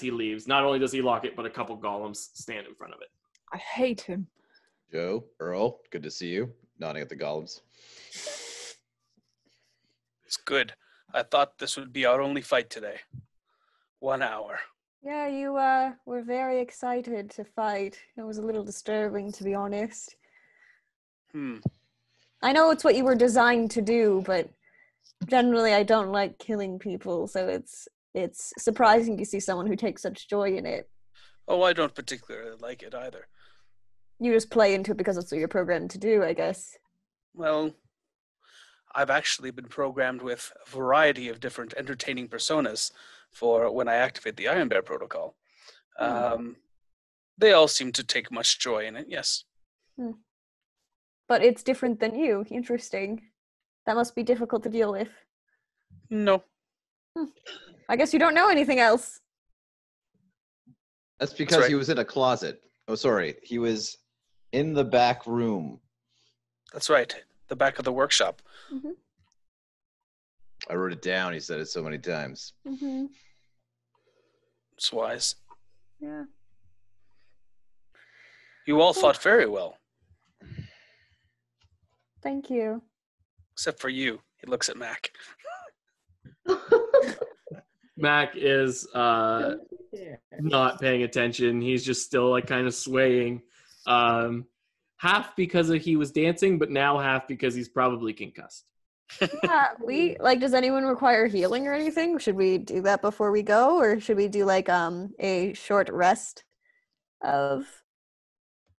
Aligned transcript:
and 0.00 0.06
as 0.06 0.10
he 0.10 0.10
leaves, 0.10 0.46
not 0.46 0.64
only 0.64 0.78
does 0.78 0.92
he 0.92 1.02
lock 1.02 1.24
it, 1.24 1.36
but 1.36 1.46
a 1.46 1.50
couple 1.50 1.76
golems 1.76 2.28
stand 2.34 2.66
in 2.66 2.74
front 2.74 2.94
of 2.94 3.00
it. 3.00 3.08
I 3.52 3.58
hate 3.58 4.00
him. 4.00 4.26
Joe, 4.90 5.24
Earl, 5.38 5.80
good 5.90 6.02
to 6.02 6.10
see 6.10 6.28
you. 6.28 6.52
Nodding 6.78 7.02
at 7.02 7.08
the 7.08 7.16
golems. 7.16 7.60
It's 10.24 10.36
good. 10.44 10.72
I 11.12 11.22
thought 11.22 11.58
this 11.58 11.76
would 11.76 11.92
be 11.92 12.06
our 12.06 12.22
only 12.22 12.40
fight 12.40 12.70
today. 12.70 12.96
One 13.98 14.22
hour. 14.22 14.60
Yeah, 15.02 15.28
you 15.28 15.56
uh, 15.56 15.92
were 16.06 16.22
very 16.22 16.60
excited 16.60 17.30
to 17.30 17.44
fight. 17.44 17.98
It 18.16 18.22
was 18.22 18.38
a 18.38 18.42
little 18.42 18.64
disturbing, 18.64 19.32
to 19.32 19.44
be 19.44 19.54
honest. 19.54 20.16
Hmm. 21.32 21.58
I 22.42 22.52
know 22.52 22.70
it's 22.70 22.84
what 22.84 22.96
you 22.96 23.04
were 23.04 23.14
designed 23.14 23.70
to 23.72 23.82
do, 23.82 24.22
but 24.24 24.48
generally, 25.26 25.74
I 25.74 25.82
don't 25.82 26.12
like 26.12 26.38
killing 26.38 26.78
people, 26.78 27.26
so 27.26 27.48
it's 27.48 27.88
it's 28.14 28.52
surprising 28.58 29.16
to 29.18 29.24
see 29.24 29.40
someone 29.40 29.66
who 29.66 29.76
takes 29.76 30.02
such 30.02 30.28
joy 30.28 30.56
in 30.56 30.66
it. 30.66 30.88
Oh, 31.46 31.62
I 31.62 31.72
don't 31.72 31.94
particularly 31.94 32.56
like 32.60 32.82
it 32.82 32.94
either. 32.94 33.26
You 34.18 34.32
just 34.32 34.50
play 34.50 34.74
into 34.74 34.92
it 34.92 34.98
because 34.98 35.16
that's 35.16 35.32
what 35.32 35.38
you're 35.38 35.48
programmed 35.48 35.90
to 35.90 35.98
do, 35.98 36.22
I 36.22 36.32
guess. 36.32 36.76
Well, 37.34 37.72
I've 38.94 39.10
actually 39.10 39.50
been 39.50 39.66
programmed 39.66 40.22
with 40.22 40.52
a 40.66 40.70
variety 40.70 41.28
of 41.28 41.40
different 41.40 41.74
entertaining 41.76 42.28
personas 42.28 42.90
for 43.30 43.72
when 43.72 43.88
I 43.88 43.94
activate 43.94 44.36
the 44.36 44.48
Iron 44.48 44.68
Bear 44.68 44.82
protocol. 44.82 45.36
Hmm. 45.96 46.04
Um, 46.04 46.56
they 47.38 47.52
all 47.52 47.68
seem 47.68 47.92
to 47.92 48.04
take 48.04 48.30
much 48.30 48.58
joy 48.58 48.86
in 48.86 48.96
it, 48.96 49.06
yes. 49.08 49.44
Hmm. 49.96 50.12
But 51.28 51.42
it's 51.44 51.62
different 51.62 52.00
than 52.00 52.14
you. 52.14 52.44
Interesting. 52.50 53.22
That 53.86 53.96
must 53.96 54.14
be 54.14 54.22
difficult 54.22 54.62
to 54.64 54.68
deal 54.68 54.92
with. 54.92 55.08
No. 56.10 56.42
Hmm. 57.16 57.26
I 57.90 57.96
guess 57.96 58.12
you 58.12 58.20
don't 58.20 58.34
know 58.34 58.48
anything 58.48 58.78
else. 58.78 59.18
That's 61.18 61.32
because 61.32 61.58
right. 61.58 61.68
he 61.68 61.74
was 61.74 61.88
in 61.88 61.98
a 61.98 62.04
closet. 62.04 62.62
Oh, 62.86 62.94
sorry. 62.94 63.34
He 63.42 63.58
was 63.58 63.98
in 64.52 64.74
the 64.74 64.84
back 64.84 65.26
room. 65.26 65.80
That's 66.72 66.88
right. 66.88 67.12
The 67.48 67.56
back 67.56 67.80
of 67.80 67.84
the 67.84 67.92
workshop. 67.92 68.42
I 70.70 70.74
wrote 70.74 70.92
it 70.92 71.02
down. 71.02 71.32
He 71.32 71.40
said 71.40 71.58
it 71.58 71.66
so 71.66 71.82
many 71.82 71.98
times. 71.98 72.52
Mm-hmm. 72.66 73.06
It's 74.76 74.92
wise. 74.92 75.34
Yeah. 75.98 76.24
You 78.68 78.80
all 78.80 78.92
fought 78.92 79.20
very 79.20 79.46
well, 79.46 79.76
Thank 82.22 82.50
you. 82.50 82.82
except 83.52 83.80
for 83.80 83.88
you. 83.88 84.20
He 84.36 84.46
looks 84.46 84.68
at 84.68 84.76
Mac. 84.76 85.10
Mac 88.00 88.32
is 88.36 88.86
uh, 88.94 89.56
not 90.38 90.80
paying 90.80 91.02
attention. 91.02 91.60
He's 91.60 91.84
just 91.84 92.04
still 92.04 92.30
like 92.30 92.46
kind 92.46 92.66
of 92.66 92.74
swaying. 92.74 93.42
Um, 93.86 94.46
half 94.96 95.34
because 95.36 95.70
of 95.70 95.80
he 95.80 95.96
was 95.96 96.10
dancing, 96.10 96.58
but 96.58 96.70
now 96.70 96.98
half 96.98 97.26
because 97.26 97.54
he's 97.54 97.68
probably 97.68 98.12
concussed. 98.12 98.70
Yeah, 99.42 99.68
we 99.84 100.16
like. 100.20 100.38
Does 100.40 100.54
anyone 100.54 100.84
require 100.84 101.26
healing 101.26 101.66
or 101.66 101.74
anything? 101.74 102.18
Should 102.18 102.36
we 102.36 102.58
do 102.58 102.82
that 102.82 103.02
before 103.02 103.32
we 103.32 103.42
go, 103.42 103.78
or 103.78 103.98
should 103.98 104.16
we 104.16 104.28
do 104.28 104.44
like 104.44 104.68
um 104.68 105.12
a 105.18 105.52
short 105.54 105.88
rest 105.90 106.44
of 107.22 107.66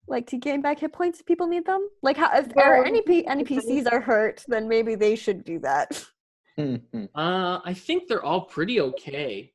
like 0.06 0.26
to 0.28 0.36
gain 0.36 0.60
back 0.60 0.80
hit 0.80 0.92
points 0.92 1.20
if 1.20 1.26
people 1.26 1.46
need 1.46 1.64
them? 1.64 1.88
Like, 2.02 2.16
how 2.16 2.30
if 2.32 2.56
our 2.56 2.78
Well, 2.78 2.86
any 2.86 3.02
P- 3.02 3.24
NPCs 3.24 3.90
are 3.90 4.00
hurt, 4.00 4.44
then 4.48 4.68
maybe 4.68 4.94
they 4.94 5.16
should 5.16 5.44
do 5.44 5.58
that. 5.60 6.04
Uh, 6.58 7.60
I 7.64 7.74
think 7.74 8.08
they're 8.08 8.24
all 8.24 8.42
pretty 8.42 8.80
okay. 8.80 9.52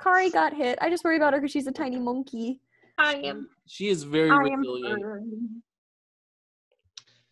Kari 0.00 0.30
got 0.30 0.52
hit. 0.52 0.78
I 0.80 0.90
just 0.90 1.04
worry 1.04 1.16
about 1.16 1.32
her 1.32 1.40
because 1.40 1.52
she's 1.52 1.66
a 1.66 1.72
tiny 1.72 1.98
monkey. 1.98 2.60
I 2.98 3.14
am. 3.14 3.48
She 3.66 3.88
is 3.88 4.02
very 4.04 4.30
I 4.30 4.36
resilient. 4.36 5.02
burned. 5.02 5.62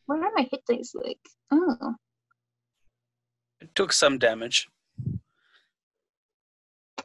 What 0.06 0.19
are 0.20 0.31
my 0.34 0.47
hit 0.50 0.60
dice 0.69 0.94
like? 0.94 1.19
Oh, 1.50 1.94
It 3.60 3.75
took 3.75 3.92
some 3.92 4.19
damage. 4.19 4.69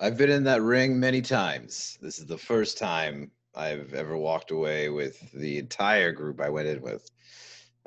I've 0.02 0.18
been 0.18 0.30
in 0.30 0.44
that 0.46 0.62
ring 0.62 1.00
many 1.00 1.22
times. 1.22 1.98
This 2.02 2.20
is 2.20 2.26
the 2.26 2.38
first 2.38 2.78
time 2.78 3.32
I've 3.56 3.94
ever 3.94 4.18
walked 4.18 4.52
away 4.52 4.90
with 4.90 5.32
the 5.34 5.58
entire 5.58 6.12
group 6.12 6.40
I 6.42 6.50
went 6.50 6.68
in 6.68 6.82
with. 6.82 7.10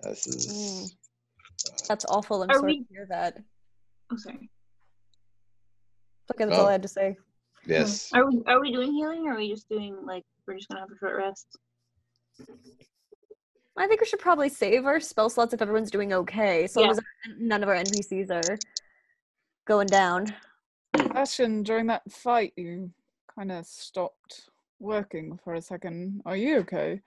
This 0.03 0.27
is 0.27 0.95
That's 1.89 2.05
awful. 2.09 2.43
I'm 2.43 2.51
Are 2.51 2.55
sorry 2.59 2.73
we- 2.73 2.79
to 2.85 2.89
hear 2.91 3.07
that. 3.11 3.39
oh, 4.11 4.17
sorry. 4.17 4.51
Okay, 6.33 6.45
that's 6.47 6.59
all 6.59 6.67
Oh. 6.67 6.69
I 6.69 6.73
had 6.73 6.83
to 6.83 6.89
say. 6.89 7.17
yes. 7.67 8.11
Oh. 8.15 8.19
Are 8.21 8.27
we 8.31 8.43
are 8.47 8.61
we 8.61 8.73
doing 8.73 8.93
healing, 8.93 9.27
or 9.27 9.33
are 9.35 9.37
we 9.37 9.49
just 9.51 9.69
doing 9.69 9.97
like 10.07 10.25
we're 10.47 10.55
just 10.57 10.69
gonna 10.69 10.81
have 10.81 10.91
a 10.91 10.97
short 10.99 11.17
rest? 11.17 11.47
I 13.77 13.87
think 13.87 14.01
we 14.01 14.07
should 14.07 14.19
probably 14.21 14.49
save 14.49 14.85
our 14.85 15.01
spell 15.01 15.31
slots 15.31 15.55
if 15.55 15.63
everyone's 15.63 15.91
doing 15.91 16.13
okay, 16.13 16.67
so 16.67 16.81
long 16.81 16.91
Yeah. 16.91 16.93
as 16.93 17.01
none 17.39 17.63
of 17.63 17.69
our 17.69 17.75
NPCs 17.75 18.31
are 18.31 18.59
going 19.67 19.87
down. 19.87 20.35
Bastion, 20.93 21.63
during 21.63 21.87
that 21.87 22.11
fight, 22.11 22.53
you 22.57 22.93
kind 23.35 23.51
of 23.51 23.67
stopped 23.67 24.51
working 24.79 25.39
for 25.43 25.55
a 25.55 25.63
second. 25.63 26.21
Are 26.27 26.37
you 26.37 26.59
okay? 26.59 27.01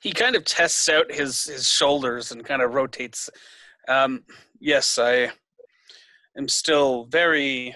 He 0.00 0.12
kind 0.12 0.34
of 0.34 0.44
tests 0.44 0.88
out 0.88 1.10
his, 1.12 1.44
his 1.44 1.68
shoulders 1.68 2.32
and 2.32 2.44
kind 2.44 2.62
of 2.62 2.74
rotates. 2.74 3.30
Um, 3.88 4.24
yes, 4.58 4.98
I 4.98 5.32
am 6.36 6.48
still 6.48 7.04
very. 7.06 7.74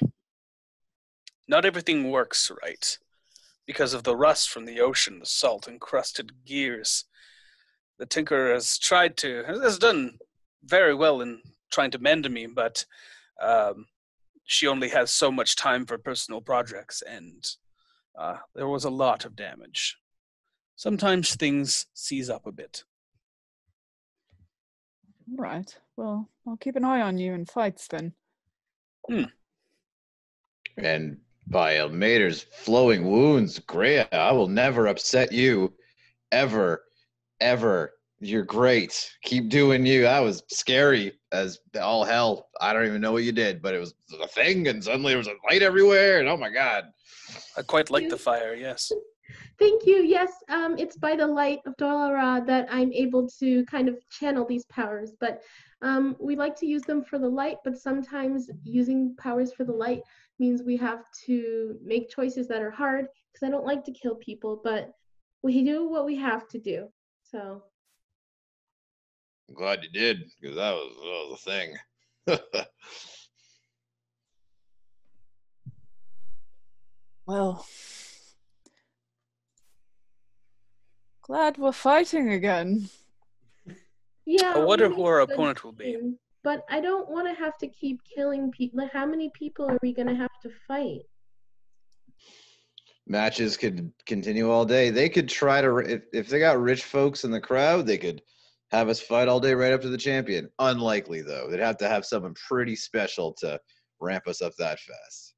Not 1.48 1.65
everything 1.65 2.10
works 2.10 2.50
right 2.62 2.98
because 3.66 3.94
of 3.94 4.04
the 4.04 4.16
rust 4.16 4.50
from 4.50 4.65
the 4.65 4.81
ocean, 4.81 5.19
the 5.19 5.26
salt 5.26 5.69
encrusted 5.69 6.32
gears. 6.44 7.04
The 7.98 8.06
tinker 8.06 8.53
has 8.53 8.78
tried 8.78 9.16
to, 9.19 9.44
has 9.44 9.78
done 9.78 10.19
very 10.65 10.94
well 10.94 11.21
in 11.21 11.41
trying 11.71 11.91
to 11.93 11.98
mend 11.98 12.28
me, 12.31 12.47
but 12.47 12.84
um, 13.41 13.87
she 14.44 14.66
only 14.66 14.88
has 14.88 15.10
so 15.10 15.31
much 15.31 15.56
time 15.56 15.87
for 15.87 15.98
personal 15.98 16.41
projects, 16.41 17.03
and 17.09 17.48
uh, 18.19 18.38
there 18.54 18.69
was 18.69 18.84
a 18.84 18.91
lot 18.91 19.25
of 19.25 19.37
damage. 19.37 19.97
Sometimes 20.77 21.34
things 21.34 21.87
seize 21.94 22.31
up 22.31 22.47
a 22.47 22.53
bit. 22.53 22.84
All 25.30 25.36
right. 25.36 25.78
Well, 25.96 26.28
I'll 26.46 26.56
keep 26.56 26.76
an 26.76 26.84
eye 26.84 27.02
on 27.02 27.18
you 27.18 27.34
in 27.34 27.46
fights 27.46 27.88
then. 27.88 28.12
Hmm. 29.08 29.24
And 30.76 31.18
by 31.46 31.76
Ilmater's 31.76 32.42
flowing 32.52 33.10
wounds, 33.10 33.58
Greya, 33.60 34.08
I 34.12 34.32
will 34.32 34.48
never 34.48 34.86
upset 34.86 35.32
you. 35.32 35.72
Ever. 36.32 36.82
Ever. 37.41 37.92
You're 38.20 38.44
great. 38.44 39.10
Keep 39.22 39.48
doing 39.48 39.86
you. 39.86 40.02
That 40.02 40.20
was 40.20 40.42
scary 40.48 41.12
as 41.32 41.58
all 41.80 42.04
hell. 42.04 42.48
I 42.60 42.72
don't 42.72 42.86
even 42.86 43.00
know 43.00 43.12
what 43.12 43.24
you 43.24 43.32
did, 43.32 43.62
but 43.62 43.74
it 43.74 43.78
was 43.78 43.94
a 44.22 44.28
thing, 44.28 44.68
and 44.68 44.82
suddenly 44.84 45.12
there 45.12 45.18
was 45.18 45.26
a 45.26 45.34
light 45.50 45.62
everywhere, 45.62 46.20
and 46.20 46.28
oh 46.28 46.36
my 46.36 46.50
god. 46.50 46.84
I 47.56 47.62
quite 47.62 47.91
like 47.91 48.08
the 48.08 48.18
fire, 48.18 48.54
yes. 48.54 48.92
Thank 49.58 49.86
you. 49.86 49.96
Yes, 50.02 50.32
um, 50.48 50.76
it's 50.78 50.96
by 50.96 51.16
the 51.16 51.26
light 51.26 51.60
of 51.66 51.76
Dolara 51.76 52.44
that 52.46 52.66
I'm 52.70 52.92
able 52.92 53.28
to 53.41 53.65
kind 53.66 53.88
of 53.88 53.97
channel 54.10 54.47
these 54.47 54.65
powers. 54.66 55.12
But 55.18 55.42
um, 55.82 56.16
we 56.18 56.36
like 56.36 56.56
to 56.56 56.66
use 56.66 56.82
them 56.82 57.03
for 57.03 57.18
the 57.18 57.28
light, 57.28 57.56
but 57.65 57.78
sometimes 57.78 58.50
using 58.65 59.16
powers 59.16 59.53
for 59.53 59.65
the 59.65 59.72
light 59.72 60.03
means 60.38 60.62
we 60.62 60.77
have 60.77 61.04
to 61.27 61.78
make 61.84 62.10
choices 62.10 62.48
that 62.48 62.62
are 62.62 62.71
hard 62.71 63.06
because 63.32 63.47
I 63.47 63.50
don't 63.50 63.66
like 63.66 63.84
to 63.84 63.92
kill 63.92 64.16
people, 64.16 64.60
but 64.62 64.92
we 65.42 65.62
do 65.65 65.88
what 65.88 66.04
we 66.04 66.16
have 66.16 66.48
to 66.48 66.59
do. 66.59 66.88
So 67.22 67.62
I'm 69.48 69.54
glad 69.54 69.82
you 69.82 69.91
did, 69.91 70.24
because 70.41 70.56
that 70.56 70.72
was, 70.72 70.97
that 70.97 71.28
was 71.30 71.42
a 71.47 71.50
thing. 71.50 72.66
Well, 77.30 77.65
glad 81.22 81.58
we're 81.58 81.72
fighting 81.72 82.32
again. 82.32 82.88
yeah. 84.26 84.54
I 84.54 84.58
wonder 84.58 84.88
who 84.88 85.04
our 85.04 85.24
good 85.26 85.34
opponent 85.34 85.64
will 85.64 85.72
be. 85.72 86.16
But 86.42 86.64
I 86.70 86.80
don't 86.80 87.10
want 87.10 87.28
to 87.28 87.34
have 87.34 87.58
to 87.58 87.68
keep 87.68 88.00
killing 88.04 88.50
people. 88.50 88.88
How 88.92 89.04
many 89.04 89.30
people 89.34 89.66
are 89.66 89.78
we 89.82 89.92
going 89.92 90.08
to 90.08 90.14
have 90.14 90.40
to 90.42 90.50
fight? 90.66 91.02
Matches 93.06 93.56
could 93.56 93.92
continue 94.06 94.50
all 94.50 94.64
day. 94.64 94.90
They 94.90 95.08
could 95.08 95.28
try 95.28 95.60
to, 95.60 95.78
if, 95.78 96.02
if 96.12 96.28
they 96.28 96.38
got 96.38 96.60
rich 96.60 96.84
folks 96.84 97.24
in 97.24 97.30
the 97.30 97.40
crowd, 97.40 97.86
they 97.86 97.98
could 97.98 98.22
have 98.70 98.88
us 98.88 99.00
fight 99.00 99.28
all 99.28 99.40
day 99.40 99.52
right 99.52 99.72
up 99.72 99.82
to 99.82 99.88
the 99.88 99.98
champion. 99.98 100.48
Unlikely, 100.60 101.20
though. 101.20 101.48
They'd 101.50 101.60
have 101.60 101.76
to 101.78 101.88
have 101.88 102.06
someone 102.06 102.34
pretty 102.34 102.76
special 102.76 103.34
to 103.40 103.58
ramp 104.00 104.26
us 104.26 104.40
up 104.40 104.52
that 104.58 104.78
fast. 104.78 105.34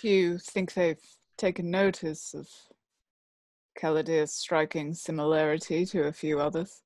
Do 0.00 0.08
you 0.08 0.38
think 0.38 0.72
they've 0.74 0.98
taken 1.36 1.70
notice 1.70 2.34
of 2.34 2.48
Caladir's 3.80 4.32
striking 4.32 4.94
similarity 4.94 5.84
to 5.86 6.04
a 6.04 6.12
few 6.12 6.40
others? 6.40 6.82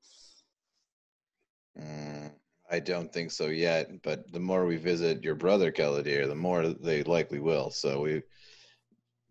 Mm, 1.81 2.33
I 2.71 2.81
don't 2.81 3.13
think 3.13 3.31
so 3.31 3.47
yet, 3.47 4.03
but 4.03 4.31
the 4.33 4.41
more 4.41 4.67
we 4.67 4.77
visit 4.77 5.23
your 5.23 5.35
brother 5.35 5.71
Keladir, 5.71 6.27
the 6.27 6.35
more 6.35 6.69
they 6.69 7.03
likely 7.05 7.39
will. 7.39 7.71
So 7.71 8.01
we 8.03 8.23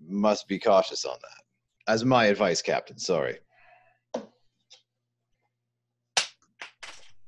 must 0.01 0.47
be 0.47 0.59
cautious 0.59 1.05
on 1.05 1.17
that. 1.21 1.91
As 1.91 2.05
my 2.05 2.25
advice, 2.25 2.61
Captain. 2.61 2.97
Sorry. 2.97 3.39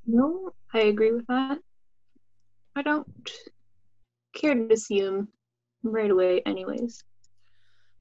No, 0.06 0.52
I 0.74 0.80
agree 0.80 1.12
with 1.12 1.26
that. 1.28 1.58
I 2.74 2.82
don't 2.82 3.06
care 4.34 4.54
to 4.54 4.76
see 4.76 4.98
him 4.98 5.28
right 5.82 6.10
away, 6.10 6.42
anyways. 6.46 7.04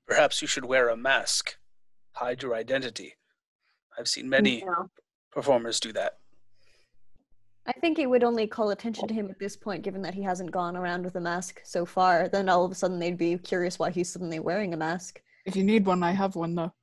Perhaps 0.07 0.41
you 0.41 0.47
should 0.47 0.65
wear 0.65 0.89
a 0.89 0.97
mask, 0.97 1.57
hide 2.13 2.41
your 2.41 2.53
identity. 2.55 3.15
I've 3.97 4.07
seen 4.07 4.29
many 4.29 4.63
No. 4.65 4.89
performers 5.31 5.79
do 5.79 5.93
that. 5.93 6.17
I 7.67 7.73
think 7.73 7.99
it 7.99 8.09
would 8.09 8.23
only 8.23 8.47
call 8.47 8.71
attention 8.71 9.07
to 9.07 9.13
him 9.13 9.29
at 9.29 9.37
this 9.37 9.55
point, 9.55 9.83
given 9.83 10.01
that 10.01 10.15
he 10.15 10.23
hasn't 10.23 10.51
gone 10.51 10.75
around 10.75 11.03
with 11.05 11.15
a 11.15 11.21
mask 11.21 11.61
so 11.63 11.85
far. 11.85 12.27
Then 12.27 12.49
all 12.49 12.65
of 12.65 12.71
a 12.71 12.75
sudden 12.75 12.97
they'd 12.99 13.17
be 13.17 13.37
curious 13.37 13.77
why 13.77 13.91
he's 13.91 14.11
suddenly 14.11 14.39
wearing 14.39 14.73
a 14.73 14.77
mask. 14.77 15.21
If 15.45 15.55
you 15.55 15.63
need 15.63 15.85
one, 15.85 16.01
I 16.03 16.11
have 16.11 16.35
one 16.35 16.55
though. 16.55 16.73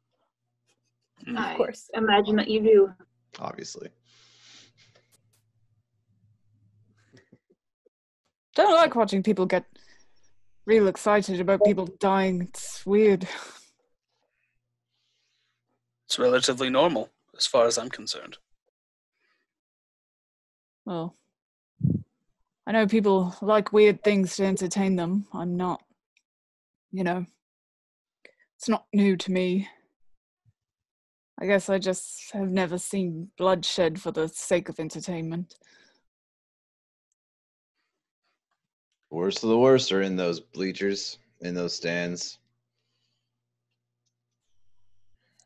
Hmm. 1.27 1.37
I 1.37 1.51
Of 1.53 1.57
course. 1.57 1.91
imagine 1.95 2.37
that 2.37 2.49
you 2.49 2.61
do. 2.63 2.95
Obviously. 3.41 3.91
Don't 8.55 8.75
like 8.75 8.95
watching 8.95 9.23
people 9.23 9.47
get 9.47 9.65
real 10.69 10.87
excited 10.87 11.41
about 11.41 11.65
people 11.65 11.89
dying. 11.99 12.43
It's 12.43 12.85
weird. 12.85 13.27
It's 16.07 16.19
relatively 16.19 16.69
normal, 16.69 17.09
as 17.35 17.47
far 17.47 17.67
as 17.67 17.79
I'm 17.79 17.89
concerned. 17.89 18.37
Well, 20.85 21.17
I 22.67 22.73
know 22.73 22.87
people 22.87 23.35
like 23.41 23.73
weird 23.73 24.05
things 24.05 24.37
to 24.37 24.45
entertain 24.45 24.97
them. 24.97 25.27
I'm 25.33 25.57
not, 25.57 25.83
you 26.93 27.03
know, 27.03 27.25
it's 28.59 28.69
not 28.69 28.85
new 28.93 29.17
to 29.17 29.33
me. 29.33 29.69
I 31.41 31.47
guess 31.47 31.71
I 31.71 31.79
just 31.79 32.31
have 32.35 32.51
never 32.51 32.77
seen 32.77 33.31
bloodshed 33.39 34.03
for 34.03 34.11
the 34.11 34.29
sake 34.29 34.69
of 34.69 34.79
entertainment. 34.79 35.55
Worst 39.11 39.43
of 39.43 39.51
the 39.51 39.59
worst 39.59 39.91
are 39.93 40.03
in 40.03 40.17
those 40.17 40.41
bleachers, 40.41 41.19
in 41.41 41.55
those 41.55 41.75
stands. 41.75 42.39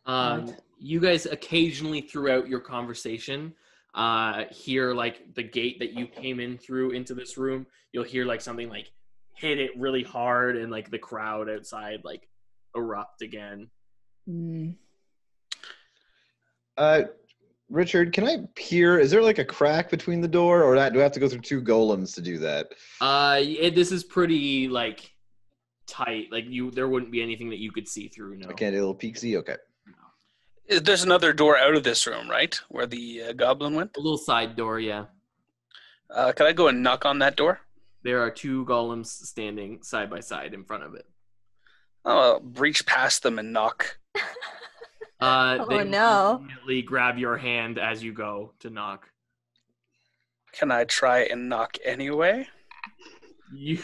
Um, 0.04 0.54
you 0.78 0.98
guys 0.98 1.26
occasionally 1.26 2.00
throughout 2.00 2.48
your 2.48 2.58
conversation 2.58 3.54
uh, 3.94 4.44
hear 4.50 4.94
like 4.94 5.34
the 5.34 5.42
gate 5.42 5.78
that 5.78 5.92
you 5.92 6.06
came 6.06 6.40
in 6.40 6.58
through 6.58 6.90
into 6.90 7.14
this 7.14 7.36
room. 7.36 7.66
You'll 7.92 8.04
hear 8.04 8.24
like 8.24 8.40
something 8.40 8.68
like 8.68 8.90
hit 9.34 9.58
it 9.58 9.70
really 9.76 10.02
hard, 10.02 10.56
and 10.56 10.70
like 10.70 10.90
the 10.90 10.98
crowd 10.98 11.48
outside 11.48 12.00
like 12.04 12.28
erupt 12.74 13.22
again. 13.22 13.68
Mm. 14.28 14.76
Uh, 16.76 17.02
Richard, 17.72 18.12
can 18.12 18.24
I 18.24 18.36
peer? 18.54 18.98
Is 18.98 19.10
there 19.10 19.22
like 19.22 19.38
a 19.38 19.44
crack 19.44 19.90
between 19.90 20.20
the 20.20 20.28
door, 20.28 20.62
or 20.62 20.76
that, 20.76 20.92
do 20.92 21.00
I 21.00 21.02
have 21.02 21.12
to 21.12 21.20
go 21.20 21.28
through 21.28 21.40
two 21.40 21.62
golems 21.62 22.14
to 22.14 22.20
do 22.20 22.36
that? 22.38 22.68
Uh, 23.00 23.38
it, 23.40 23.74
this 23.74 23.90
is 23.90 24.04
pretty 24.04 24.68
like 24.68 25.10
tight. 25.86 26.26
Like 26.30 26.44
you, 26.46 26.70
there 26.70 26.88
wouldn't 26.88 27.10
be 27.10 27.22
anything 27.22 27.48
that 27.48 27.60
you 27.60 27.72
could 27.72 27.88
see 27.88 28.08
through. 28.08 28.36
No. 28.36 28.48
I 28.50 28.52
can't 28.52 28.74
do 28.74 28.78
a 28.78 28.84
little 28.86 28.94
peeksy. 28.94 29.36
Okay. 29.38 29.56
There's 30.68 31.02
another 31.02 31.32
door 31.32 31.58
out 31.58 31.74
of 31.74 31.82
this 31.82 32.06
room, 32.06 32.28
right? 32.28 32.58
Where 32.68 32.86
the 32.86 33.22
uh, 33.28 33.32
goblin 33.32 33.74
went? 33.74 33.96
A 33.96 34.00
little 34.00 34.18
side 34.18 34.54
door, 34.54 34.78
yeah. 34.78 35.06
Uh, 36.14 36.32
can 36.32 36.46
I 36.46 36.52
go 36.52 36.68
and 36.68 36.82
knock 36.82 37.06
on 37.06 37.18
that 37.20 37.36
door? 37.36 37.60
There 38.04 38.20
are 38.20 38.30
two 38.30 38.66
golems 38.66 39.06
standing 39.06 39.82
side 39.82 40.10
by 40.10 40.20
side 40.20 40.52
in 40.52 40.64
front 40.64 40.84
of 40.84 40.94
it. 40.94 41.06
I'll 42.04 42.38
breach 42.38 42.84
past 42.84 43.22
them 43.22 43.38
and 43.38 43.52
knock. 43.52 43.98
Uh, 45.22 45.58
Oh, 45.60 45.66
they 45.68 45.84
no. 45.84 46.38
immediately 46.40 46.82
grab 46.82 47.16
your 47.16 47.36
hand 47.36 47.78
as 47.78 48.02
you 48.02 48.12
go 48.12 48.52
to 48.58 48.70
knock. 48.70 49.08
Can 50.52 50.72
I 50.72 50.82
try 50.84 51.20
and 51.20 51.48
knock 51.48 51.76
anyway? 51.84 52.48
You, 53.54 53.78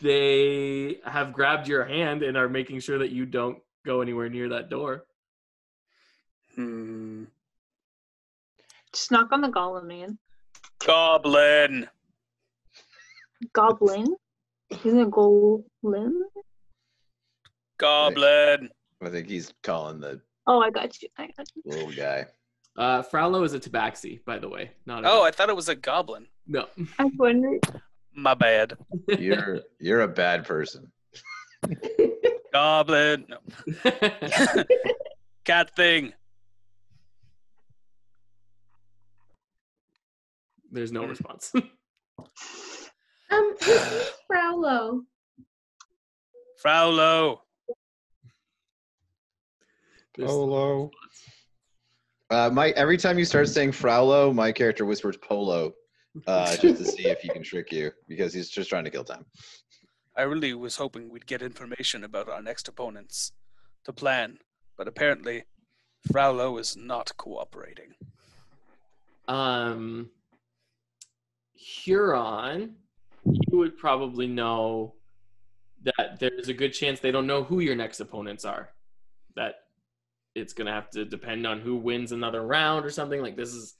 they 0.00 0.96
have 1.04 1.32
grabbed 1.32 1.68
your 1.68 1.84
hand 1.84 2.24
and 2.24 2.36
are 2.36 2.48
making 2.48 2.80
sure 2.80 2.98
that 2.98 3.12
you 3.12 3.26
don't 3.26 3.58
go 3.84 4.00
anywhere 4.00 4.28
near 4.28 4.48
that 4.48 4.68
door. 4.68 5.04
Hmm. 6.56 7.24
Just 8.92 9.12
knock 9.12 9.30
on 9.30 9.42
the 9.42 9.48
golem, 9.48 9.84
man. 9.86 10.18
Goblin. 10.84 11.88
Goblin? 13.52 14.16
Isn't 14.70 14.98
it 14.98 15.10
golem? 15.10 16.12
Goblin. 17.78 18.68
I 19.00 19.08
think 19.10 19.28
he's 19.28 19.52
calling 19.62 20.00
the 20.00 20.20
Oh, 20.46 20.60
I 20.60 20.70
got 20.70 21.00
you. 21.02 21.08
I 21.18 21.28
got 21.36 21.46
you. 21.54 21.62
little 21.64 21.92
guy. 21.92 22.26
Uh, 22.76 23.02
Fraulo 23.02 23.44
is 23.44 23.54
a 23.54 23.60
tabaxi, 23.60 24.22
by 24.24 24.38
the 24.38 24.48
way. 24.48 24.70
Not 24.84 25.04
a 25.04 25.10
Oh, 25.10 25.22
I 25.22 25.30
thought 25.30 25.48
it 25.48 25.56
was 25.56 25.68
a 25.68 25.74
goblin. 25.74 26.26
no. 26.46 26.66
I 26.98 27.04
wondered. 27.16 27.60
My 28.14 28.34
bad. 28.34 28.76
You're 29.18 29.60
you're 29.78 30.00
a 30.02 30.08
bad 30.08 30.44
person. 30.46 30.90
Goblin. 32.52 33.26
No. 33.28 33.38
Cat 35.44 35.74
thing. 35.76 36.12
There's 40.70 40.92
no 40.92 41.04
response. 41.06 41.52
Um, 43.28 43.54
who's 43.58 43.66
Miss 43.66 44.12
Fraulo? 44.30 45.00
Fraulo. 46.64 47.38
There's 50.16 50.30
Polo. 50.30 50.90
Uh, 52.30 52.50
my 52.52 52.70
every 52.70 52.96
time 52.96 53.18
you 53.18 53.24
start 53.24 53.48
saying 53.48 53.72
Fraulo, 53.72 54.34
my 54.34 54.50
character 54.50 54.84
whispers 54.84 55.16
Polo, 55.16 55.72
uh, 56.26 56.56
just 56.60 56.82
to 56.82 56.84
see 56.84 57.06
if 57.06 57.20
he 57.20 57.28
can 57.28 57.42
trick 57.42 57.70
you 57.70 57.92
because 58.08 58.32
he's 58.32 58.48
just 58.48 58.68
trying 58.68 58.84
to 58.84 58.90
kill 58.90 59.04
time. 59.04 59.24
I 60.16 60.22
really 60.22 60.54
was 60.54 60.76
hoping 60.76 61.10
we'd 61.10 61.26
get 61.26 61.42
information 61.42 62.02
about 62.02 62.28
our 62.28 62.42
next 62.42 62.68
opponents 62.68 63.32
to 63.84 63.92
plan, 63.92 64.38
but 64.78 64.88
apparently 64.88 65.44
Fraulo 66.10 66.58
is 66.58 66.76
not 66.76 67.12
cooperating. 67.18 67.92
Um, 69.28 70.08
Huron, 71.54 72.76
you 73.24 73.58
would 73.58 73.76
probably 73.76 74.26
know 74.26 74.94
that 75.82 76.18
there's 76.18 76.48
a 76.48 76.54
good 76.54 76.72
chance 76.72 76.98
they 76.98 77.10
don't 77.10 77.26
know 77.26 77.44
who 77.44 77.60
your 77.60 77.76
next 77.76 78.00
opponents 78.00 78.44
are. 78.44 78.70
That 79.34 79.56
it's 80.36 80.52
gonna 80.52 80.72
have 80.72 80.90
to 80.90 81.04
depend 81.04 81.46
on 81.46 81.60
who 81.60 81.76
wins 81.76 82.12
another 82.12 82.46
round 82.46 82.84
or 82.84 82.90
something. 82.90 83.22
Like 83.22 83.36
this 83.36 83.54
is 83.54 83.74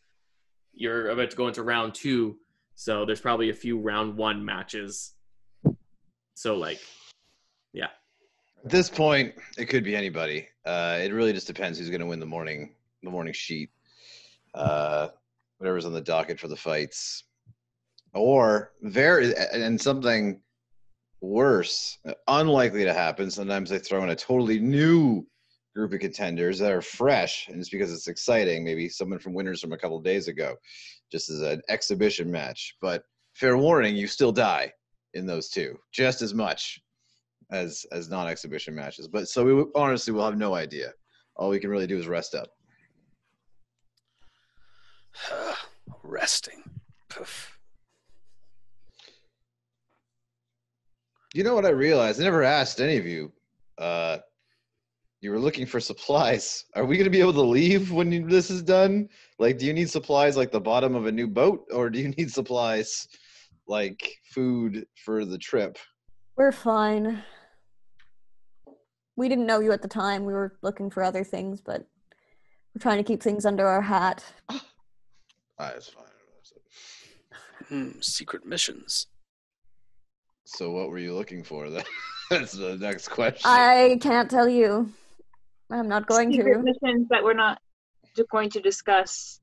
you're 0.72 1.10
about 1.10 1.30
to 1.30 1.36
go 1.36 1.48
into 1.48 1.62
round 1.62 1.94
two, 1.94 2.38
so 2.74 3.04
there's 3.04 3.20
probably 3.20 3.50
a 3.50 3.54
few 3.54 3.78
round 3.78 4.16
one 4.16 4.44
matches. 4.44 5.12
So 6.34 6.56
like, 6.56 6.80
yeah, 7.72 7.88
At 8.64 8.70
this 8.70 8.90
point, 8.90 9.34
it 9.56 9.66
could 9.66 9.84
be 9.84 9.94
anybody. 9.94 10.48
Uh, 10.64 10.98
it 11.00 11.12
really 11.12 11.32
just 11.32 11.46
depends 11.46 11.78
who's 11.78 11.88
going 11.88 12.00
to 12.00 12.06
win 12.06 12.20
the 12.20 12.26
morning 12.26 12.74
the 13.02 13.10
morning 13.10 13.34
sheet, 13.34 13.70
uh, 14.54 15.08
whatever's 15.58 15.84
on 15.84 15.92
the 15.92 16.00
docket 16.00 16.40
for 16.40 16.48
the 16.48 16.56
fights, 16.56 17.24
or 18.14 18.72
very 18.82 19.34
and 19.52 19.80
something 19.80 20.40
worse, 21.20 21.98
unlikely 22.28 22.84
to 22.84 22.94
happen. 22.94 23.30
Sometimes 23.30 23.70
they 23.70 23.78
throw 23.78 24.02
in 24.02 24.10
a 24.10 24.16
totally 24.16 24.58
new 24.58 25.26
group 25.76 25.92
of 25.92 26.00
contenders 26.00 26.58
that 26.58 26.72
are 26.72 26.80
fresh, 26.80 27.48
and 27.48 27.60
it's 27.60 27.68
because 27.68 27.92
it's 27.92 28.08
exciting. 28.08 28.64
Maybe 28.64 28.88
someone 28.88 29.18
from 29.18 29.34
winners 29.34 29.60
from 29.60 29.74
a 29.74 29.78
couple 29.78 30.00
days 30.00 30.26
ago, 30.26 30.56
just 31.12 31.28
as 31.28 31.42
an 31.42 31.60
exhibition 31.68 32.30
match. 32.30 32.74
But 32.80 33.04
fair 33.34 33.58
warning, 33.58 33.94
you 33.94 34.06
still 34.06 34.32
die 34.32 34.72
in 35.12 35.26
those 35.26 35.50
two 35.50 35.78
just 35.92 36.22
as 36.22 36.34
much 36.34 36.80
as 37.50 37.84
as 37.92 38.08
non-exhibition 38.08 38.74
matches. 38.74 39.06
But 39.06 39.28
so 39.28 39.44
we 39.44 39.64
honestly 39.74 40.14
will 40.14 40.24
have 40.24 40.38
no 40.38 40.54
idea. 40.54 40.92
All 41.36 41.50
we 41.50 41.60
can 41.60 41.68
really 41.70 41.86
do 41.86 41.98
is 41.98 42.08
rest 42.08 42.34
up. 42.34 42.48
Resting. 46.02 46.62
Poof. 47.10 47.58
You 51.34 51.44
know 51.44 51.54
what 51.54 51.66
I 51.66 51.70
realized? 51.70 52.18
I 52.18 52.24
never 52.24 52.42
asked 52.42 52.80
any 52.80 52.96
of 52.96 53.04
you. 53.04 53.30
Uh, 53.76 54.18
you 55.26 55.32
were 55.32 55.40
looking 55.40 55.66
for 55.66 55.80
supplies. 55.80 56.66
Are 56.76 56.84
we 56.84 56.96
going 56.96 57.06
to 57.06 57.10
be 57.10 57.18
able 57.18 57.32
to 57.32 57.42
leave 57.42 57.90
when 57.90 58.12
you, 58.12 58.28
this 58.28 58.48
is 58.48 58.62
done? 58.62 59.08
Like, 59.40 59.58
do 59.58 59.66
you 59.66 59.72
need 59.72 59.90
supplies 59.90 60.36
like 60.36 60.52
the 60.52 60.60
bottom 60.60 60.94
of 60.94 61.06
a 61.06 61.12
new 61.12 61.26
boat, 61.26 61.66
or 61.72 61.90
do 61.90 61.98
you 61.98 62.08
need 62.16 62.30
supplies 62.30 63.08
like 63.66 64.08
food 64.32 64.86
for 65.04 65.24
the 65.24 65.36
trip? 65.36 65.78
We're 66.36 66.52
fine. 66.52 67.24
We 69.16 69.28
didn't 69.28 69.46
know 69.46 69.58
you 69.58 69.72
at 69.72 69.82
the 69.82 69.88
time. 69.88 70.24
We 70.24 70.32
were 70.32 70.58
looking 70.62 70.90
for 70.90 71.02
other 71.02 71.24
things, 71.24 71.60
but 71.60 71.84
we're 72.72 72.80
trying 72.80 72.98
to 72.98 73.04
keep 73.04 73.20
things 73.20 73.44
under 73.44 73.66
our 73.66 73.82
hat. 73.82 74.24
Ah, 75.58 75.72
it's 75.74 75.88
fine. 75.88 76.04
Hmm, 77.70 77.98
secret 78.02 78.44
missions. 78.44 79.06
So 80.44 80.70
what 80.70 80.90
were 80.90 80.98
you 80.98 81.14
looking 81.14 81.42
for 81.42 81.70
then? 81.70 81.84
That's 82.30 82.52
the 82.52 82.76
next 82.76 83.08
question. 83.08 83.50
I 83.50 83.98
can't 84.02 84.30
tell 84.30 84.50
you. 84.50 84.92
I'm 85.70 85.88
not 85.88 86.06
going 86.06 86.32
Secret 86.32 86.54
to. 86.54 86.62
missions 86.62 87.08
that 87.10 87.22
we're 87.24 87.34
not 87.34 87.60
going 88.30 88.50
to 88.50 88.60
discuss 88.60 89.40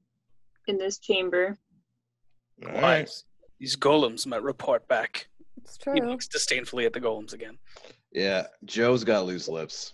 in 0.68 0.78
this 0.78 0.98
chamber. 1.00 1.58
All 2.66 2.72
Why? 2.82 3.06
These 3.60 3.76
golems 3.76 4.26
might 4.26 4.42
report 4.44 4.88
back. 4.88 5.28
It's 5.58 5.78
true. 5.78 5.94
He 5.94 6.02
looks 6.02 6.28
disdainfully 6.28 6.86
at 6.86 6.94
the 6.94 7.02
golems 7.02 7.34
again. 7.34 7.58
Yeah, 8.12 8.48
Joe's 8.66 9.04
got 9.04 9.26
loose 9.26 9.48
lips. 9.48 9.94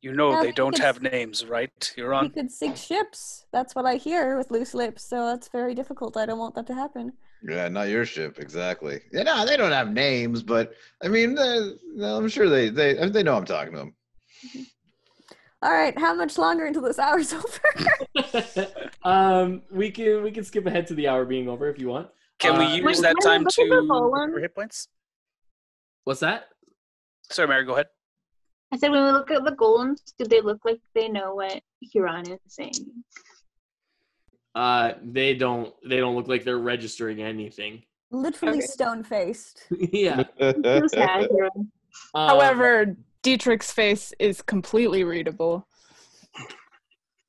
You 0.00 0.12
know 0.12 0.32
Yeah, 0.32 0.42
they 0.42 0.52
don't 0.52 0.74
it's- 0.74 0.84
have 0.84 1.00
names, 1.02 1.44
right? 1.46 1.94
You're 1.96 2.12
on. 2.12 2.24
We 2.24 2.28
on. 2.28 2.32
could 2.34 2.50
sink 2.50 2.76
ships. 2.76 3.46
That's 3.52 3.74
what 3.74 3.86
I 3.86 3.96
hear 3.96 4.36
with 4.36 4.50
loose 4.50 4.74
lips, 4.74 5.04
so 5.04 5.26
that's 5.26 5.48
very 5.48 5.74
difficult. 5.74 6.16
I 6.16 6.26
don't 6.26 6.38
want 6.40 6.54
that 6.56 6.66
to 6.68 6.74
happen. 6.74 7.12
Yeah, 7.46 7.68
not 7.68 7.88
your 7.88 8.06
ship 8.06 8.38
exactly. 8.38 9.00
Yeah, 9.12 9.24
no, 9.24 9.44
they 9.44 9.56
don't 9.56 9.72
have 9.72 9.92
names, 9.92 10.42
but 10.42 10.74
I 11.02 11.08
mean, 11.08 11.36
I'm 11.38 12.28
sure 12.28 12.48
they 12.48 12.68
they 12.68 12.94
they 13.08 13.22
know 13.22 13.36
I'm 13.36 13.44
talking 13.44 13.72
to 13.72 13.78
them. 13.78 13.94
All 15.62 15.72
right, 15.72 15.96
how 15.98 16.14
much 16.14 16.38
longer 16.38 16.66
until 16.66 16.82
this 16.82 16.98
hour's 16.98 17.32
over? 17.34 18.66
um, 19.04 19.62
we 19.70 19.90
can 19.90 20.22
we 20.22 20.30
can 20.30 20.44
skip 20.44 20.66
ahead 20.66 20.86
to 20.88 20.94
the 20.94 21.08
hour 21.08 21.24
being 21.24 21.48
over 21.48 21.68
if 21.68 21.78
you 21.78 21.88
want. 21.88 22.08
Can 22.38 22.54
Uh, 22.54 22.58
we 22.58 22.82
Wait, 22.82 22.90
use 22.90 23.00
that 23.00 23.16
time 23.22 23.44
look 23.44 23.48
at 23.58 23.68
the 23.68 23.76
to 23.76 23.82
recover 23.82 24.40
hit 24.40 24.54
points? 24.54 24.88
What's 26.04 26.20
that? 26.20 26.48
Sorry, 27.30 27.46
Mary, 27.48 27.64
go 27.64 27.74
ahead. 27.74 27.86
I 28.72 28.78
said 28.78 28.90
when 28.90 29.04
we 29.04 29.10
look 29.12 29.30
at 29.30 29.44
the 29.44 29.52
golems, 29.52 30.00
do 30.18 30.24
they 30.24 30.40
look 30.40 30.58
like 30.64 30.80
they 30.94 31.08
know 31.08 31.34
what 31.34 31.60
Huron 31.80 32.28
is 32.30 32.40
saying? 32.48 32.72
Uh, 34.54 34.92
they 35.02 35.34
don't 35.34 35.72
they 35.88 35.96
don't 35.96 36.14
look 36.14 36.28
like 36.28 36.44
they're 36.44 36.58
registering 36.58 37.22
anything. 37.22 37.82
Literally 38.10 38.58
Okay. 38.58 38.66
stone 38.66 39.02
faced. 39.02 39.64
yeah. 39.70 40.24
So 40.38 40.86
sad, 40.88 41.28
Uh, 42.14 42.28
However, 42.28 42.96
Dietrich's 43.22 43.72
face 43.72 44.12
is 44.18 44.42
completely 44.42 45.04
readable. 45.04 45.66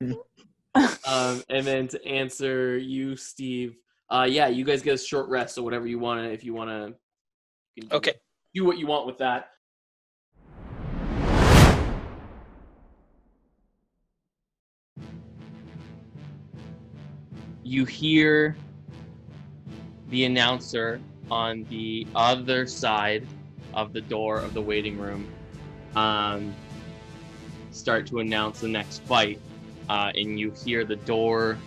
um, 0.74 1.42
and 1.48 1.66
then 1.66 1.88
to 1.88 2.04
answer 2.04 2.76
you, 2.76 3.16
Steve. 3.16 3.76
Uh, 4.10 4.26
yeah, 4.28 4.48
you 4.48 4.64
guys 4.64 4.82
get 4.82 4.94
a 4.94 4.98
short 4.98 5.28
rest, 5.28 5.54
so 5.54 5.62
whatever 5.62 5.86
you 5.86 5.98
want 5.98 6.20
to, 6.20 6.30
if 6.30 6.44
you 6.44 6.52
want 6.52 6.70
to. 6.70 7.94
Okay. 7.96 8.12
Do 8.54 8.64
what 8.64 8.78
you 8.78 8.86
want 8.86 9.06
with 9.06 9.18
that. 9.18 9.48
You 17.64 17.86
hear 17.86 18.56
the 20.10 20.26
announcer 20.26 21.00
on 21.30 21.64
the 21.70 22.06
other 22.14 22.66
side 22.66 23.26
of 23.72 23.92
the 23.92 24.02
door 24.02 24.38
of 24.38 24.54
the 24.54 24.60
waiting 24.60 24.98
room 24.98 25.26
um, 25.96 26.54
start 27.70 28.06
to 28.08 28.18
announce 28.18 28.60
the 28.60 28.68
next 28.68 29.02
fight, 29.04 29.40
uh, 29.88 30.12
and 30.14 30.38
you 30.38 30.52
hear 30.64 30.84
the 30.84 30.96
door 30.96 31.58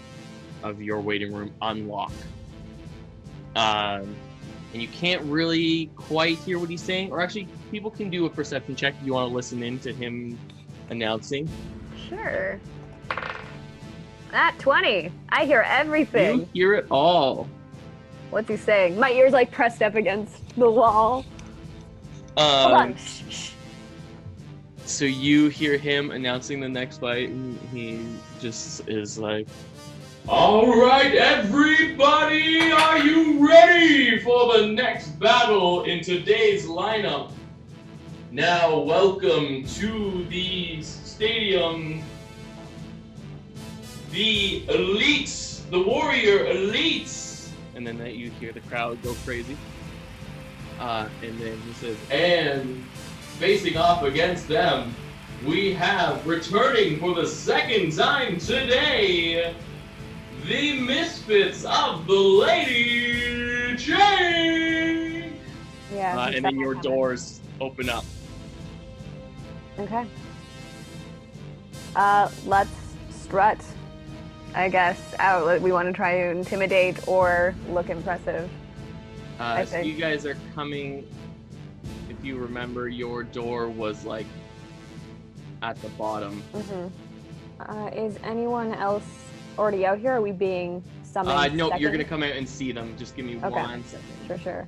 of 0.63 0.81
your 0.81 0.99
waiting 1.01 1.33
room 1.33 1.53
unlock. 1.61 2.11
Um, 3.55 4.15
and 4.73 4.81
you 4.81 4.87
can't 4.89 5.23
really 5.23 5.87
quite 5.95 6.37
hear 6.39 6.59
what 6.59 6.69
he's 6.69 6.81
saying, 6.81 7.11
or 7.11 7.21
actually, 7.21 7.47
people 7.71 7.89
can 7.89 8.09
do 8.09 8.25
a 8.25 8.29
perception 8.29 8.75
check 8.75 8.93
if 8.99 9.05
you 9.05 9.13
want 9.13 9.29
to 9.29 9.35
listen 9.35 9.63
in 9.63 9.79
to 9.79 9.93
him 9.93 10.37
announcing. 10.89 11.49
Sure. 12.07 12.59
At 14.33 14.57
20. 14.59 15.11
I 15.29 15.45
hear 15.45 15.63
everything. 15.67 16.39
You 16.39 16.47
hear 16.53 16.73
it 16.75 16.87
all. 16.91 17.47
What's 18.29 18.49
he 18.49 18.57
saying? 18.57 18.99
My 18.99 19.11
ear's 19.11 19.31
like 19.31 19.51
pressed 19.51 19.81
up 19.81 19.95
against 19.95 20.55
the 20.57 20.69
wall. 20.69 21.25
Hold 22.37 22.73
Um, 22.73 22.81
on. 22.81 22.95
Shh, 22.97 23.21
shh. 23.29 23.51
so 24.85 25.05
you 25.05 25.47
hear 25.47 25.77
him 25.77 26.11
announcing 26.11 26.59
the 26.59 26.67
next 26.69 26.99
fight, 26.99 27.29
and 27.29 27.57
he 27.71 28.05
just 28.41 28.87
is 28.87 29.17
like, 29.17 29.47
All 30.27 30.79
right, 30.81 31.15
everybody, 31.15 32.69
are 32.71 32.99
you 32.99 33.47
ready 33.47 34.19
for 34.19 34.57
the 34.57 34.67
next 34.67 35.17
battle 35.19 35.83
in 35.85 36.03
today's 36.03 36.65
lineup? 36.65 37.31
Now, 38.29 38.77
welcome 38.79 39.63
to 39.75 40.25
the 40.25 40.81
stadium. 40.83 42.03
The 44.17 44.61
elites, 44.61 45.69
the 45.69 45.79
warrior 45.79 46.45
elites. 46.45 47.51
And 47.75 47.85
then 47.85 47.99
that 47.99 48.15
you 48.15 48.31
hear 48.31 48.51
the 48.51 48.61
crowd 48.61 48.99
go 49.03 49.13
crazy. 49.23 49.55
Uh, 50.79 51.07
and 51.21 51.37
then 51.37 51.55
he 51.61 51.73
says, 51.73 51.95
and 52.09 52.83
facing 53.37 53.77
off 53.77 54.01
against 54.01 54.47
them, 54.47 54.95
we 55.45 55.71
have 55.75 56.25
returning 56.25 56.99
for 56.99 57.13
the 57.13 57.27
second 57.27 57.95
time 57.95 58.39
today, 58.39 59.53
the 60.47 60.79
misfits 60.79 61.63
of 61.65 62.07
the 62.07 62.13
Lady 62.13 63.77
Chain. 63.77 65.33
Yeah. 65.93 66.19
Uh, 66.19 66.31
and 66.33 66.43
then 66.43 66.59
your 66.59 66.73
doors 66.73 67.39
open 67.61 67.87
up. 67.87 68.03
Okay. 69.77 70.07
Uh, 71.95 72.31
let's 72.47 72.71
strut. 73.11 73.63
I 74.57 74.69
guess 74.69 75.13
out. 75.19 75.61
We 75.61 75.71
want 75.71 75.87
to 75.87 75.93
try 75.93 76.17
to 76.17 76.29
intimidate 76.31 77.07
or 77.07 77.53
look 77.69 77.91
impressive. 77.91 78.49
Uh, 79.39 79.43
I 79.43 79.65
so 79.65 79.77
you 79.77 79.93
guys 79.93 80.25
are 80.25 80.35
coming. 80.55 81.07
If 82.09 82.25
you 82.25 82.37
remember, 82.37 82.89
your 82.89 83.23
door 83.23 83.69
was 83.69 84.03
like 84.03 84.25
at 85.61 85.79
the 85.83 85.89
bottom. 85.89 86.41
Mm-hmm. 86.55 87.71
Uh, 87.71 87.87
is 87.89 88.17
anyone 88.23 88.73
else 88.73 89.05
already 89.59 89.85
out 89.85 89.99
here? 89.99 90.13
Are 90.13 90.21
we 90.21 90.31
being 90.31 90.83
summoned? 91.03 91.37
Uh, 91.37 91.47
no, 91.49 91.75
you're 91.77 91.91
gonna 91.91 92.03
come 92.03 92.23
out 92.23 92.31
and 92.31 92.49
see 92.49 92.71
them. 92.71 92.95
Just 92.97 93.15
give 93.15 93.25
me 93.25 93.35
Okay. 93.37 93.49
one 93.49 93.83
second. 93.85 94.07
Sure, 94.25 94.39
sure. 94.39 94.67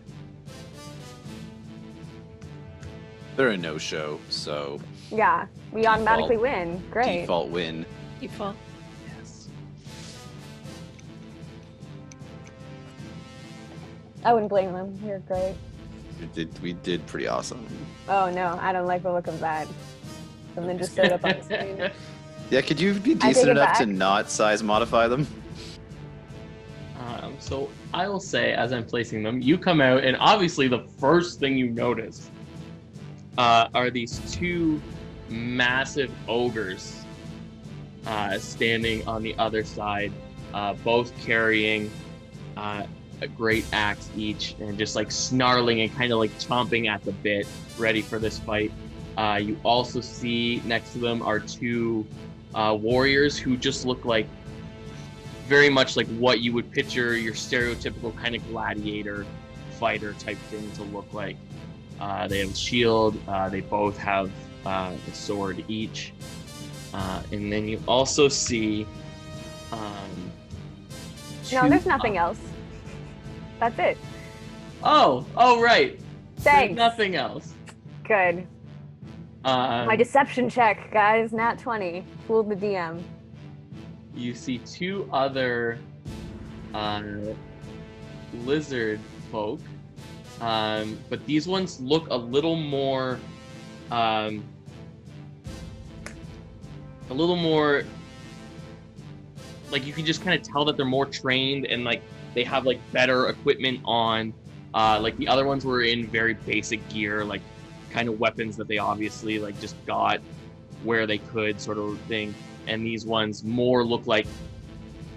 They're 3.36 3.50
a 3.50 3.58
no-show, 3.58 4.20
so 4.30 4.80
Yeah, 5.12 5.48
we 5.72 5.88
automatically 5.88 6.38
win. 6.38 6.84
Great. 6.92 7.22
default 7.22 7.50
win. 7.50 7.88
Default. 8.20 8.56
I 14.24 14.34
wouldn't 14.34 14.50
blame 14.50 14.74
them. 14.74 15.00
You're 15.04 15.20
great. 15.20 15.56
We 16.20 16.26
did 16.28 16.60
we 16.62 16.74
did 16.74 17.06
pretty 17.08 17.28
awesome. 17.28 17.66
Oh 18.08 18.30
no, 18.32 18.58
I 18.62 18.74
don't 18.74 18.88
like 18.88 19.04
the 19.04 19.12
look 19.12 19.28
of 19.28 19.40
that. 19.40 19.68
Something 20.56 20.78
just 20.78 20.96
showed 20.96 21.12
up 21.12 21.24
on 21.24 21.38
the 21.38 21.44
screen. 21.44 21.92
Yeah, 22.50 22.62
could 22.62 22.80
you 22.80 22.94
be 22.94 23.14
decent 23.14 23.50
it 23.50 23.52
enough 23.52 23.78
to 23.78 23.86
not 23.86 24.30
size 24.30 24.64
modify 24.64 25.08
them? 25.08 25.28
Um, 27.00 27.36
so 27.40 27.70
I 27.94 28.08
will 28.08 28.20
say, 28.20 28.54
as 28.54 28.74
I'm 28.74 28.86
placing 28.86 29.24
them, 29.24 29.42
you 29.42 29.58
come 29.58 29.82
out, 29.82 30.04
and 30.04 30.18
obviously 30.20 30.68
the 30.68 30.80
first 30.98 31.40
thing 31.40 31.58
you 31.58 31.70
notice 31.70 32.30
uh, 33.38 33.70
are 33.74 33.90
these 33.90 34.20
two 34.32 34.82
massive 35.30 36.12
ogres 36.28 37.04
uh, 38.06 38.38
standing 38.40 39.08
on 39.08 39.24
the 39.24 39.38
other 39.38 39.64
side, 39.64 40.12
uh, 40.54 40.74
both 40.74 41.18
carrying 41.22 41.90
uh, 42.58 42.84
a 43.22 43.28
great 43.28 43.66
axe 43.74 44.10
each, 44.16 44.56
and 44.60 44.78
just 44.78 44.96
like 44.96 45.12
snarling 45.12 45.82
and 45.82 45.94
kind 45.96 46.12
of 46.12 46.20
like 46.20 46.32
chomping 46.40 46.88
at 46.88 47.04
the 47.04 47.12
bit, 47.12 47.48
ready 47.78 48.02
for 48.02 48.20
this 48.20 48.40
fight. 48.40 48.72
Uh, 49.18 49.40
you 49.42 49.60
also 49.64 50.00
see 50.02 50.62
next 50.66 50.94
to 50.94 51.00
them 51.00 51.22
are 51.22 51.40
two 51.40 52.06
uh, 52.56 52.78
warriors 52.80 53.38
who 53.38 53.58
just 53.58 53.86
look 53.86 54.06
like 54.06 54.28
very 55.48 55.70
much 55.70 55.98
like 55.98 56.08
what 56.18 56.40
you 56.42 56.54
would 56.54 56.72
picture 56.72 57.18
your 57.18 57.34
stereotypical 57.34 58.16
kind 58.16 58.36
of 58.36 58.48
gladiator 58.50 59.26
fighter 59.80 60.14
type 60.14 60.38
thing 60.50 60.72
to 60.74 60.84
look 60.84 61.12
like. 61.14 61.36
Uh, 62.00 62.28
they 62.28 62.40
have 62.40 62.52
a 62.52 62.56
shield. 62.56 63.18
Uh, 63.28 63.50
they 63.50 63.62
both 63.62 63.98
have 63.98 64.32
uh, 64.66 64.94
a 65.08 65.14
sword 65.14 65.66
each, 65.68 66.14
uh, 66.94 67.22
and 67.32 67.52
then 67.52 67.68
you 67.68 67.82
also 67.88 68.28
see. 68.28 68.86
Um, 69.72 70.32
No, 71.52 71.68
there's 71.68 71.86
nothing 71.86 72.18
else. 72.18 72.40
That's 73.60 73.78
it. 73.80 73.98
Oh, 74.84 75.26
oh 75.36 75.62
right. 75.62 76.00
There's 76.36 76.44
Thanks. 76.44 76.78
nothing 76.78 77.16
else. 77.16 77.54
Good. 78.06 78.48
Um, 79.46 79.88
My 79.88 79.96
deception 79.96 80.50
check, 80.50 80.92
guys. 80.92 81.32
Nat 81.34 81.60
20. 81.60 82.04
Fooled 82.28 82.50
the 82.50 82.56
DM. 82.56 83.02
you 84.14 84.34
see 84.34 84.58
two 84.60 85.10
other 85.14 85.80
uh, 86.74 87.04
lizard 88.44 89.00
folk, 89.32 89.60
um, 90.42 90.98
but 91.10 91.26
these 91.26 91.48
ones 91.48 91.80
look 91.80 92.08
a 92.10 92.16
little 92.16 92.56
more, 92.56 93.20
um, 93.92 94.44
a 97.10 97.14
little 97.14 97.36
more 97.36 97.84
like 99.72 99.86
you 99.86 99.94
can 99.94 100.06
just 100.06 100.22
kind 100.24 100.40
of 100.40 100.46
tell 100.46 100.66
that 100.66 100.76
they're 100.78 100.86
more 100.86 101.06
trained 101.06 101.66
and 101.66 101.84
like 101.84 102.02
they 102.40 102.46
have 102.46 102.66
like 102.66 102.80
better 102.94 103.28
equipment 103.28 103.82
on. 103.84 104.34
Uh, 104.74 104.98
like 105.02 105.18
the 105.18 105.28
other 105.28 105.46
ones 105.46 105.66
were 105.66 105.82
in 105.82 106.08
very 106.08 106.36
basic 106.36 106.80
gear, 106.88 107.26
like 107.26 107.42
kind 107.92 108.08
of 108.08 108.18
weapons 108.18 108.56
that 108.56 108.70
they 108.70 108.78
obviously 108.78 109.40
like 109.40 109.60
just 109.60 109.76
got 109.86 110.22
where 110.86 111.06
they 111.06 111.18
could, 111.18 111.60
sort 111.60 111.78
of 111.78 112.00
thing. 112.08 112.34
And 112.66 112.86
these 112.86 113.06
ones 113.06 113.44
more 113.44 113.84
look 113.84 114.08
like 114.08 114.26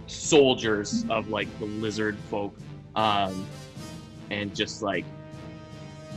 soldiers 0.08 1.04
of 1.10 1.28
like 1.28 1.46
the 1.60 1.66
lizard 1.66 2.16
folk, 2.28 2.56
um, 2.96 3.46
and 4.32 4.52
just 4.52 4.82
like 4.82 5.04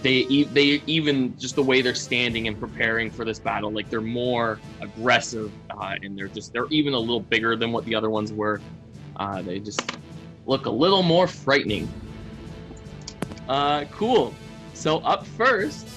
they 0.01 0.23
they 0.45 0.81
even 0.87 1.37
just 1.37 1.55
the 1.55 1.61
way 1.61 1.83
they're 1.83 1.93
standing 1.93 2.47
and 2.47 2.59
preparing 2.59 3.11
for 3.11 3.25
this 3.25 3.37
battle, 3.37 3.71
like 3.71 3.91
they're 3.91 4.01
more 4.01 4.59
aggressive, 4.81 5.51
uh, 5.69 5.93
and 6.01 6.17
they're 6.17 6.29
just 6.29 6.51
they're 6.51 6.71
even 6.71 6.95
a 6.95 6.99
little 6.99 7.19
bigger 7.19 7.55
than 7.55 7.71
what 7.71 7.85
the 7.85 7.93
other 7.93 8.09
ones 8.09 8.33
were. 8.33 8.59
Uh, 9.17 9.43
they 9.43 9.59
just 9.59 9.95
look 10.45 10.65
a 10.65 10.71
little 10.71 11.03
more 11.03 11.27
frightening. 11.27 11.87
Uh, 13.47 13.85
cool. 13.91 14.33
So 14.73 14.97
up 14.99 15.25
first 15.25 15.87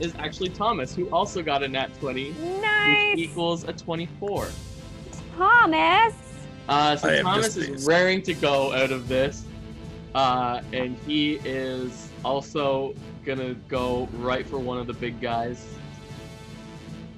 is 0.00 0.14
actually 0.18 0.50
Thomas, 0.50 0.94
who 0.94 1.08
also 1.10 1.42
got 1.42 1.62
a 1.62 1.68
nat 1.68 1.90
20, 2.00 2.32
Nice. 2.60 3.10
which 3.16 3.18
equals 3.18 3.64
a 3.64 3.72
24. 3.72 4.48
Thomas. 5.36 6.14
Uh, 6.68 6.96
so 6.96 7.08
I 7.08 7.22
Thomas 7.22 7.56
is 7.56 7.86
raring 7.86 8.22
to 8.22 8.34
go 8.34 8.72
out 8.72 8.90
of 8.90 9.08
this, 9.08 9.44
uh, 10.14 10.62
and 10.72 10.96
he 11.06 11.34
is 11.44 12.08
also 12.24 12.94
gonna 13.24 13.54
go 13.68 14.08
right 14.14 14.46
for 14.46 14.58
one 14.58 14.78
of 14.78 14.86
the 14.86 14.92
big 14.94 15.20
guys. 15.20 15.66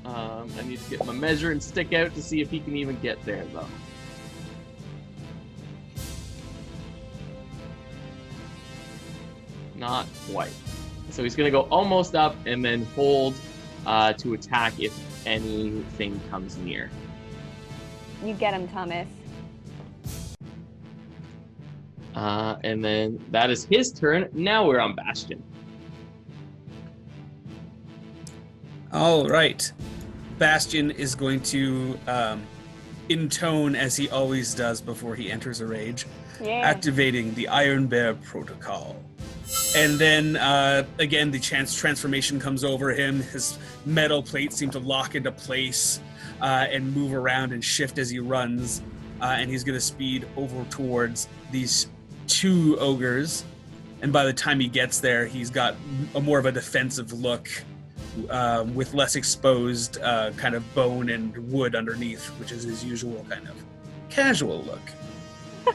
Um, 0.05 0.49
I 0.59 0.63
need 0.63 0.81
to 0.81 0.91
get 0.91 1.05
my 1.05 1.13
measure 1.13 1.51
and 1.53 1.63
stick 1.63 1.93
out 1.93 2.15
to 2.15 2.23
see 2.23 2.41
if 2.41 2.51
he 2.51 2.61
can 2.61 2.77
even 2.77 2.99
get 3.01 3.21
there, 3.25 3.45
though. 3.53 3.67
Not 9.79 10.07
quite. 10.31 10.53
So 11.11 11.23
he's 11.23 11.37
gonna 11.37 11.51
go 11.51 11.63
almost 11.63 12.15
up 12.15 12.37
and 12.47 12.65
then 12.65 12.85
hold 12.95 13.35
uh, 13.87 14.13
to 14.15 14.35
attack 14.35 14.79
if 14.81 14.93
anything 15.27 16.21
comes 16.31 16.57
near. 16.59 16.91
You 18.25 18.35
get 18.35 18.55
him, 18.55 18.67
Thomas. 18.69 19.09
Uh, 22.15 22.57
and 22.65 22.83
then 22.83 23.23
that 23.31 23.51
is 23.51 23.65
his 23.65 23.93
turn. 23.93 24.29
Now 24.33 24.67
we're 24.67 24.81
on 24.81 24.95
Bastion. 24.95 25.43
All 28.93 29.29
right. 29.29 29.71
Bastion 30.39 30.91
is 30.93 31.15
going 31.15 31.41
to 31.43 31.99
um, 32.07 32.43
intone 33.11 33.77
as 33.77 33.97
he 33.97 34.09
always 34.09 34.55
does 34.55 34.81
before 34.81 35.15
he 35.15 35.31
enters 35.31 35.61
a 35.61 35.67
rage, 35.67 36.07
Yeah. 36.41 36.63
activating 36.65 37.35
the 37.35 37.49
Iron 37.49 37.87
Bear 37.87 38.15
protocol. 38.15 38.97
And 39.77 39.99
then 39.99 40.37
uh, 40.37 40.85
again, 40.99 41.31
the 41.31 41.39
chance 41.39 41.75
transformation 41.75 42.41
comes 42.41 42.65
over 42.65 42.91
him. 42.91 43.21
His 43.23 43.59
metal 43.85 44.23
plates 44.23 44.57
seem 44.57 44.71
to 44.71 44.79
lock 44.79 45.15
into 45.15 45.31
place 45.31 46.01
uh, 46.41 46.67
and 46.71 46.95
move 46.95 47.15
around 47.15 47.53
and 47.53 47.63
shift 47.63 47.99
as 47.99 48.11
he 48.11 48.19
runs. 48.19 48.83
Uh, 49.21 49.37
and 49.39 49.51
he's 49.51 49.65
going 49.65 49.77
to 49.77 49.85
speed 49.85 50.27
over 50.37 50.65
towards 50.65 51.29
these 51.51 51.89
two 52.27 52.77
ogres. 52.79 53.45
And 54.03 54.13
by 54.13 54.25
the 54.25 54.33
time 54.33 54.61
he 54.61 54.69
gets 54.69 55.01
there, 55.01 55.27
he's 55.27 55.51
got 55.51 55.75
a 56.15 56.21
more 56.21 56.39
of 56.39 56.47
a 56.47 56.53
defensive 56.53 57.13
look 57.13 57.49
uh, 58.31 58.65
with 58.75 58.95
less 58.95 59.17
exposed 59.17 59.99
uh, 60.01 60.33
kind 60.33 60.55
of 60.55 60.75
bone 60.75 61.09
and 61.11 61.37
wood 61.51 61.75
underneath, 61.75 62.27
which 62.39 62.53
is 62.53 62.65
his 62.65 62.85
usual 62.85 63.25
kind 63.29 63.47
of 63.49 63.55
casual 64.11 64.63
look. 64.65 64.81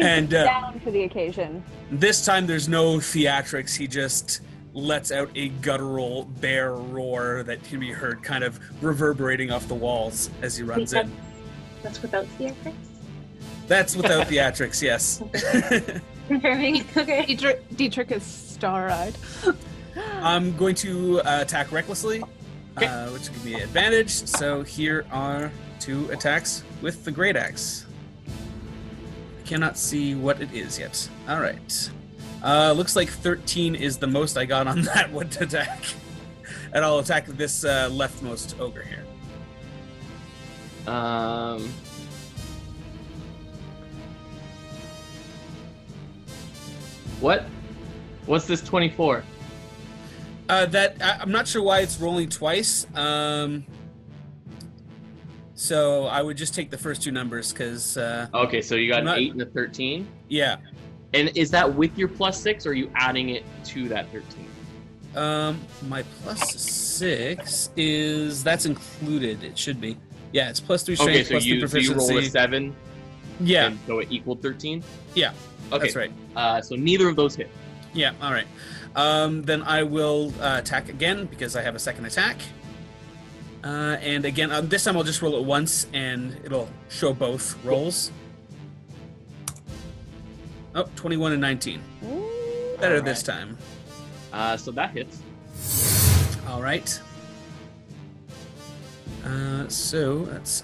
He's 0.04 0.08
and, 0.08 0.32
uh, 0.32 0.44
down 0.44 0.80
for 0.80 0.90
the 0.90 1.02
occasion. 1.02 1.62
This 1.90 2.24
time 2.24 2.46
there's 2.46 2.68
no 2.70 2.96
theatrics. 2.96 3.76
He 3.76 3.86
just 3.86 4.40
lets 4.72 5.12
out 5.12 5.28
a 5.34 5.48
guttural 5.48 6.24
bear 6.40 6.72
roar 6.72 7.42
that 7.42 7.62
can 7.64 7.80
be 7.80 7.92
heard 7.92 8.22
kind 8.22 8.42
of 8.42 8.58
reverberating 8.82 9.50
off 9.50 9.68
the 9.68 9.74
walls 9.74 10.30
as 10.40 10.56
he 10.56 10.62
runs 10.62 10.94
in. 10.94 11.12
That's 11.82 12.00
without 12.00 12.24
theatrics. 12.38 12.72
That's 13.66 13.94
without 13.94 14.26
theatrics, 14.28 14.80
yes. 14.80 15.22
Confirming. 16.28 16.86
Okay. 16.96 17.26
Dietrich, 17.26 17.76
Dietrich 17.76 18.10
is 18.10 18.22
star-eyed. 18.22 19.14
I'm 20.22 20.56
going 20.56 20.76
to 20.76 21.20
uh, 21.20 21.42
attack 21.42 21.72
recklessly, 21.72 22.22
uh, 22.78 23.08
which 23.10 23.28
will 23.28 23.34
give 23.34 23.44
me 23.44 23.54
advantage. 23.60 24.12
So 24.12 24.62
here 24.62 25.04
are 25.12 25.52
two 25.78 26.08
attacks 26.10 26.64
with 26.80 27.04
the 27.04 27.10
great 27.10 27.36
axe. 27.36 27.84
Cannot 29.50 29.76
see 29.76 30.14
what 30.14 30.40
it 30.40 30.52
is 30.52 30.78
yet. 30.78 31.08
All 31.28 31.40
right. 31.40 31.90
Uh, 32.40 32.70
looks 32.70 32.94
like 32.94 33.08
13 33.08 33.74
is 33.74 33.98
the 33.98 34.06
most 34.06 34.38
I 34.38 34.44
got 34.44 34.68
on 34.68 34.82
that 34.94 35.10
one 35.10 35.28
to 35.30 35.42
attack. 35.42 35.82
And 36.72 36.84
I'll 36.84 37.00
attack 37.00 37.26
this 37.26 37.64
uh, 37.64 37.90
leftmost 37.90 38.60
ogre 38.60 38.84
here. 38.84 39.04
Um, 40.86 41.68
what? 47.18 47.44
What's 48.26 48.46
this 48.46 48.60
24? 48.60 49.24
Uh, 50.48 50.66
that 50.66 50.96
I, 51.02 51.18
I'm 51.22 51.32
not 51.32 51.48
sure 51.48 51.64
why 51.64 51.80
it's 51.80 51.98
rolling 51.98 52.28
twice. 52.28 52.86
Um, 52.94 53.66
so 55.60 56.06
I 56.06 56.22
would 56.22 56.38
just 56.38 56.54
take 56.54 56.70
the 56.70 56.78
first 56.78 57.02
two 57.02 57.12
numbers 57.12 57.52
because 57.52 57.98
uh, 57.98 58.28
Okay, 58.32 58.62
so 58.62 58.76
you 58.76 58.88
got 58.90 59.00
I'm 59.02 59.08
an 59.08 59.18
8 59.18 59.32
and 59.32 59.42
a 59.42 59.46
13. 59.46 60.08
yeah. 60.28 60.56
And 61.12 61.36
is 61.36 61.50
that 61.50 61.74
with 61.74 61.98
your 61.98 62.08
plus 62.08 62.40
6 62.40 62.64
or 62.64 62.70
are 62.70 62.72
you 62.72 62.90
adding 62.94 63.28
it 63.28 63.44
to 63.66 63.86
that 63.88 64.10
13? 64.10 64.46
Um, 65.16 65.60
my 65.88 66.02
plus 66.22 66.54
six 66.54 67.70
is 67.76 68.42
that's 68.42 68.64
included. 68.64 69.42
It 69.44 69.58
should 69.58 69.82
be. 69.82 69.98
Yeah, 70.32 70.48
it's 70.48 70.60
plus 70.60 70.82
three 70.82 70.94
strength, 70.94 71.10
Okay, 71.10 71.24
so 71.24 71.30
plus 71.32 71.44
you, 71.44 71.66
so 71.66 71.76
you 71.78 71.94
roll 71.94 72.18
a 72.18 72.22
7, 72.22 72.74
yeah, 73.40 73.74
so 73.86 73.98
it 73.98 74.08
equaled 74.10 74.40
13? 74.40 74.82
Yeah, 75.14 75.32
Okay, 75.72 75.82
that's 75.82 75.96
right. 75.96 76.12
uh, 76.36 76.62
so 76.62 76.74
neither 76.74 77.06
of 77.06 77.16
those 77.16 77.34
hit. 77.34 77.50
Yeah, 77.92 78.12
all 78.22 78.32
right. 78.32 78.46
Um, 78.96 79.42
then 79.42 79.62
I 79.64 79.82
will 79.82 80.32
uh, 80.40 80.58
attack 80.58 80.88
again 80.88 81.26
because 81.26 81.54
I 81.54 81.60
have 81.62 81.74
a 81.74 81.78
second 81.80 82.06
attack. 82.06 82.38
Uh, 83.62 83.96
and 84.00 84.24
again, 84.24 84.50
um, 84.50 84.68
this 84.68 84.84
time 84.84 84.96
I'll 84.96 85.02
just 85.02 85.20
roll 85.20 85.36
it 85.36 85.44
once, 85.44 85.86
and 85.92 86.36
it'll 86.44 86.68
show 86.88 87.12
both 87.12 87.62
rolls. 87.64 88.10
Oh, 90.74 90.88
21 90.96 91.32
and 91.32 91.40
19. 91.40 91.82
Better 92.80 92.96
All 92.96 93.02
this 93.02 93.22
time. 93.22 93.58
Uh, 94.32 94.56
so 94.56 94.70
that 94.70 94.90
hits. 94.90 95.20
All 96.48 96.62
right. 96.62 97.00
Uh, 99.24 99.68
so 99.68 100.24
that's 100.26 100.62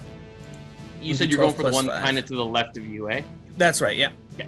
You 1.01 1.13
said 1.13 1.29
you're 1.29 1.39
going 1.39 1.53
for 1.53 1.63
the 1.63 1.71
one 1.71 1.87
kind 1.87 2.17
of 2.17 2.25
to 2.25 2.35
the 2.35 2.45
left 2.45 2.77
of 2.77 2.85
you, 2.85 3.09
eh? 3.11 3.21
that's 3.57 3.81
right. 3.81 3.95
Yeah. 3.97 4.09
Okay. 4.33 4.47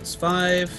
It's 0.00 0.14
five. 0.14 0.72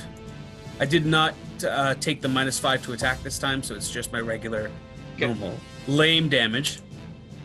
I 0.80 0.86
did 0.86 1.06
not 1.06 1.34
uh, 1.66 1.96
take 1.96 2.22
the 2.22 2.28
minus 2.28 2.60
five 2.60 2.84
to 2.86 2.94
attack 2.94 3.22
this 3.24 3.38
time, 3.40 3.62
so 3.64 3.76
it's 3.76 3.90
just 3.90 4.12
my 4.14 4.20
regular, 4.20 4.70
Okay. 5.16 5.28
normal, 5.28 5.56
lame 5.88 6.30
damage, 6.30 6.80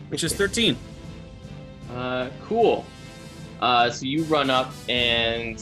which 0.09 0.23
is 0.23 0.33
13. 0.33 0.75
Uh, 1.93 2.29
cool. 2.45 2.85
Uh, 3.61 3.89
so 3.89 4.05
you 4.05 4.23
run 4.23 4.49
up 4.49 4.73
and 4.89 5.61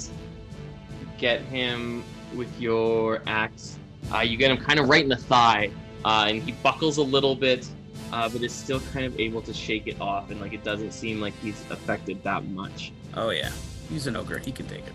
get 1.17 1.41
him 1.41 2.03
with 2.35 2.49
your 2.59 3.21
axe. 3.27 3.77
Uh, 4.13 4.19
you 4.19 4.37
get 4.37 4.49
him 4.51 4.57
kind 4.57 4.79
of 4.79 4.87
right 4.87 5.03
in 5.03 5.09
the 5.09 5.15
thigh, 5.15 5.69
uh, 6.05 6.25
and 6.29 6.41
he 6.41 6.51
buckles 6.63 6.97
a 6.97 7.03
little 7.03 7.35
bit, 7.35 7.67
uh, 8.13 8.29
but 8.29 8.41
is 8.41 8.53
still 8.53 8.79
kind 8.93 9.05
of 9.05 9.19
able 9.19 9.41
to 9.41 9.53
shake 9.53 9.87
it 9.87 9.99
off, 9.99 10.31
and 10.31 10.39
like 10.39 10.53
it 10.53 10.63
doesn't 10.63 10.91
seem 10.93 11.19
like 11.19 11.33
he's 11.41 11.59
affected 11.69 12.23
that 12.23 12.45
much. 12.45 12.91
Oh 13.15 13.31
yeah, 13.31 13.51
he's 13.89 14.07
an 14.07 14.15
ogre. 14.15 14.37
He 14.37 14.51
can 14.51 14.67
take 14.67 14.79
it. 14.87 14.93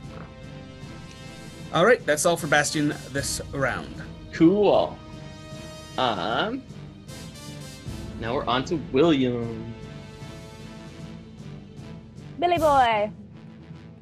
All 1.75 1.85
right, 1.85 2.05
that's 2.07 2.25
all 2.25 2.37
for 2.37 2.47
Bastion 2.47 2.95
this 3.11 3.41
round. 3.53 4.01
Cool. 4.33 4.97
Um. 5.99 6.63
Now 8.21 8.37
we're 8.37 8.47
on 8.47 8.65
to 8.67 8.77
William. 8.93 9.75
Billy 12.39 12.59
boy. 12.59 13.11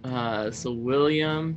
Uh, 0.04 0.50
so 0.50 0.72
William 0.72 1.56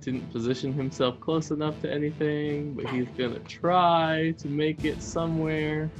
didn't 0.00 0.30
position 0.30 0.72
himself 0.72 1.18
close 1.18 1.50
enough 1.50 1.80
to 1.82 1.90
anything, 1.92 2.74
but 2.74 2.86
he's 2.90 3.08
gonna 3.18 3.40
try 3.40 4.34
to 4.38 4.46
make 4.46 4.84
it 4.84 5.02
somewhere. 5.02 5.90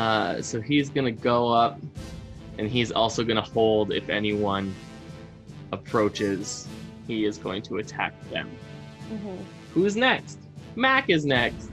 Uh, 0.00 0.40
so 0.40 0.62
he's 0.62 0.88
gonna 0.88 1.10
go 1.12 1.52
up, 1.52 1.78
and 2.56 2.70
he's 2.70 2.90
also 2.90 3.22
gonna 3.22 3.42
hold 3.42 3.92
if 3.92 4.08
anyone 4.08 4.74
approaches. 5.72 6.66
He 7.06 7.26
is 7.26 7.36
going 7.36 7.60
to 7.64 7.76
attack 7.78 8.14
them. 8.30 8.48
Mhm. 9.12 9.36
Who's 9.74 9.96
next? 9.96 10.38
Mac 10.74 11.10
is 11.10 11.26
next. 11.26 11.68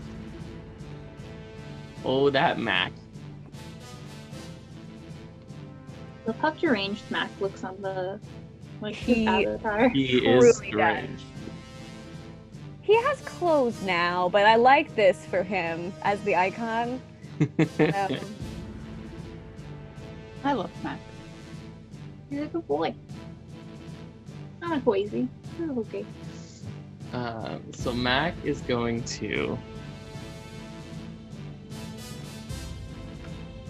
Oh, 2.04 2.30
that 2.30 2.60
Mac. 2.60 2.92
The 6.26 6.34
how 6.34 6.50
deranged 6.50 7.10
Mac 7.10 7.30
looks 7.40 7.63
on 7.63 7.82
the 7.82 8.20
like 8.82 8.94
He- 8.96 9.24
his 9.24 9.28
avatar. 9.46 9.88
He 9.88 10.04
is 10.28 10.58
Truly 10.58 10.68
strange. 10.70 11.22
He 12.82 12.94
has 13.04 13.22
clothes 13.22 13.82
now, 13.84 14.28
but 14.28 14.46
I 14.46 14.58
like 14.58 14.94
this 14.98 15.26
for 15.28 15.44
him 15.44 15.94
as 16.04 16.20
the 16.24 16.36
icon. 16.36 17.02
Um, 17.39 17.47
I 20.43 20.54
love 20.54 20.71
Mac. 20.84 21.00
He's 22.30 22.41
a 22.41 22.45
good 22.45 22.67
boy. 22.67 22.93
Not 24.62 24.84
crazy. 24.84 25.28
He's 25.58 25.69
okay. 25.69 26.06
Um, 27.13 27.62
so 27.73 27.93
Mac 27.93 28.34
is 28.43 28.62
going 28.62 29.04
to 29.04 29.58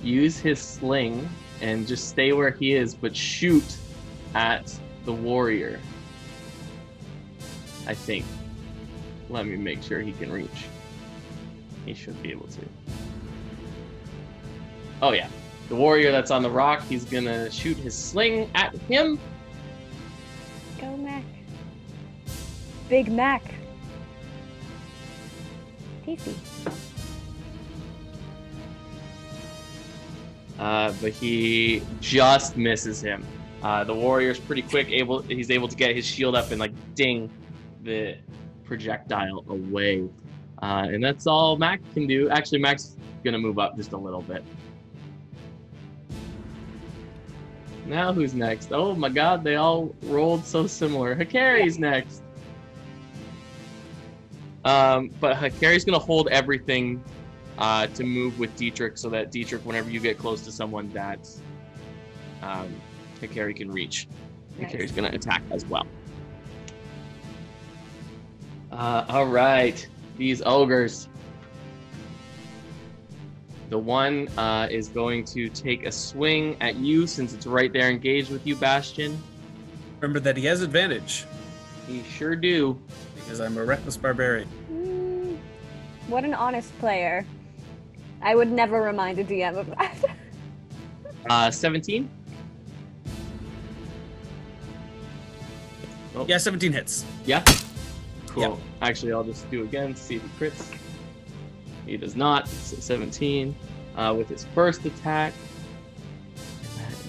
use 0.01 0.39
his 0.39 0.59
sling 0.59 1.27
and 1.61 1.87
just 1.87 2.09
stay 2.09 2.33
where 2.33 2.51
he 2.51 2.73
is, 2.73 2.93
but 2.93 3.15
shoot 3.15 3.77
at 4.33 4.73
the 5.05 5.13
warrior. 5.13 5.79
I 7.85 7.93
think. 7.93 8.25
Let 9.29 9.45
me 9.45 9.57
make 9.57 9.81
sure 9.83 10.01
he 10.01 10.13
can 10.13 10.31
reach. 10.31 10.65
He 11.85 11.93
should 11.93 12.21
be 12.21 12.31
able 12.31 12.47
to. 12.47 12.61
Oh 15.01 15.11
yeah, 15.11 15.29
the 15.69 15.75
warrior 15.75 16.11
that's 16.11 16.31
on 16.31 16.41
the 16.41 16.49
rock. 16.49 16.83
He's 16.87 17.05
gonna 17.05 17.51
shoot 17.51 17.77
his 17.77 17.95
sling 17.95 18.49
at 18.55 18.75
him. 18.75 19.19
go 20.79 20.97
Mac. 20.97 21.23
Big 22.89 23.11
Mac. 23.11 23.53
Tasty. 26.05 26.35
uh, 30.59 30.93
but 31.01 31.11
he 31.11 31.81
just 31.99 32.57
misses 32.57 33.01
him. 33.01 33.23
Uh, 33.61 33.83
the 33.83 33.93
warrior's 33.93 34.39
pretty 34.39 34.61
quick. 34.61 34.89
Able, 34.89 35.21
he's 35.23 35.51
able 35.51 35.67
to 35.67 35.75
get 35.75 35.95
his 35.95 36.05
shield 36.05 36.35
up 36.35 36.51
and 36.51 36.59
like 36.59 36.71
ding 36.95 37.29
the 37.83 38.17
projectile 38.63 39.43
away. 39.49 40.07
Uh, 40.61 40.87
and 40.89 41.03
that's 41.03 41.27
all 41.27 41.57
Mac 41.57 41.81
can 41.93 42.07
do. 42.07 42.29
Actually, 42.29 42.59
Mac's 42.59 42.95
gonna 43.23 43.37
move 43.37 43.59
up 43.59 43.75
just 43.75 43.91
a 43.91 43.97
little 43.97 44.21
bit. 44.21 44.43
Now 47.87 48.13
who's 48.13 48.33
next? 48.33 48.71
Oh 48.71 48.93
my 48.95 49.09
God, 49.09 49.43
they 49.43 49.55
all 49.55 49.95
rolled 50.03 50.45
so 50.45 50.67
similar. 50.67 51.15
Hikari's 51.15 51.79
next. 51.79 52.21
Um, 54.65 55.09
but 55.19 55.37
Hikari's 55.37 55.85
gonna 55.85 55.97
hold 55.97 56.27
everything 56.27 57.03
uh, 57.57 57.87
to 57.87 58.03
move 58.03 58.37
with 58.37 58.55
Dietrich 58.55 58.97
so 58.97 59.09
that 59.09 59.31
Dietrich, 59.31 59.65
whenever 59.65 59.89
you 59.89 59.99
get 59.99 60.17
close 60.17 60.43
to 60.43 60.51
someone 60.51 60.91
that 60.91 61.29
um, 62.41 62.73
Hikari 63.21 63.55
can 63.55 63.71
reach, 63.71 64.07
Nice. 64.59 64.71
Hikari's 64.71 64.91
going 64.91 65.09
to 65.09 65.15
attack 65.15 65.43
as 65.51 65.65
well. 65.65 65.85
Uh, 68.71 69.05
all 69.09 69.27
right, 69.27 69.87
these 70.17 70.41
ogres. 70.45 71.09
The 73.69 73.77
one 73.77 74.29
uh, 74.37 74.67
is 74.71 74.87
going 74.87 75.25
to 75.25 75.49
take 75.49 75.85
a 75.85 75.91
swing 75.91 76.55
at 76.61 76.75
you 76.75 77.05
since 77.05 77.33
it's 77.33 77.45
right 77.45 77.71
there 77.71 77.89
engaged 77.89 78.31
with 78.31 78.47
you, 78.47 78.55
Bastion. 78.55 79.21
Remember 79.99 80.19
that 80.21 80.37
he 80.37 80.45
has 80.45 80.61
advantage 80.61 81.25
He 81.87 82.03
sure 82.03 82.35
do. 82.35 82.79
because 83.15 83.41
I'm 83.41 83.57
a 83.57 83.65
reckless 83.65 83.97
barbarian. 83.97 84.47
Mm, 84.71 85.37
what 86.07 86.23
an 86.23 86.33
honest 86.33 86.77
player. 86.79 87.25
I 88.21 88.35
would 88.35 88.51
never 88.51 88.81
remind 88.81 89.19
a 89.19 89.23
DM 89.23 89.57
of 89.57 89.67
that. 89.71 89.95
Uh, 91.29 91.51
17. 91.51 92.09
Yeah, 96.25 96.37
17 96.37 96.71
hits. 96.71 97.03
Yeah. 97.25 97.43
Cool. 98.27 98.43
Yep. 98.43 98.57
Actually, 98.81 99.11
I'll 99.11 99.25
just 99.25 99.49
do 99.51 99.63
again, 99.63 99.93
see 99.93 100.15
if 100.15 100.21
he 100.21 100.29
crits. 100.39 100.76
He 101.87 101.97
does 101.97 102.15
not. 102.15 102.43
It's 102.45 102.73
a 102.73 102.81
17 102.81 103.55
uh, 103.95 104.13
with 104.17 104.27
his 104.29 104.45
first 104.53 104.85
attack. 104.85 105.33
And 106.61 106.81
that 106.81 106.91
is- 106.91 107.07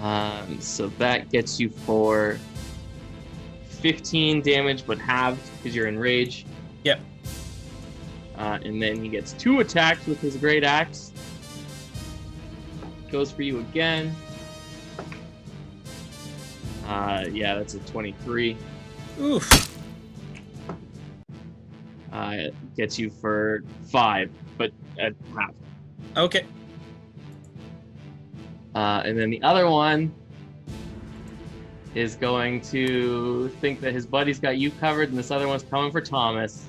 Um, 0.00 0.60
so 0.60 0.88
that 0.98 1.30
gets 1.30 1.58
you 1.58 1.70
for 1.70 2.38
15 3.68 4.42
damage, 4.42 4.84
but 4.86 4.98
halved 4.98 5.40
because 5.56 5.74
you're 5.74 5.88
enraged. 5.88 6.46
Yep. 6.84 7.00
Uh, 8.36 8.58
and 8.64 8.80
then 8.80 9.02
he 9.02 9.08
gets 9.08 9.32
two 9.32 9.58
attacks 9.60 10.06
with 10.06 10.20
his 10.20 10.36
great 10.36 10.62
axe. 10.62 11.12
Goes 13.10 13.32
for 13.32 13.42
you 13.42 13.58
again. 13.60 14.14
Uh, 16.88 17.24
yeah, 17.30 17.54
that's 17.54 17.74
a 17.74 17.78
23. 17.80 18.56
Oof. 19.20 19.78
Uh, 22.10 22.36
gets 22.76 22.98
you 22.98 23.10
for 23.10 23.62
five, 23.84 24.30
but 24.56 24.72
at 24.98 25.14
half. 25.36 25.52
Okay. 26.16 26.46
Uh, 28.74 29.02
and 29.04 29.18
then 29.18 29.28
the 29.28 29.42
other 29.42 29.68
one 29.68 30.14
is 31.94 32.16
going 32.16 32.60
to 32.60 33.48
think 33.60 33.80
that 33.80 33.92
his 33.92 34.06
buddy's 34.06 34.38
got 34.38 34.56
you 34.56 34.70
covered, 34.70 35.10
and 35.10 35.18
this 35.18 35.30
other 35.30 35.46
one's 35.46 35.64
coming 35.64 35.92
for 35.92 36.00
Thomas. 36.00 36.64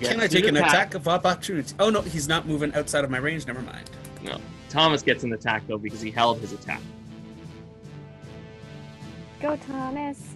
Can 0.00 0.20
I 0.20 0.26
take 0.26 0.46
an 0.46 0.56
attack. 0.56 0.70
attack 0.70 0.94
of 0.94 1.08
opportunity? 1.08 1.74
Oh 1.78 1.88
no, 1.88 2.02
he's 2.02 2.28
not 2.28 2.46
moving 2.46 2.74
outside 2.74 3.04
of 3.04 3.10
my 3.10 3.18
range. 3.18 3.46
Never 3.46 3.62
mind. 3.62 3.90
No, 4.22 4.38
Thomas 4.68 5.02
gets 5.02 5.24
an 5.24 5.32
attack 5.32 5.66
though 5.66 5.78
because 5.78 6.00
he 6.02 6.10
held 6.10 6.40
his 6.40 6.52
attack. 6.52 6.82
Go, 9.40 9.56
Thomas. 9.56 10.34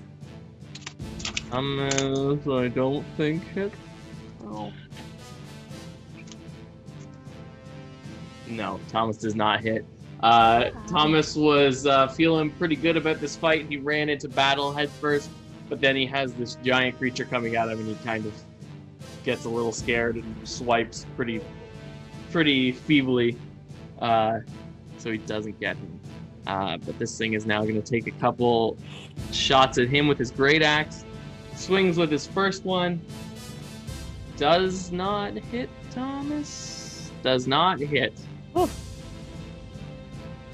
Thomas, 1.51 2.47
I 2.47 2.69
don't 2.69 3.05
think 3.17 3.43
it. 3.57 3.73
Oh. 4.45 4.73
No, 8.47 8.79
Thomas 8.89 9.17
does 9.17 9.35
not 9.35 9.61
hit. 9.61 9.85
Uh, 10.23 10.71
Thomas 10.87 11.35
was 11.35 11.85
uh, 11.85 12.07
feeling 12.09 12.51
pretty 12.51 12.77
good 12.77 12.97
about 12.97 13.21
this 13.21 13.35
fight. 13.35 13.67
He 13.69 13.77
ran 13.77 14.09
into 14.09 14.29
battle 14.29 14.73
head 14.73 14.89
first, 14.89 15.29
but 15.69 15.81
then 15.81 15.97
he 15.97 16.07
has 16.07 16.33
this 16.35 16.57
giant 16.63 16.97
creature 16.97 17.25
coming 17.25 17.57
at 17.57 17.69
him, 17.69 17.81
and 17.81 17.89
he 17.89 17.95
kind 18.05 18.25
of 18.25 18.33
gets 19.25 19.47
a 19.47 19.49
little 19.49 19.73
scared 19.73 20.15
and 20.17 20.49
swipes 20.49 21.07
pretty, 21.17 21.41
pretty 22.31 22.71
feebly. 22.71 23.37
Uh, 23.99 24.41
so 24.99 25.11
he 25.11 25.19
doesn't 25.19 25.59
get 25.59 25.77
him. 25.77 26.01
Uh, 26.47 26.77
but 26.79 26.99
this 26.99 27.17
thing 27.17 27.35
is 27.35 27.47
now 27.47 27.63
going 27.63 27.81
to 27.81 27.83
take 27.83 28.07
a 28.07 28.19
couple 28.19 28.77
shots 29.31 29.79
at 29.79 29.89
him 29.89 30.09
with 30.09 30.19
his 30.19 30.31
great 30.31 30.63
axe. 30.63 31.05
Swings 31.55 31.97
with 31.97 32.11
his 32.11 32.27
first 32.27 32.65
one. 32.65 33.01
Does 34.37 34.91
not 34.91 35.35
hit 35.35 35.69
Thomas. 35.91 37.11
Does 37.23 37.47
not 37.47 37.79
hit. 37.79 38.19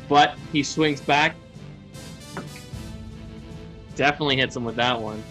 But 0.09 0.37
he 0.53 0.63
swings 0.63 1.01
back. 1.01 1.37
Definitely 3.95 4.37
hits 4.37 4.57
him 4.57 4.65
with 4.65 4.77
that 4.77 5.01
one. 5.01 5.23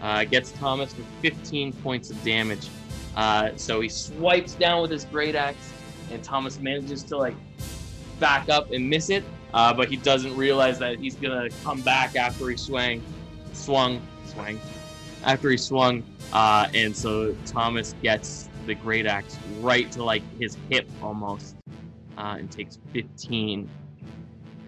Uh, 0.00 0.24
gets 0.24 0.52
Thomas 0.52 0.96
with 0.96 1.06
15 1.22 1.72
points 1.72 2.10
of 2.10 2.22
damage. 2.22 2.68
Uh, 3.16 3.50
so 3.56 3.80
he 3.80 3.88
swipes 3.88 4.54
down 4.54 4.82
with 4.82 4.90
his 4.90 5.04
great 5.06 5.34
axe, 5.34 5.72
and 6.10 6.22
Thomas 6.22 6.58
manages 6.58 7.02
to 7.04 7.16
like 7.16 7.34
back 8.18 8.48
up 8.48 8.72
and 8.72 8.88
miss 8.88 9.10
it. 9.10 9.24
Uh, 9.54 9.72
but 9.72 9.88
he 9.88 9.96
doesn't 9.96 10.36
realize 10.36 10.78
that 10.78 10.98
he's 10.98 11.14
gonna 11.14 11.48
come 11.64 11.80
back 11.82 12.16
after 12.16 12.48
he 12.48 12.56
swang, 12.56 13.02
swung, 13.52 14.00
swang, 14.26 14.60
after 15.24 15.50
he 15.50 15.56
swung. 15.56 16.02
Uh, 16.32 16.68
and 16.74 16.94
so 16.94 17.34
Thomas 17.46 17.94
gets 18.02 18.48
the 18.66 18.74
great 18.74 19.06
axe 19.06 19.38
right 19.60 19.90
to 19.92 20.02
like 20.02 20.22
his 20.38 20.56
hip 20.68 20.88
almost, 21.02 21.56
uh, 22.18 22.36
and 22.38 22.50
takes 22.50 22.78
15 22.92 23.68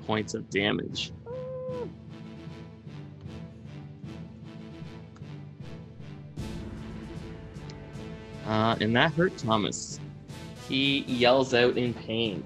points 0.06 0.34
of 0.34 0.48
damage. 0.48 1.12
Uh, 8.46 8.76
and 8.80 8.96
that 8.96 9.12
hurt 9.12 9.36
Thomas. 9.36 10.00
He 10.68 10.98
yells 11.04 11.54
out 11.54 11.78
in 11.78 11.94
pain. 11.94 12.44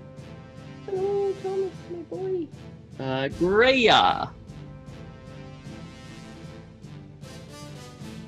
Hello, 0.87 1.33
Thomas, 1.43 1.73
my 1.91 1.99
boy. 2.03 2.47
Uh, 3.01 3.29
Greya. 3.41 4.31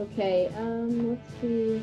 Okay, 0.00 0.52
um, 0.56 1.10
let's 1.10 1.22
see. 1.40 1.82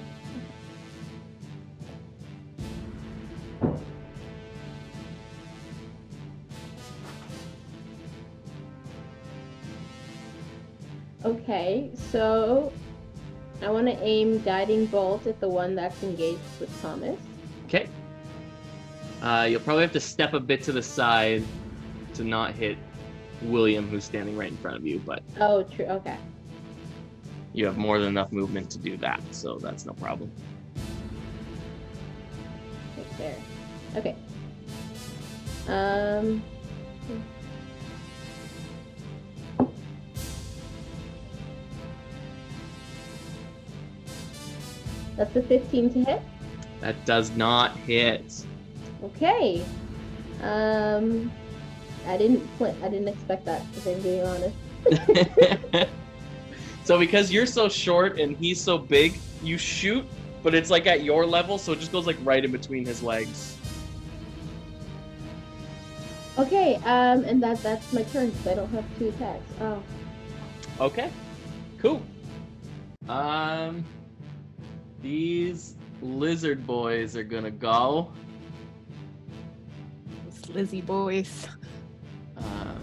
Okay, 11.24 11.92
so 12.12 12.74
I 13.62 13.70
want 13.70 13.86
to 13.88 13.98
aim 14.04 14.42
Guiding 14.42 14.88
Bolt 14.88 15.28
at 15.28 15.40
the 15.40 15.48
one 15.48 15.76
that's 15.76 16.04
engaged 16.04 16.40
with 16.60 16.82
Thomas. 16.82 17.18
Okay. 17.68 17.88
Uh, 19.22 19.46
you'll 19.50 19.60
probably 19.62 19.84
have 19.84 19.92
to 19.94 20.00
step 20.00 20.34
a 20.34 20.40
bit 20.40 20.64
to 20.64 20.72
the 20.72 20.82
side 20.82 21.44
to 22.16 22.24
not 22.24 22.54
hit 22.54 22.78
William, 23.44 23.88
who's 23.88 24.04
standing 24.04 24.36
right 24.36 24.50
in 24.50 24.58
front 24.58 24.78
of 24.78 24.86
you, 24.86 25.00
but 25.06 25.22
Oh, 25.40 25.64
true. 25.64 25.86
Okay. 25.86 26.18
you 27.54 27.66
have 27.66 27.78
more 27.78 28.00
than 28.00 28.08
enough 28.10 28.32
movement 28.32 28.70
to 28.72 28.78
do 28.80 28.98
that, 28.98 29.22
so 29.32 29.58
that's 29.58 29.86
no 29.86 29.94
problem. 29.94 30.32
Right 32.98 33.18
there. 33.18 33.36
Okay. 33.96 34.16
Um. 35.68 36.42
That's 45.18 45.36
a 45.36 45.42
15 45.44 45.94
to 45.94 46.04
hit. 46.04 46.22
That 46.80 47.06
does 47.06 47.32
not 47.32 47.76
hit. 47.78 48.46
Okay. 49.04 49.64
Um, 50.42 51.32
I 52.08 52.18
didn't. 52.18 52.48
I 52.62 52.90
didn't 52.90 53.08
expect 53.08 53.46
that. 53.46 53.62
If 53.76 53.88
I'm 53.88 54.02
being 54.02 54.26
honest. 54.26 55.90
so 56.84 56.98
because 56.98 57.32
you're 57.32 57.46
so 57.46 57.70
short 57.70 58.20
and 58.20 58.36
he's 58.38 58.60
so 58.60 58.78
big, 58.78 59.20
you 59.44 59.58
shoot, 59.58 60.06
but 60.44 60.56
it's 60.56 60.70
like 60.70 60.88
at 60.88 61.04
your 61.04 61.26
level, 61.26 61.58
so 61.58 61.74
it 61.74 61.80
just 61.80 61.92
goes 61.92 62.08
like 62.08 62.18
right 62.24 62.44
in 62.44 62.52
between 62.52 62.86
his 62.86 63.04
legs. 63.04 63.58
Okay. 66.38 66.76
Um, 66.78 67.24
and 67.26 67.42
that 67.44 67.62
that's 67.62 67.92
my 67.94 68.04
turn. 68.04 68.34
So 68.44 68.52
I 68.52 68.56
don't 68.56 68.70
have 68.70 68.86
two 68.98 69.10
attacks. 69.10 69.46
Oh. 69.62 69.84
Okay. 70.80 71.12
Cool. 71.80 72.02
Um 73.10 73.84
these 75.02 75.76
lizard 76.02 76.66
boys 76.66 77.16
are 77.16 77.24
gonna 77.24 77.52
go. 77.52 78.12
Lizzie 80.54 80.82
boys. 80.82 81.48
Um, 82.38 82.82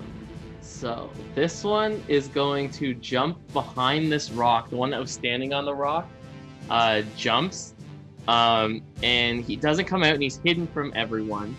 so 0.61 1.11
this 1.35 1.65
one 1.65 2.03
is 2.09 2.29
going 2.29 2.71
to 2.73 2.95
jump 2.95 3.39
behind 3.53 4.11
this 4.11 4.31
rock. 4.31 4.71
The 4.71 4.77
one 4.77 4.91
that 4.91 5.01
was 5.01 5.11
standing 5.11 5.53
on 5.53 5.65
the 5.65 5.75
rock 5.75 6.09
uh, 6.71 7.03
jumps, 7.17 7.75
um, 8.27 8.83
and 9.03 9.45
he 9.45 9.57
doesn't 9.57 9.87
come 9.87 10.03
out, 10.03 10.15
and 10.15 10.23
he's 10.23 10.41
hidden 10.45 10.67
from 10.67 10.93
everyone. 10.95 11.57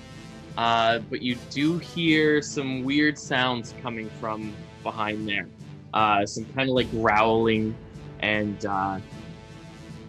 Uh, 0.58 1.00
but 1.10 1.22
you 1.22 1.36
do 1.50 1.78
hear 1.78 2.41
some 2.41 2.84
weird 2.84 3.17
sounds 3.17 3.74
coming 3.82 4.10
from 4.19 4.54
behind 4.84 5.28
there. 5.28 5.48
Uh, 5.93 6.26
some 6.26 6.45
kind 6.54 6.69
of 6.69 6.76
like 6.76 6.89
growling 6.91 7.76
and 8.19 8.65
uh, 8.65 9.00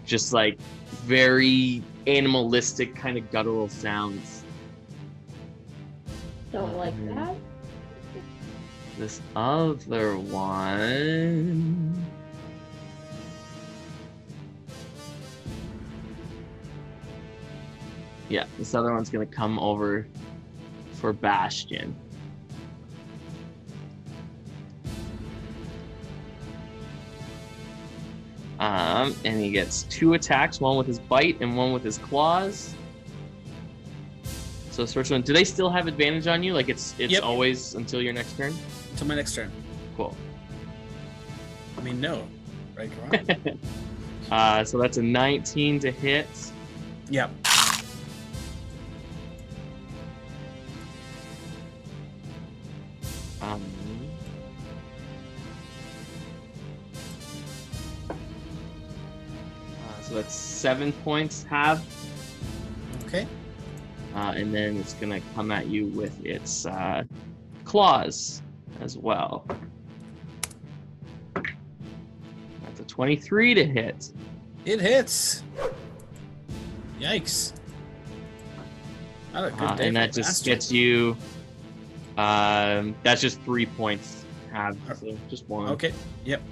just 0.05 0.33
like 0.33 0.61
very 1.05 1.83
animalistic 2.07 2.95
kind 2.95 3.17
of 3.17 3.31
guttural 3.31 3.69
sounds. 3.69 4.40
Don't 6.53 6.77
like 6.77 6.95
that. 7.15 7.37
This 8.99 9.21
other 9.37 10.19
one. 10.19 12.07
Yeah, 18.29 18.45
this 18.59 18.75
other 18.75 18.93
one's 18.93 19.11
gonna 19.11 19.27
come 19.27 19.59
over 19.59 20.07
for 20.95 21.13
Bastion. 21.13 21.97
Um, 28.59 29.17
and 29.25 29.41
he 29.41 29.51
gets 29.51 29.85
two 29.85 30.13
attacks, 30.13 30.61
one 30.61 30.77
with 30.77 30.87
his 30.87 30.99
bite 30.99 31.41
and 31.41 31.57
one 31.57 31.73
with 31.73 31.83
his 31.83 31.97
claws. 31.97 32.75
So 34.71 34.83
this 34.83 34.95
first 34.95 35.11
one, 35.11 35.23
do 35.23 35.33
they 35.33 35.45
still 35.45 35.69
have 35.71 35.87
advantage 35.89 36.27
on 36.27 36.43
you? 36.43 36.55
Like 36.55 36.69
it's 36.69 36.95
it's 36.99 37.13
Yep. 37.13 37.23
always 37.25 37.75
until 37.75 38.01
your 38.01 38.13
next 38.13 38.37
turn? 38.37 38.55
Until 38.93 39.07
my 39.09 39.15
next 39.17 39.35
turn. 39.35 39.51
Cool. 39.97 40.17
I 41.77 41.81
mean, 41.83 42.01
no. 42.01 42.27
Right? 42.77 42.91
Uh, 44.31 44.63
so 44.65 44.79
that's 44.79 44.97
a 44.97 45.03
19 45.03 45.81
to 45.81 45.91
hit. 45.91 46.29
yep. 47.09 47.31
Um, 53.43 53.61
uh, 58.09 60.03
so 60.03 60.15
that's 60.15 60.35
seven 60.35 60.93
points 61.05 61.45
half, 61.45 61.83
Okay. 63.07 63.27
Uh, 64.21 64.33
and 64.37 64.53
then 64.55 64.77
it's 64.77 64.93
gonna 64.95 65.21
come 65.35 65.51
at 65.51 65.67
you 65.67 65.87
with 65.87 66.25
its 66.25 66.67
uh, 66.67 67.03
claws 67.65 68.43
as 68.81 68.99
well. 68.99 69.47
That's 71.35 72.81
a 72.81 72.85
23 72.85 73.55
to 73.55 73.65
hit. 73.65 74.13
It 74.67 74.81
hits. 74.81 75.43
Yikes. 77.01 77.55
Not 79.33 79.45
a 79.45 79.51
good 79.53 79.63
Uh, 79.63 79.77
and 79.81 79.97
that 79.97 80.13
just 80.13 80.29
bastard. 80.29 80.45
gets 80.45 80.71
you. 80.73 81.17
Um, 82.19 82.95
that's 83.03 83.23
just 83.23 83.41
three 83.43 83.65
points 83.65 84.27
half, 84.53 84.77
so 84.99 85.17
just 85.31 85.49
one. 85.49 85.71
Okay. 85.71 85.93
Yep. 86.27 86.43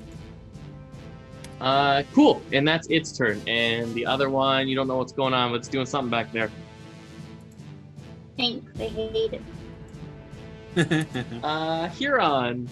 Uh, 1.60 2.02
cool. 2.14 2.40
And 2.52 2.66
that's 2.66 2.86
its 2.86 3.12
turn. 3.12 3.42
And 3.46 3.92
the 3.94 4.06
other 4.06 4.30
one, 4.30 4.68
you 4.68 4.76
don't 4.76 4.88
know 4.88 4.96
what's 4.96 5.12
going 5.12 5.34
on, 5.34 5.50
but 5.50 5.56
it's 5.56 5.68
doing 5.68 5.84
something 5.84 6.10
back 6.10 6.32
there. 6.32 6.50
Thanks. 8.38 8.80
I 8.80 8.84
hate 8.84 9.32
it. 9.34 9.42
Uh, 11.42 11.88
Huron. 11.88 12.68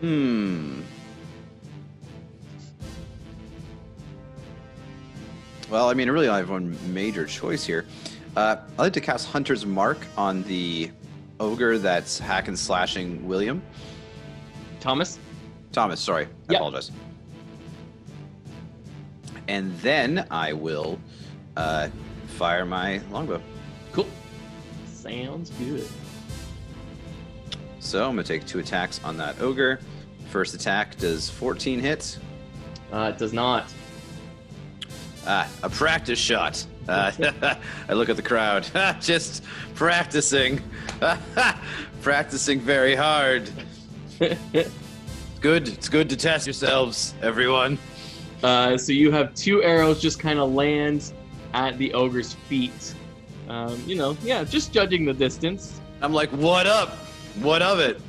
Hmm. 0.00 0.80
Well, 5.70 5.88
I 5.90 5.94
mean, 5.94 6.08
I 6.08 6.12
really 6.12 6.28
only 6.28 6.40
have 6.40 6.50
one 6.50 6.78
major 6.92 7.26
choice 7.26 7.64
here. 7.64 7.84
Uh, 8.36 8.56
I'd 8.72 8.78
like 8.78 8.92
to 8.94 9.00
cast 9.00 9.28
Hunter's 9.28 9.66
Mark 9.66 9.98
on 10.16 10.42
the 10.44 10.90
ogre 11.40 11.78
that's 11.78 12.18
hack 12.18 12.48
and 12.48 12.58
slashing 12.58 13.26
William. 13.26 13.62
Thomas. 14.80 15.18
Thomas, 15.72 16.00
sorry. 16.00 16.24
I 16.48 16.52
Yep. 16.52 16.60
apologize. 16.60 16.90
And 19.48 19.76
then 19.80 20.26
I 20.30 20.52
will 20.52 20.98
uh, 21.56 21.88
fire 22.34 22.64
my 22.64 23.00
longbow. 23.10 23.40
Cool. 23.92 24.08
Sounds 24.86 25.50
good. 25.50 25.86
So 27.78 28.08
I'm 28.08 28.14
going 28.14 28.24
to 28.24 28.32
take 28.32 28.46
two 28.46 28.58
attacks 28.58 29.00
on 29.04 29.16
that 29.18 29.40
ogre. 29.40 29.78
First 30.30 30.54
attack 30.54 30.96
does 30.96 31.30
14 31.30 31.80
hits. 31.80 32.18
Uh, 32.92 33.12
it 33.14 33.18
does 33.18 33.32
not. 33.32 33.72
Ah, 35.26 35.48
a 35.62 35.70
practice 35.70 36.18
shot. 36.18 36.64
Uh, 36.88 37.12
I 37.88 37.92
look 37.92 38.08
at 38.08 38.16
the 38.16 38.22
crowd. 38.22 38.66
Just 39.00 39.44
practicing. 39.74 40.60
practicing 42.02 42.60
very 42.60 42.94
hard. 42.94 43.48
Good. 45.40 45.68
It's 45.68 45.88
good 45.88 46.10
to 46.10 46.16
test 46.16 46.46
yourselves, 46.46 47.14
everyone. 47.22 47.78
Uh, 48.42 48.76
so 48.76 48.92
you 48.92 49.10
have 49.10 49.34
two 49.34 49.62
arrows 49.62 50.02
just 50.02 50.18
kind 50.18 50.38
of 50.38 50.52
land 50.52 51.12
at 51.54 51.78
the 51.78 51.94
ogre's 51.94 52.34
feet. 52.34 52.94
Um, 53.48 53.82
you 53.86 53.94
know, 53.94 54.16
yeah, 54.22 54.44
just 54.44 54.72
judging 54.72 55.04
the 55.04 55.14
distance. 55.14 55.80
I'm 56.02 56.12
like, 56.12 56.30
what 56.30 56.66
up? 56.66 56.90
What 57.40 57.62
of 57.62 57.78
it? 57.78 58.00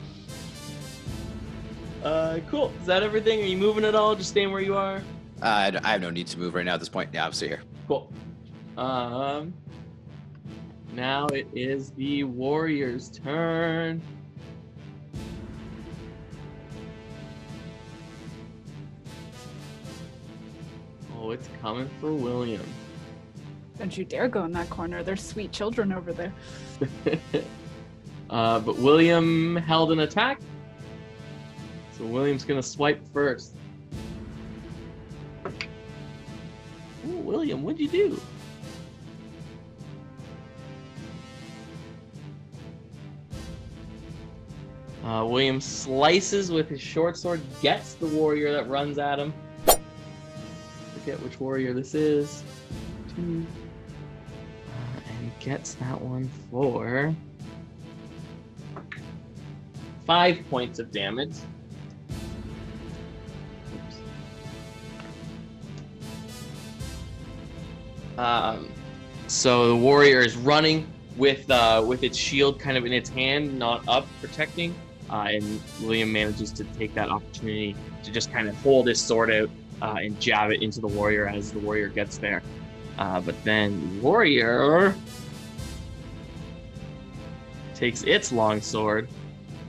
Uh, 2.04 2.40
cool. 2.50 2.74
Is 2.82 2.88
that 2.88 3.04
everything? 3.04 3.42
Are 3.42 3.46
you 3.46 3.58
moving 3.58 3.86
at 3.86 3.96
all? 3.96 4.16
Just 4.16 4.30
staying 4.30 4.52
where 4.52 4.62
you 4.62 4.76
are? 4.76 4.98
Uh, 5.42 5.72
I 5.84 5.92
have 5.92 6.02
no 6.02 6.10
need 6.10 6.28
to 6.28 6.40
move 6.40 6.56
right 6.56 6.66
now 6.66 6.74
at 6.74 6.80
this 6.80 6.90
point. 6.90 7.10
Yeah, 7.14 7.26
I'm 7.26 7.34
still 7.34 7.50
here. 7.50 7.62
Cool. 7.88 8.12
Um, 8.78 9.54
now 10.94 11.28
it 11.28 11.48
is 11.54 11.92
the 11.92 12.24
warrior's 12.24 13.10
turn. 13.10 14.02
Oh, 21.18 21.32
it's 21.32 21.50
coming 21.62 21.90
for 22.00 22.14
William. 22.14 22.66
Don't 23.78 23.98
you 23.98 24.06
dare 24.06 24.28
go 24.28 24.46
in 24.46 24.52
that 24.54 24.70
corner. 24.70 25.04
There's 25.04 25.22
sweet 25.22 25.52
children 25.52 25.92
over 25.92 26.14
there. 26.14 26.34
uh, 28.30 28.60
but 28.60 28.78
William 28.78 29.56
held 29.56 29.92
an 29.92 30.00
attack. 30.00 30.40
So 31.98 32.06
William's 32.06 32.44
gonna 32.44 32.64
swipe 32.64 33.02
first. 33.14 33.56
Ooh, 37.08 37.18
William, 37.20 37.64
what'd 37.64 37.80
you 37.80 37.90
do? 37.90 38.20
Uh, 45.06 45.24
William 45.24 45.62
slices 45.62 46.52
with 46.52 46.68
his 46.68 46.82
short 46.82 47.16
sword, 47.16 47.40
gets 47.62 47.94
the 47.94 48.08
warrior 48.08 48.52
that 48.52 48.68
runs 48.68 48.98
at 48.98 49.20
him. 49.20 49.32
Forget 50.94 51.22
which 51.22 51.40
warrior 51.40 51.74
this 51.74 51.94
is. 51.94 52.44
Two. 53.16 53.46
Gets 55.46 55.76
that 55.76 56.02
one 56.02 56.28
for 56.50 57.14
five 60.08 60.40
points 60.50 60.80
of 60.80 60.92
damage. 60.92 61.36
Oops. 63.76 63.96
Um, 68.18 68.72
so 69.28 69.68
the 69.68 69.76
warrior 69.76 70.22
is 70.22 70.36
running 70.36 70.92
with 71.16 71.48
uh, 71.52 71.84
with 71.86 72.02
its 72.02 72.18
shield 72.18 72.60
kind 72.60 72.76
of 72.76 72.88
in 72.88 72.92
its 72.92 73.12
hand, 73.12 73.60
not 73.60 73.88
up, 73.88 74.08
protecting. 74.22 74.74
Uh, 75.12 75.28
and 75.30 75.62
William 75.82 76.12
manages 76.12 76.52
to 76.54 76.64
take 76.64 76.96
that 76.96 77.10
opportunity 77.10 77.76
to 78.04 78.12
just 78.12 78.32
kind 78.34 78.50
of 78.50 78.56
hold 78.64 78.88
his 78.88 79.00
sword 79.00 79.30
out 79.30 79.52
uh, 79.84 79.98
and 80.02 80.20
jab 80.20 80.50
it 80.50 80.64
into 80.64 80.82
the 80.82 80.88
warrior 80.88 81.28
as 81.28 81.52
the 81.52 81.60
warrior 81.60 81.90
gets 81.90 82.18
there. 82.18 82.42
Uh, 82.98 83.22
but 83.22 83.36
then 83.44 84.02
warrior 84.02 84.96
takes 87.76 88.04
its 88.04 88.32
long 88.32 88.62
sword, 88.62 89.08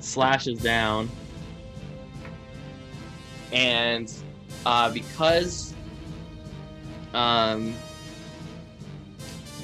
slashes 0.01 0.63
down, 0.63 1.11
and 3.53 4.13
uh, 4.65 4.91
because 4.93 5.75
um, 7.15 7.75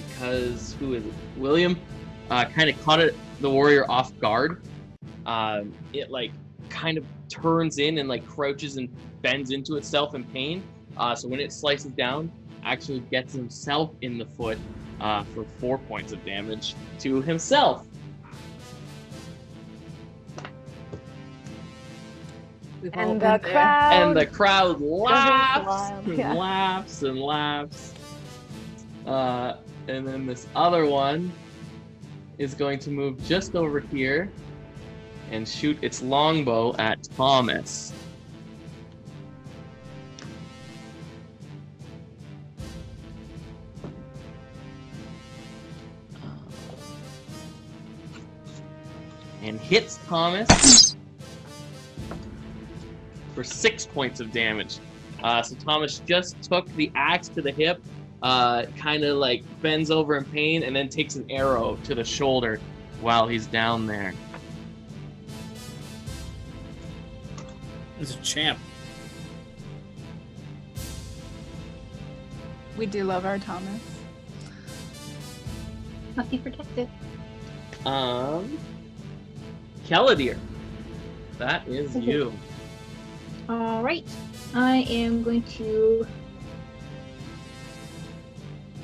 because 0.09 0.75
who 0.79 0.95
is 0.95 1.05
it? 1.05 1.13
William 1.37 1.79
uh, 2.31 2.45
kind 2.45 2.69
of 2.69 2.83
caught 2.85 3.01
it 3.01 3.15
the 3.41 3.51
warrior 3.51 3.91
off 3.91 4.19
guard. 4.19 4.63
Um, 5.27 5.73
it 5.93 6.11
like 6.11 6.33
kind 6.69 6.99
of 6.99 7.05
turns 7.29 7.79
in 7.79 7.99
and 7.99 8.09
like 8.09 8.27
crouches 8.27 8.77
and 8.77 8.89
bends 9.23 9.51
into 9.51 9.77
itself 9.77 10.15
in 10.15 10.25
pain. 10.25 10.63
Uh, 10.97 11.15
so 11.15 11.29
when 11.29 11.41
it 11.41 11.53
slices 11.53 11.93
down, 11.93 12.31
actually 12.65 13.01
gets 13.11 13.33
himself 13.33 13.91
in 14.03 14.19
the 14.19 14.25
foot 14.25 14.59
uh, 15.01 15.25
for 15.25 15.45
four 15.45 15.79
points 15.79 16.13
of 16.13 16.25
damage 16.25 16.75
to 17.01 17.21
himself. 17.23 17.87
We've 22.83 22.91
And 22.95 23.11
been 23.11 23.19
the 23.21 23.39
there. 23.39 23.39
crowd. 23.39 23.93
and 23.93 24.17
the 24.17 24.27
crowd 24.27 24.81
laughs 24.81 25.93
and 26.09 26.19
yeah. 26.19 26.33
laughs 26.35 27.03
and 27.05 27.19
laughs. 27.21 27.95
Uh, 29.07 29.55
and 29.87 30.07
then 30.07 30.27
this 30.27 30.49
other 30.57 30.85
one 30.87 31.33
is 32.39 32.55
going 32.55 32.81
to 32.81 32.91
move 32.91 33.25
just 33.25 33.55
over 33.55 33.79
here 33.81 34.31
and 35.31 35.47
shoot 35.49 35.79
its 35.81 36.03
longbow 36.03 36.75
at 36.79 37.05
Thomas. 37.17 37.93
And 49.43 49.59
hits 49.61 49.99
Thomas 50.07 50.92
for 53.35 53.45
six 53.45 53.87
points 53.87 54.21
of 54.21 54.33
damage. 54.33 54.79
Uh, 55.23 55.43
so 55.43 55.55
Thomas 55.57 56.01
just 56.07 56.43
took 56.43 56.67
the 56.75 56.91
axe 56.95 57.29
to 57.29 57.43
the 57.43 57.53
hip, 57.53 57.83
uh, 58.23 58.65
kind 58.77 59.05
of 59.05 59.19
like 59.19 59.43
bends 59.61 59.91
over 59.91 60.17
in 60.17 60.25
pain, 60.25 60.65
and 60.65 60.75
then 60.75 60.89
takes 60.89 61.17
an 61.17 61.31
arrow 61.31 61.79
to 61.85 61.95
the 61.95 62.05
shoulder 62.05 62.61
while 63.01 63.27
he's 63.29 63.47
down 63.47 63.87
there. 63.87 64.15
He's 67.99 68.15
a 68.15 68.19
champ. 68.19 68.59
We 72.77 72.87
do 72.87 73.05
love 73.05 73.25
our 73.25 73.39
Thomas. 73.39 73.81
Must 76.17 76.31
be 76.31 76.39
protected. 76.39 76.89
Um, 77.87 78.59
Keladier, 79.87 80.39
that 81.39 81.67
is 81.69 81.95
you. 81.97 82.33
All 83.49 83.83
right. 83.83 84.05
I 84.55 84.79
am 84.89 85.23
going 85.23 85.43
to 85.43 86.07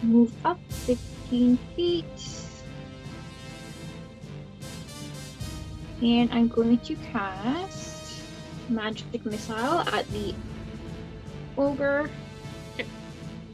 move 0.02 0.32
up 0.44 0.58
15 0.68 1.58
feet. 1.76 2.04
And 6.02 6.32
I'm 6.32 6.48
going 6.48 6.78
to 6.78 6.94
cast 7.12 8.22
Magic 8.68 9.24
Missile 9.24 9.80
at 9.80 10.08
the 10.10 10.34
ogre 11.56 12.10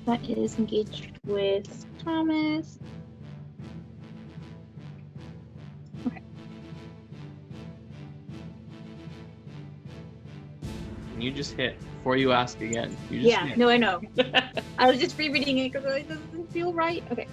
that 0.04 0.28
is 0.28 0.58
engaged 0.58 1.18
with 1.26 1.86
Thomas. 2.04 2.78
You 11.24 11.30
just 11.32 11.54
hit 11.54 11.78
before 11.98 12.16
you 12.16 12.32
ask 12.32 12.60
again. 12.60 12.96
You 13.10 13.22
just 13.22 13.30
Yeah, 13.30 13.46
hit. 13.46 13.58
no, 13.58 13.68
I 13.68 13.76
know. 13.78 14.00
I 14.78 14.90
was 14.90 15.00
just 15.00 15.18
rereading 15.18 15.58
it 15.58 15.72
because 15.72 15.84
it 15.96 16.06
doesn't 16.08 16.50
feel 16.52 16.72
right. 16.72 17.02
Okay. 17.10 17.26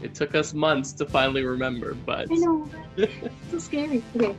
It 0.00 0.14
took 0.14 0.34
us 0.34 0.54
months 0.54 0.92
to 0.94 1.04
finally 1.06 1.44
remember, 1.44 1.94
but 2.06 2.30
I 2.30 2.34
know. 2.36 2.70
It's 2.96 3.34
so 3.50 3.58
scary. 3.58 4.02
Okay. 4.16 4.34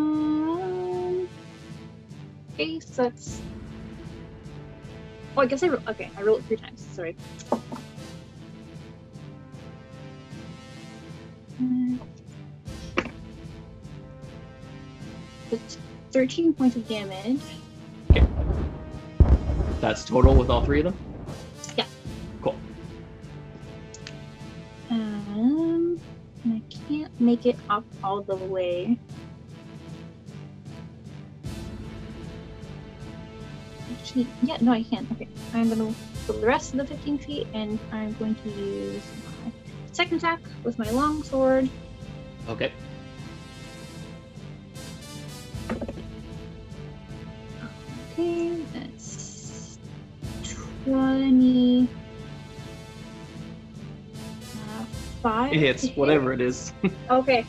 Um. 0.00 1.28
Okay, 2.54 2.80
so 2.80 3.02
that's. 3.04 3.40
Oh, 5.36 5.42
I 5.42 5.46
guess 5.46 5.62
I 5.62 5.68
ro- 5.68 5.82
okay. 5.88 6.10
I 6.16 6.22
rolled 6.22 6.40
it 6.40 6.44
three 6.46 6.56
times. 6.56 6.86
Sorry. 6.92 7.16
13 16.12 16.54
points 16.54 16.76
of 16.76 16.88
damage. 16.88 17.40
Okay. 18.10 18.26
That's 19.80 20.04
total 20.04 20.34
with 20.34 20.50
all 20.50 20.64
three 20.64 20.80
of 20.80 20.84
them? 20.86 20.96
Yeah. 21.76 21.86
Cool. 22.42 22.56
Um, 24.90 26.00
I 26.46 26.62
can't 26.88 27.20
make 27.20 27.46
it 27.46 27.56
up 27.68 27.84
all 28.02 28.22
the 28.22 28.36
way. 28.36 28.98
Actually, 33.98 34.26
yeah, 34.42 34.56
no, 34.60 34.72
I 34.72 34.82
can't. 34.82 35.10
Okay. 35.12 35.28
I'm 35.54 35.68
going 35.68 35.94
to 36.26 36.32
the 36.32 36.46
rest 36.46 36.72
of 36.72 36.78
the 36.78 36.86
15 36.86 37.18
feet, 37.18 37.46
and 37.54 37.78
I'm 37.92 38.12
going 38.14 38.34
to 38.34 38.48
use 38.50 39.02
my 39.44 39.52
second 39.92 40.18
attack 40.18 40.40
with 40.64 40.78
my 40.78 40.90
long 40.90 41.22
sword. 41.22 41.68
Okay. 42.48 42.72
It 55.52 55.58
hits, 55.58 55.88
whatever 55.96 56.32
it 56.32 56.40
is. 56.40 56.72
Okay. 57.10 57.44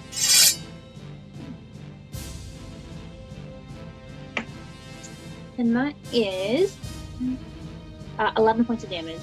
And 5.57 5.75
that 5.75 5.93
is 6.11 6.75
uh, 8.17 8.31
11 8.37 8.65
points 8.65 8.83
of 8.83 8.89
damage. 8.89 9.21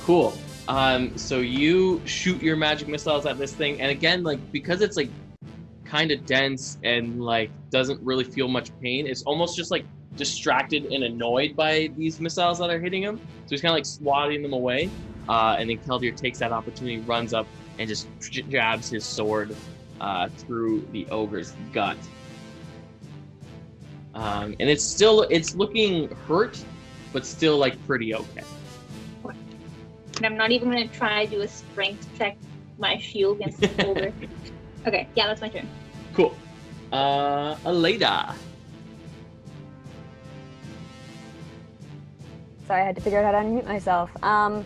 Cool. 0.00 0.36
Um, 0.66 1.16
so 1.16 1.38
you 1.38 2.02
shoot 2.04 2.42
your 2.42 2.56
magic 2.56 2.88
missiles 2.88 3.26
at 3.26 3.38
this 3.38 3.52
thing, 3.52 3.80
and 3.80 3.90
again, 3.90 4.24
like 4.24 4.40
because 4.50 4.80
it's 4.80 4.96
like 4.96 5.10
kind 5.84 6.10
of 6.10 6.24
dense 6.26 6.78
and 6.82 7.22
like 7.22 7.50
doesn't 7.70 8.00
really 8.02 8.24
feel 8.24 8.48
much 8.48 8.70
pain, 8.80 9.06
it's 9.06 9.22
almost 9.22 9.56
just 9.56 9.70
like 9.70 9.84
distracted 10.16 10.86
and 10.86 11.04
annoyed 11.04 11.54
by 11.54 11.90
these 11.96 12.20
missiles 12.20 12.58
that 12.58 12.70
are 12.70 12.80
hitting 12.80 13.02
him. 13.02 13.18
So 13.18 13.50
he's 13.50 13.60
kind 13.60 13.70
of 13.70 13.76
like 13.76 13.86
swatting 13.86 14.42
them 14.42 14.52
away. 14.52 14.90
Uh, 15.28 15.56
and 15.58 15.70
then 15.70 15.78
Keldir 15.78 16.16
takes 16.16 16.38
that 16.40 16.52
opportunity, 16.52 16.98
runs 17.00 17.32
up, 17.32 17.46
and 17.78 17.88
just 17.88 18.08
j- 18.20 18.42
jabs 18.42 18.90
his 18.90 19.04
sword 19.04 19.54
uh, 20.00 20.28
through 20.28 20.86
the 20.92 21.06
ogre's 21.10 21.54
gut. 21.72 21.96
Um, 24.14 24.54
and 24.60 24.68
it's 24.68 24.84
still 24.84 25.22
it's 25.22 25.54
looking 25.54 26.10
hurt, 26.28 26.62
but 27.12 27.24
still 27.24 27.56
like 27.56 27.82
pretty 27.86 28.14
okay. 28.14 28.42
And 30.16 30.26
I'm 30.26 30.36
not 30.36 30.50
even 30.50 30.70
going 30.70 30.86
to 30.88 30.94
try 30.94 31.24
to 31.24 31.30
do 31.30 31.40
a 31.40 31.48
strength 31.48 32.06
check 32.18 32.36
my 32.78 32.98
shield 32.98 33.40
against 33.40 33.60
the 33.60 33.86
ogre. 33.88 34.12
okay, 34.86 35.08
yeah, 35.14 35.26
that's 35.26 35.40
my 35.40 35.48
turn. 35.48 35.68
Cool. 36.12 36.34
Uh, 36.92 37.54
Aleda. 37.64 38.34
Sorry, 42.66 42.82
I 42.82 42.84
had 42.84 42.94
to 42.96 43.02
figure 43.02 43.18
out 43.22 43.34
how 43.34 43.40
to 43.40 43.46
unmute 43.46 43.66
myself. 43.66 44.10
Um, 44.22 44.64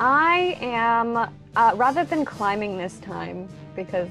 I 0.00 0.58
am 0.60 1.28
Uh, 1.56 1.72
rather 1.74 2.04
than 2.04 2.22
climbing 2.22 2.76
this 2.76 2.98
time, 2.98 3.48
because 3.74 4.10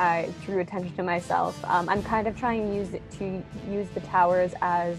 I 0.00 0.28
drew 0.44 0.58
attention 0.58 0.92
to 0.96 1.04
myself, 1.04 1.54
um, 1.64 1.88
I'm 1.88 2.02
kind 2.02 2.26
of 2.26 2.36
trying 2.36 2.68
to 2.68 2.74
use 2.74 2.92
it 2.92 3.08
to 3.20 3.40
use 3.70 3.88
the 3.94 4.00
towers 4.00 4.52
as 4.60 4.96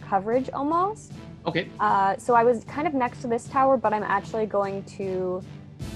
coverage 0.00 0.48
almost. 0.54 1.12
Okay. 1.44 1.68
Uh, 1.78 2.16
so 2.16 2.32
I 2.34 2.44
was 2.44 2.64
kind 2.64 2.88
of 2.88 2.94
next 2.94 3.20
to 3.20 3.26
this 3.26 3.44
tower, 3.46 3.76
but 3.76 3.92
I'm 3.92 4.04
actually 4.04 4.46
going 4.46 4.84
to 4.96 5.42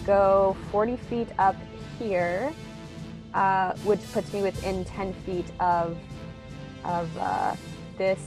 go 0.05 0.55
40 0.71 0.97
feet 0.97 1.29
up 1.39 1.57
here, 1.99 2.53
uh, 3.33 3.73
which 3.85 4.03
puts 4.13 4.35
me 4.35 4.43
within 4.43 4.85
10 4.85 5.15
feet 5.25 5.47
of 5.61 5.97
of 6.85 7.09
uh, 7.17 7.55
this 7.97 8.21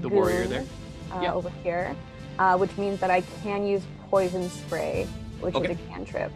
The 0.00 0.08
warrior 0.08 0.44
goon, 0.44 0.50
there. 0.50 0.64
uh, 1.12 1.20
Yep. 1.24 1.34
over 1.34 1.50
here, 1.62 1.94
uh, 2.38 2.56
which 2.56 2.74
means 2.78 3.00
that 3.00 3.10
I 3.10 3.20
can 3.42 3.66
use 3.66 3.82
poison 4.10 4.50
spray, 4.50 5.06
which 5.40 5.54
Okay. 5.54 5.72
is 5.72 5.78
a 5.78 5.82
cantrip. 5.92 6.32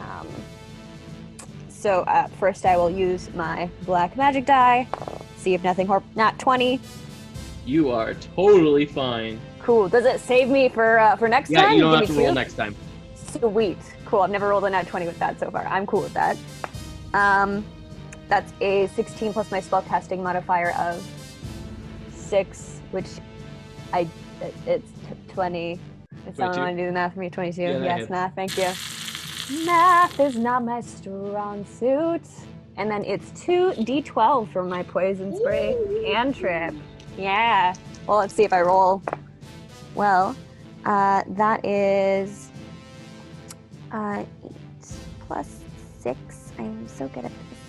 Um, 0.00 0.26
so 1.68 2.00
uh, 2.02 2.26
first, 2.40 2.64
I 2.64 2.76
will 2.76 2.90
use 2.90 3.32
my 3.34 3.68
black 3.82 4.16
magic 4.16 4.46
die. 4.46 4.88
See 5.36 5.54
if 5.54 5.62
nothing 5.62 5.86
hor- 5.86 6.02
not 6.14 6.38
20. 6.38 6.80
You 7.66 7.90
are 7.90 8.14
totally 8.14 8.86
fine. 8.86 9.40
Cool. 9.60 9.88
Does 9.88 10.04
it 10.04 10.20
save 10.20 10.48
me 10.48 10.68
for 10.68 10.98
uh, 10.98 11.16
for 11.16 11.28
next 11.28 11.50
Yeah, 11.50 11.62
time? 11.62 11.74
you 11.74 11.82
don't 11.82 11.94
have 11.98 12.06
to 12.06 12.12
roll 12.14 12.28
two? 12.28 12.34
next 12.34 12.54
time. 12.54 12.74
Sweet. 13.14 13.78
Cool. 14.06 14.20
I've 14.22 14.30
never 14.30 14.48
rolled 14.48 14.64
a 14.64 14.70
nat 14.70 14.86
20 14.88 15.06
with 15.06 15.18
that 15.20 15.38
so 15.38 15.50
far. 15.50 15.66
I'm 15.66 15.86
cool 15.86 16.00
with 16.02 16.14
that. 16.14 16.36
Um, 17.14 17.64
that's 18.28 18.52
a 18.60 18.86
16 18.88 19.32
plus 19.32 19.50
my 19.50 19.60
spell 19.60 19.82
spellcasting 19.82 20.22
modifier 20.22 20.70
of 20.72 21.04
6, 22.14 22.80
which 22.90 23.06
I 23.92 24.08
it's 24.66 24.90
t- 24.90 25.32
20. 25.34 25.78
Someone 26.24 26.54
22? 26.54 26.60
want 26.60 26.76
to 26.76 26.82
do 26.82 26.86
the 26.86 26.92
math 26.92 27.14
for 27.14 27.20
me, 27.20 27.30
22. 27.30 27.62
Yeah, 27.62 27.78
yes, 27.82 28.10
math. 28.10 28.34
Thank 28.34 28.56
you. 28.56 28.72
Math 29.66 30.20
is 30.20 30.36
not 30.36 30.64
my 30.64 30.80
strong 30.80 31.64
suit. 31.66 32.22
And 32.76 32.90
then 32.90 33.04
it's 33.04 33.30
2d12 33.42 34.50
for 34.52 34.62
my 34.62 34.82
poison 34.82 35.36
spray 35.36 35.74
and 35.74 36.34
cantrip. 36.34 36.74
Yeah. 37.18 37.74
Well, 38.06 38.18
let's 38.18 38.34
see 38.34 38.44
if 38.44 38.52
I 38.52 38.62
roll. 38.62 39.02
Well, 39.94 40.34
uh, 40.84 41.22
that 41.28 41.64
is 41.66 42.50
uh, 43.92 44.24
8 44.44 44.52
plus 45.20 45.60
6. 46.00 46.52
I'm 46.58 46.88
so 46.88 47.08
good 47.08 47.24
at 47.26 47.30
this. 47.30 47.61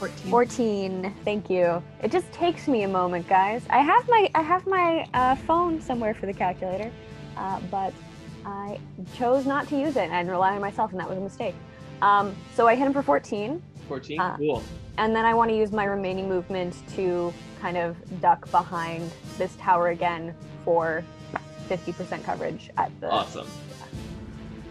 That's 0.00 0.12
14. 0.22 0.30
14. 0.30 1.14
Thank 1.24 1.50
you. 1.50 1.82
It 2.02 2.12
just 2.12 2.30
takes 2.32 2.68
me 2.68 2.82
a 2.82 2.88
moment, 2.88 3.28
guys. 3.28 3.62
I 3.70 3.78
have 3.78 4.08
my 4.08 4.30
I 4.34 4.42
have 4.42 4.66
my 4.66 5.06
uh, 5.14 5.34
phone 5.34 5.80
somewhere 5.80 6.14
for 6.14 6.26
the 6.26 6.32
calculator, 6.32 6.90
uh, 7.36 7.60
but 7.70 7.92
I 8.44 8.78
chose 9.14 9.46
not 9.46 9.68
to 9.68 9.78
use 9.78 9.96
it 9.96 10.10
and 10.10 10.30
rely 10.30 10.54
on 10.54 10.60
myself, 10.60 10.92
and 10.92 11.00
that 11.00 11.08
was 11.08 11.18
a 11.18 11.20
mistake. 11.20 11.54
Um, 12.02 12.34
so 12.54 12.66
I 12.68 12.74
hit 12.76 12.86
him 12.86 12.92
for 12.92 13.02
14, 13.02 13.62
14. 13.88 14.20
Uh, 14.20 14.36
cool. 14.36 14.62
and 14.98 15.14
then 15.14 15.24
I 15.24 15.34
want 15.34 15.50
to 15.50 15.56
use 15.56 15.72
my 15.72 15.84
remaining 15.84 16.28
movement 16.28 16.76
to 16.94 17.32
kind 17.60 17.76
of 17.76 17.96
duck 18.20 18.48
behind 18.52 19.10
this 19.36 19.56
tower 19.56 19.88
again 19.88 20.34
for 20.64 21.02
50% 21.68 22.22
coverage 22.24 22.70
at 22.76 22.92
the. 23.00 23.10
Awesome. 23.10 23.48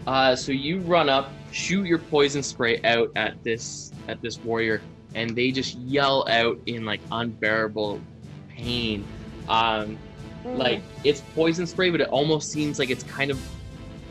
Uh, 0.06 0.34
so 0.34 0.52
you 0.52 0.80
run 0.80 1.10
up, 1.10 1.30
shoot 1.52 1.86
your 1.86 1.98
poison 1.98 2.42
spray 2.42 2.80
out 2.82 3.10
at 3.14 3.42
this 3.44 3.92
at 4.08 4.22
this 4.22 4.38
warrior, 4.38 4.80
and 5.18 5.34
they 5.34 5.50
just 5.50 5.74
yell 5.74 6.24
out 6.28 6.56
in 6.66 6.84
like 6.84 7.00
unbearable 7.10 8.00
pain. 8.48 9.04
Um, 9.48 9.98
Mm. 10.44 10.56
like 10.56 10.82
it's 11.02 11.20
poison 11.34 11.66
spray, 11.66 11.90
but 11.90 12.00
it 12.00 12.08
almost 12.10 12.52
seems 12.52 12.78
like 12.78 12.90
it's 12.90 13.02
kind 13.02 13.32
of 13.32 13.40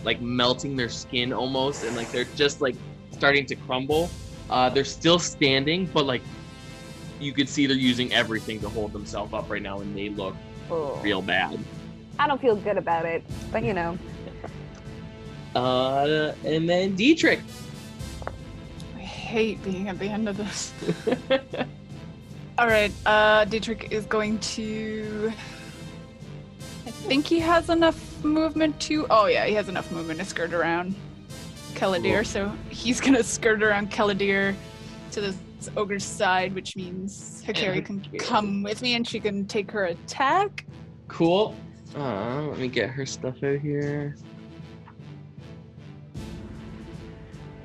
like 0.04 0.20
melting 0.20 0.76
their 0.76 0.90
skin 0.90 1.32
almost, 1.32 1.86
and 1.86 1.96
like 1.96 2.12
they're 2.12 2.28
just 2.36 2.60
like 2.60 2.76
starting 3.12 3.46
to 3.46 3.56
crumble. 3.56 4.10
Uh, 4.50 4.70
they're 4.70 4.84
still 4.84 5.20
standing, 5.20 5.86
but 5.94 6.06
like 6.06 6.22
you 7.22 7.32
could 7.32 7.48
see 7.48 7.66
they're 7.66 7.78
using 7.78 8.12
everything 8.12 8.60
to 8.60 8.68
hold 8.68 8.92
themselves 8.92 9.34
up 9.34 9.50
right 9.50 9.62
now, 9.62 9.80
and 9.80 9.96
they 9.96 10.10
look 10.10 10.36
Ugh. 10.70 11.02
real 11.02 11.22
bad. 11.22 11.58
I 12.20 12.28
don't 12.28 12.42
feel 12.42 12.58
good 12.58 12.78
about 12.78 13.06
it, 13.06 13.24
but 13.50 13.64
you 13.64 13.74
know. 13.74 13.98
Uh, 15.56 16.34
and 16.44 16.68
then 16.70 16.94
Dietrich. 16.94 17.40
I 19.28 19.30
hate 19.30 19.62
being 19.62 19.90
at 19.90 20.00
the 20.00 20.06
end 20.06 20.30
of 20.30 20.38
this. 20.38 20.72
All 22.58 22.66
right, 22.66 22.94
uh, 23.06 23.44
Dietrich 23.44 23.92
is 23.92 24.06
going 24.06 24.40
to. 24.40 25.34
I 26.86 26.92
think 26.92 27.28
he 27.28 27.38
has 27.42 27.70
enough 27.70 28.24
movement 28.24 28.80
to. 28.84 29.06
Oh 29.10 29.26
yeah, 29.26 29.46
he 29.46 29.54
has 29.56 29.68
enough 29.68 29.92
movement 29.92 30.20
to 30.20 30.26
skirt 30.26 30.54
around 30.54 30.96
Kaladir. 31.74 32.20
Cool. 32.20 32.24
So 32.24 32.58
he's 32.70 33.02
gonna 33.02 33.22
skirt 33.22 33.62
around 33.62 33.92
Kaladir 33.92 34.56
to 35.12 35.20
this 35.20 35.36
ogre's 35.76 36.06
side, 36.06 36.56
which 36.56 36.78
means 36.78 37.44
Hikari 37.46 37.86
can 37.86 38.02
come 38.20 38.64
with 38.64 38.82
me 38.82 38.96
and 38.96 39.06
she 39.06 39.20
can 39.20 39.46
take 39.46 39.70
her 39.72 39.88
attack. 39.88 40.66
Cool. 41.10 41.54
Uh, 41.98 42.44
let 42.44 42.60
me 42.60 42.70
get 42.70 42.92
her 42.92 43.06
stuff 43.06 43.44
out 43.44 43.60
here. 43.60 44.16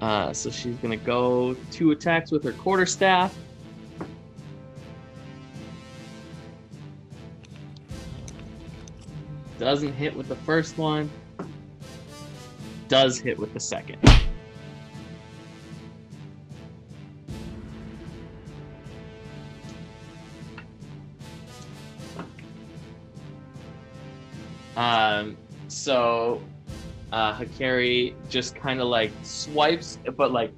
Uh, 0.03 0.33
so 0.33 0.51
she's 0.51 0.75
gonna 0.79 0.97
go 0.97 1.55
two 1.71 1.93
attacks 1.93 2.33
with 2.33 2.43
her 2.43 2.51
quarterstaff. 2.55 3.39
Doesn't 9.61 9.93
hit 9.93 10.13
with 10.17 10.27
the 10.27 10.35
first 10.35 10.77
one. 10.77 11.09
Does 12.89 13.21
hit 13.21 13.39
with 13.39 13.55
the 13.55 13.61
second. 13.61 13.97
Um, 24.77 25.37
so 25.69 26.43
uh, 27.13 27.35
Hikari 27.35 28.15
just 28.29 28.57
kind 28.57 28.81
of 28.81 28.89
like 28.89 29.13
swipes, 29.23 29.99
but 30.17 30.33
like 30.33 30.53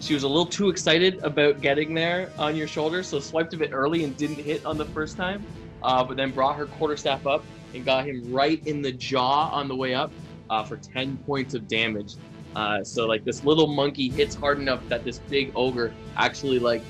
she 0.00 0.14
was 0.14 0.22
a 0.22 0.28
little 0.28 0.46
too 0.46 0.68
excited 0.68 1.22
about 1.22 1.60
getting 1.60 1.94
there 1.94 2.30
on 2.38 2.56
your 2.56 2.66
shoulder, 2.66 3.02
so 3.02 3.20
swiped 3.20 3.54
a 3.54 3.56
bit 3.56 3.70
early 3.72 4.04
and 4.04 4.16
didn't 4.16 4.36
hit 4.36 4.64
on 4.64 4.76
the 4.78 4.84
first 4.86 5.16
time. 5.16 5.44
Uh, 5.82 6.02
but 6.02 6.16
then 6.16 6.30
brought 6.30 6.56
her 6.56 6.66
quarterstaff 6.66 7.26
up 7.26 7.44
and 7.74 7.84
got 7.84 8.06
him 8.06 8.32
right 8.32 8.66
in 8.66 8.82
the 8.82 8.92
jaw 8.92 9.50
on 9.50 9.68
the 9.68 9.76
way 9.76 9.94
up 9.94 10.10
uh, 10.50 10.64
for 10.64 10.76
10 10.76 11.18
points 11.18 11.54
of 11.54 11.68
damage. 11.68 12.14
Uh, 12.54 12.82
so 12.82 13.06
like 13.06 13.24
this 13.24 13.44
little 13.44 13.66
monkey 13.66 14.08
hits 14.08 14.34
hard 14.34 14.58
enough 14.58 14.80
that 14.88 15.04
this 15.04 15.18
big 15.18 15.52
ogre 15.54 15.92
actually 16.16 16.58
like 16.58 16.82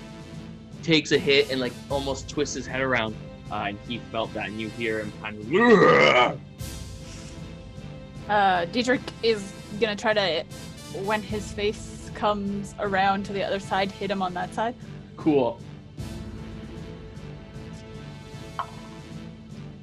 takes 0.82 1.11
a 1.11 1.18
hit 1.18 1.51
and 1.51 1.61
like 1.61 1.72
almost 1.91 2.28
twists 2.28 2.55
his 2.55 2.66
head 2.66 2.80
around. 2.80 3.16
Uh, 3.51 3.66
and 3.68 3.78
he 3.89 3.99
felt 4.11 4.32
that, 4.34 4.49
and 4.49 4.61
you 4.61 4.68
hear 4.70 5.01
him 5.01 5.12
kind 5.22 5.39
of. 5.39 6.41
Uh, 8.29 8.64
Dietrich 8.66 9.01
is 9.22 9.53
gonna 9.81 9.97
try 9.97 10.12
to, 10.14 10.45
when 11.05 11.22
his 11.22 11.53
face 11.53 12.11
comes 12.14 12.74
around 12.81 13.24
to 13.27 13.33
the 13.33 13.43
other 13.45 13.61
side, 13.61 13.91
hit 13.93 14.11
him 14.11 14.22
on 14.22 14.35
that 14.35 14.53
side. 14.55 14.74
Cool. 15.16 15.61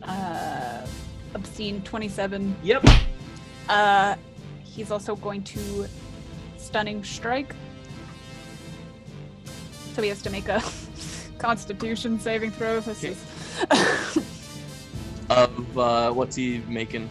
Uh, 0.02 0.86
obscene 1.34 1.82
27. 1.84 2.56
Yep. 2.64 2.86
Uh, 3.70 4.16
he's 4.64 4.92
also 4.92 5.16
going 5.16 5.44
to 5.44 5.88
stunning 6.58 7.04
strike. 7.04 7.56
So 9.94 10.02
he 10.02 10.10
has 10.10 10.22
to 10.24 10.30
make 10.30 10.50
a 10.50 10.62
Constitution 11.38 12.20
saving 12.20 12.52
throw. 12.52 12.80
This 12.82 12.98
Okay. 13.04 13.10
is 13.10 14.24
Of 15.30 15.78
uh, 15.78 16.12
what's 16.12 16.36
he 16.36 16.62
making? 16.68 17.10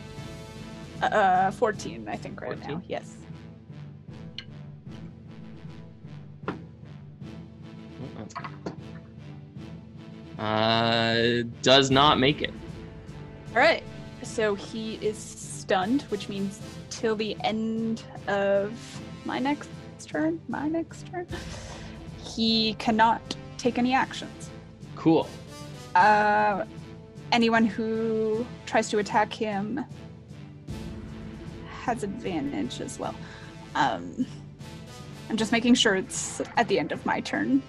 Uh 1.03 1.50
14, 1.50 2.09
I 2.09 2.16
think, 2.16 2.40
right 2.40 2.59
now. 2.68 2.82
Yes. 2.88 3.16
Uh, 10.38 11.44
does 11.62 11.90
not 11.90 12.18
make 12.18 12.42
it. 12.42 12.53
All 13.50 13.61
right. 13.61 13.82
So 14.22 14.55
he 14.55 14.94
is 14.94 15.16
stunned, 15.18 16.03
which 16.03 16.28
means 16.28 16.61
till 16.90 17.14
the 17.14 17.36
end 17.44 18.03
of 18.28 18.72
my 19.24 19.38
next 19.38 19.68
turn, 20.05 20.40
my 20.48 20.68
next 20.68 21.07
turn, 21.07 21.26
he 22.24 22.74
cannot 22.74 23.20
take 23.57 23.78
any 23.78 23.94
actions. 23.94 24.50
Cool. 24.96 25.28
Uh, 25.94 26.64
anyone 27.30 27.64
who 27.64 28.46
tries 28.66 28.88
to 28.90 28.98
attack 28.98 29.32
him 29.32 29.84
has 31.83 32.03
advantage 32.03 32.80
as 32.80 32.99
well. 32.99 33.14
Um, 33.74 34.26
I'm 35.28 35.37
just 35.37 35.53
making 35.53 35.74
sure 35.74 35.95
it's 35.97 36.41
at 36.57 36.68
the 36.68 36.78
end 36.78 36.93
of 36.93 37.05
my 37.05 37.20
turn. 37.20 37.62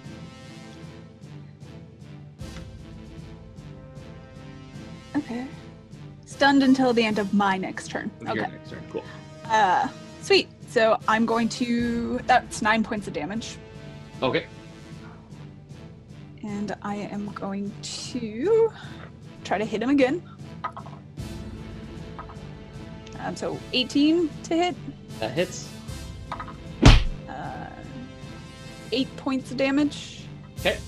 Okay. 5.16 5.46
Stunned 6.26 6.62
until 6.62 6.92
the 6.92 7.04
end 7.04 7.18
of 7.18 7.32
my 7.34 7.56
next 7.56 7.90
turn. 7.90 8.10
Your 8.20 8.30
Okay. 8.30 8.40
next 8.42 8.70
turn. 8.70 8.82
Cool. 8.90 9.04
Uh, 9.46 9.88
Sweet. 10.22 10.48
So 10.68 10.98
I'm 11.06 11.26
going 11.26 11.48
to. 11.50 12.18
That's 12.26 12.62
nine 12.62 12.82
points 12.82 13.06
of 13.06 13.12
damage. 13.12 13.56
Okay. 14.22 14.46
And 16.42 16.74
I 16.82 16.96
am 16.96 17.28
going 17.32 17.72
to 17.82 18.72
try 19.44 19.58
to 19.58 19.64
hit 19.64 19.82
him 19.82 19.90
again. 19.90 20.22
Um, 23.24 23.34
so 23.34 23.58
18 23.72 24.28
to 24.44 24.54
hit. 24.54 24.76
That 25.18 25.30
hits. 25.30 25.70
Uh, 27.26 27.66
eight 28.92 29.16
points 29.16 29.50
of 29.50 29.56
damage. 29.56 30.26
Okay. 30.60 30.78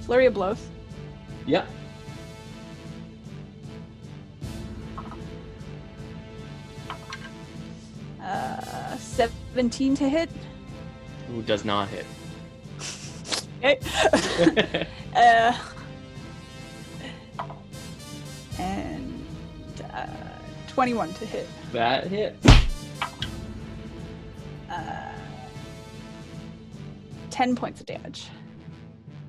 Flurry 0.00 0.26
of 0.26 0.34
blows. 0.34 0.66
Yeah. 1.46 1.64
Uh, 8.20 8.96
17 8.96 9.94
to 9.94 10.08
hit. 10.08 10.28
Who 11.28 11.42
does 11.42 11.64
not 11.64 11.88
hit? 11.88 12.06
Okay. 13.62 13.78
uh, 15.14 15.52
uh, 20.08 20.38
21 20.68 21.12
to 21.14 21.26
hit. 21.26 21.46
that 21.72 22.06
hit. 22.06 22.36
Uh, 24.70 25.12
10 27.30 27.56
points 27.56 27.80
of 27.80 27.86
damage. 27.86 28.28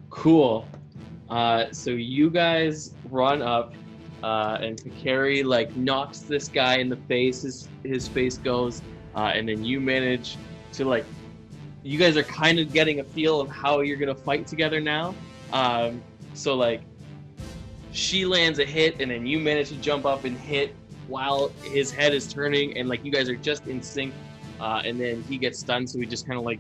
Cool. 0.10 0.68
Uh, 1.30 1.72
so 1.72 1.92
you 1.92 2.30
guys 2.30 2.94
run 3.10 3.42
up, 3.42 3.74
uh, 4.22 4.58
and 4.62 4.78
Hikari 4.78 5.44
like 5.46 5.76
knocks 5.76 6.20
this 6.20 6.48
guy 6.48 6.78
in 6.78 6.90
the 6.90 6.98
face. 6.98 7.44
His 7.44 7.70
his 7.84 8.08
face 8.08 8.38
goes, 8.38 8.82
uh, 9.16 9.32
and 9.34 9.48
then 9.48 9.64
you 9.64 9.80
manage 9.80 10.38
to 10.74 10.86
like. 10.86 11.06
You 11.84 11.98
guys 11.98 12.18
are 12.18 12.24
kind 12.24 12.60
of 12.60 12.72
getting 12.74 13.00
a 13.00 13.04
feel 13.04 13.40
of 13.42 13.50
how 13.50 13.80
you're 13.80 13.98
gonna 13.98 14.14
fight 14.14 14.46
together 14.46 14.80
now. 14.82 15.16
Um, 15.54 16.04
so 16.34 16.56
like, 16.56 16.82
she 17.92 18.26
lands 18.26 18.60
a 18.60 18.66
hit, 18.66 19.02
and 19.02 19.12
then 19.12 19.26
you 19.26 19.40
manage 19.40 19.70
to 19.70 19.76
jump 19.76 20.06
up 20.06 20.24
and 20.24 20.38
hit 20.38 20.76
while 21.08 21.50
his 21.64 21.92
head 21.92 22.14
is 22.14 22.32
turning, 22.32 22.78
and 22.78 22.88
like 22.88 23.04
you 23.04 23.12
guys 23.12 23.30
are 23.30 23.36
just 23.36 23.68
in 23.68 23.82
sync. 23.82 24.14
Uh, 24.60 24.82
and 24.86 25.00
then 25.00 25.24
he 25.24 25.38
gets 25.38 25.60
stunned, 25.60 25.90
so 25.90 26.00
he 26.00 26.06
just 26.06 26.28
kind 26.28 26.38
of 26.38 26.46
like 26.46 26.60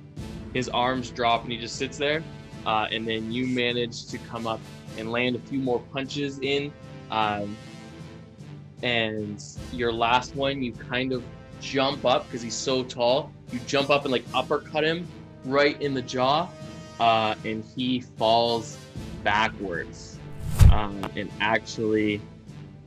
his 0.53 0.67
arms 0.69 1.11
drop, 1.11 1.43
and 1.43 1.51
he 1.51 1.57
just 1.57 1.75
sits 1.75 1.97
there 1.97 2.23
uh, 2.65 2.87
and 2.91 3.07
then 3.07 3.31
you 3.31 3.47
manage 3.47 4.05
to 4.07 4.17
come 4.19 4.47
up 4.47 4.59
and 4.97 5.11
land 5.11 5.35
a 5.35 5.39
few 5.39 5.59
more 5.59 5.79
punches 5.91 6.39
in. 6.39 6.71
Um, 7.09 7.55
and 8.83 9.43
your 9.71 9.91
last 9.91 10.35
one, 10.35 10.61
you 10.61 10.71
kind 10.71 11.11
of 11.11 11.23
jump 11.59 12.05
up 12.05 12.25
because 12.25 12.41
he's 12.41 12.55
so 12.55 12.83
tall. 12.83 13.31
You 13.51 13.59
jump 13.67 13.89
up 13.89 14.03
and 14.03 14.11
like 14.11 14.25
uppercut 14.33 14.83
him 14.83 15.07
right 15.45 15.79
in 15.81 15.93
the 15.93 16.01
jaw, 16.01 16.49
uh, 16.99 17.35
and 17.45 17.63
he 17.75 18.01
falls 18.01 18.77
backwards. 19.23 20.10
Um, 20.71 21.03
and 21.15 21.29
actually, 21.39 22.21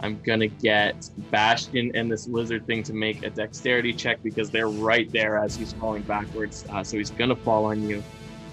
I'm 0.01 0.21
gonna 0.23 0.49
get 0.49 1.09
Bastion 1.31 1.93
and 1.95 2.11
this 2.11 2.27
lizard 2.27 2.67
thing 2.67 2.83
to 2.85 2.93
make 2.93 3.23
a 3.25 3.31
dexterity 3.31 3.93
check 3.93 4.23
because 4.23 4.51
they're 4.51 4.69
right 4.69 5.11
there 5.13 5.39
as 5.39 5.55
he's 5.57 5.73
falling 5.75 6.03
backwards. 6.03 6.65
Uh, 6.71 6.83
so 6.83 6.97
he's 6.97 7.11
gonna 7.11 7.37
fall 7.37 7.67
on 7.67 7.89
you. 7.89 8.03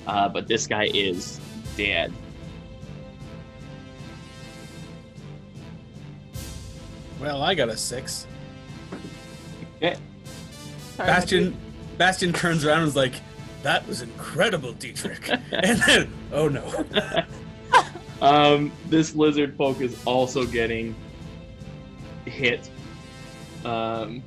Uh, 0.08 0.30
but 0.30 0.48
this 0.48 0.68
guy 0.68 0.90
is 0.94 1.40
dead. 1.78 2.14
Well, 7.20 7.42
I 7.42 7.54
got 7.54 7.70
a 7.70 7.78
six. 7.78 8.28
Okay. 9.78 9.96
Sorry, 10.96 11.08
Bastion 11.08 11.58
Bastion 11.98 12.34
turns 12.34 12.66
around 12.66 12.80
and 12.80 12.88
is 12.88 12.96
like, 12.96 13.14
that 13.62 13.88
was 13.88 14.02
incredible, 14.02 14.74
Dietrich. 14.74 15.30
and 15.52 15.80
then, 15.82 16.14
oh 16.32 16.48
no. 16.48 16.86
Um, 18.22 18.72
this 18.88 19.16
lizard 19.16 19.56
folk 19.58 19.82
is 19.82 19.98
also 20.06 20.46
getting 20.46 20.96
hit. 22.26 22.70
Um, 23.66 24.24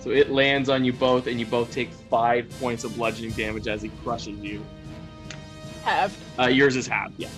so 0.00 0.10
it 0.10 0.30
lands 0.30 0.70
on 0.70 0.84
you 0.84 0.92
both, 0.94 1.26
and 1.26 1.38
you 1.38 1.44
both 1.44 1.70
take 1.70 1.92
five 1.92 2.48
points 2.58 2.84
of 2.84 2.94
bludgeoning 2.96 3.32
damage 3.32 3.68
as 3.68 3.82
he 3.82 3.90
crushes 4.02 4.38
you. 4.38 4.64
Have. 5.84 6.16
Uh, 6.38 6.46
yours 6.46 6.76
is 6.76 6.86
half, 6.86 7.12
yeah. 7.18 7.28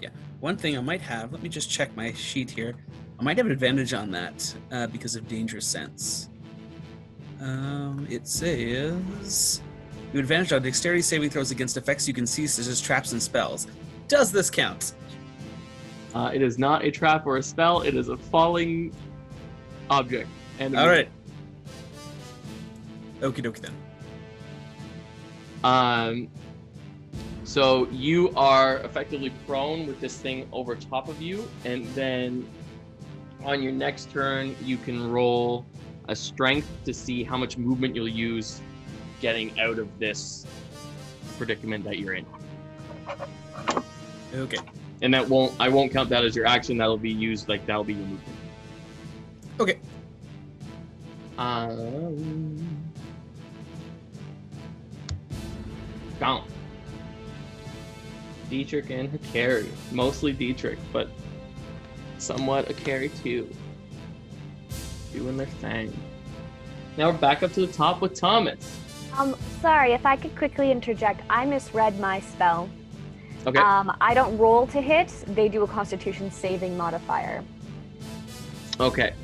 yeah. 0.00 0.08
One 0.40 0.56
thing 0.56 0.76
I 0.76 0.80
might 0.80 1.00
have, 1.00 1.32
let 1.32 1.42
me 1.42 1.48
just 1.48 1.70
check 1.70 1.94
my 1.96 2.12
sheet 2.12 2.50
here. 2.50 2.74
I 3.18 3.22
might 3.22 3.38
have 3.38 3.46
an 3.46 3.52
advantage 3.52 3.94
on 3.94 4.10
that 4.10 4.54
uh, 4.70 4.86
because 4.88 5.16
of 5.16 5.26
danger 5.28 5.60
sense. 5.60 6.28
Um, 7.40 8.06
it 8.10 8.26
says 8.26 9.60
you 10.12 10.20
advantage 10.20 10.52
on 10.52 10.62
dexterity 10.62 11.02
saving 11.02 11.30
throws 11.30 11.50
against 11.50 11.76
effects 11.76 12.06
you 12.06 12.14
can 12.14 12.26
see, 12.26 12.46
such 12.46 12.66
as 12.68 12.80
traps 12.80 13.12
and 13.12 13.22
spells. 13.22 13.66
Does 14.06 14.30
this 14.30 14.48
count? 14.48 14.94
Uh, 16.14 16.30
it 16.32 16.40
is 16.40 16.58
not 16.58 16.84
a 16.84 16.90
trap 16.90 17.26
or 17.26 17.38
a 17.38 17.42
spell. 17.42 17.82
It 17.82 17.96
is 17.96 18.08
a 18.08 18.16
falling 18.16 18.94
object. 19.90 20.28
And 20.60 20.76
All 20.76 20.86
right. 20.86 21.08
Okie 23.20 23.42
dokie 23.44 23.60
then. 23.60 23.72
Um, 25.64 26.28
so 27.42 27.88
you 27.90 28.30
are 28.36 28.78
effectively 28.78 29.32
prone 29.46 29.86
with 29.86 30.00
this 30.00 30.16
thing 30.16 30.46
over 30.52 30.76
top 30.76 31.08
of 31.08 31.20
you, 31.20 31.48
and 31.64 31.86
then 31.94 32.46
on 33.42 33.62
your 33.62 33.72
next 33.72 34.10
turn, 34.10 34.54
you 34.62 34.76
can 34.76 35.10
roll 35.10 35.66
a 36.08 36.16
strength 36.16 36.68
to 36.84 36.92
see 36.92 37.24
how 37.24 37.36
much 37.36 37.56
movement 37.56 37.94
you'll 37.94 38.08
use 38.08 38.60
getting 39.20 39.58
out 39.60 39.78
of 39.78 39.98
this 39.98 40.46
predicament 41.38 41.84
that 41.84 41.98
you're 41.98 42.14
in. 42.14 42.26
Okay. 44.34 44.58
And 45.02 45.12
that 45.14 45.28
won't 45.28 45.54
I 45.60 45.68
won't 45.68 45.92
count 45.92 46.08
that 46.10 46.24
as 46.24 46.34
your 46.34 46.46
action. 46.46 46.78
That'll 46.78 46.96
be 46.96 47.10
used 47.10 47.48
like 47.48 47.64
that'll 47.66 47.84
be 47.84 47.94
your 47.94 48.06
movement. 48.06 48.38
Okay. 49.60 49.78
Um. 51.38 52.92
Dietrich 58.50 58.90
and 58.90 59.10
Hikari. 59.10 59.68
Mostly 59.90 60.32
Dietrich, 60.32 60.78
but 60.92 61.08
somewhat 62.18 62.68
Hikari 62.68 63.10
too. 63.22 63.48
Doing 65.14 65.36
their 65.36 65.46
thing. 65.46 65.96
Now 66.96 67.10
we're 67.10 67.18
back 67.18 67.44
up 67.44 67.52
to 67.52 67.66
the 67.66 67.72
top 67.72 68.00
with 68.00 68.14
Thomas. 68.14 68.78
Um, 69.16 69.36
sorry, 69.60 69.92
if 69.92 70.04
I 70.04 70.16
could 70.16 70.36
quickly 70.36 70.72
interject, 70.72 71.22
I 71.30 71.44
misread 71.46 72.00
my 72.00 72.18
spell. 72.20 72.68
Okay. 73.46 73.60
Um, 73.60 73.96
I 74.00 74.12
don't 74.12 74.36
roll 74.38 74.66
to 74.68 74.80
hit, 74.80 75.08
they 75.28 75.48
do 75.48 75.62
a 75.62 75.68
constitution 75.68 76.30
saving 76.32 76.76
modifier. 76.76 77.44
okay. 78.80 79.14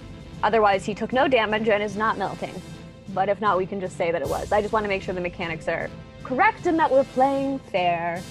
Otherwise, 0.43 0.85
he 0.87 0.95
took 0.95 1.13
no 1.13 1.29
damage 1.29 1.69
and 1.69 1.83
is 1.83 1.97
not 1.97 2.17
melting. 2.17 2.55
But 3.13 3.29
if 3.29 3.41
not, 3.41 3.59
we 3.59 3.67
can 3.67 3.81
just 3.81 3.97
say 3.97 4.11
that 4.13 4.23
it 4.23 4.29
was. 4.29 4.53
I 4.53 4.63
just 4.63 4.73
want 4.73 4.85
to 4.85 4.89
make 4.89 5.03
sure 5.03 5.15
the 5.15 5.21
mechanics 5.21 5.69
are 5.69 5.91
correct 6.23 6.67
and 6.67 6.79
that 6.79 6.91
we're 6.91 7.05
playing 7.05 7.59
fair. 7.59 8.23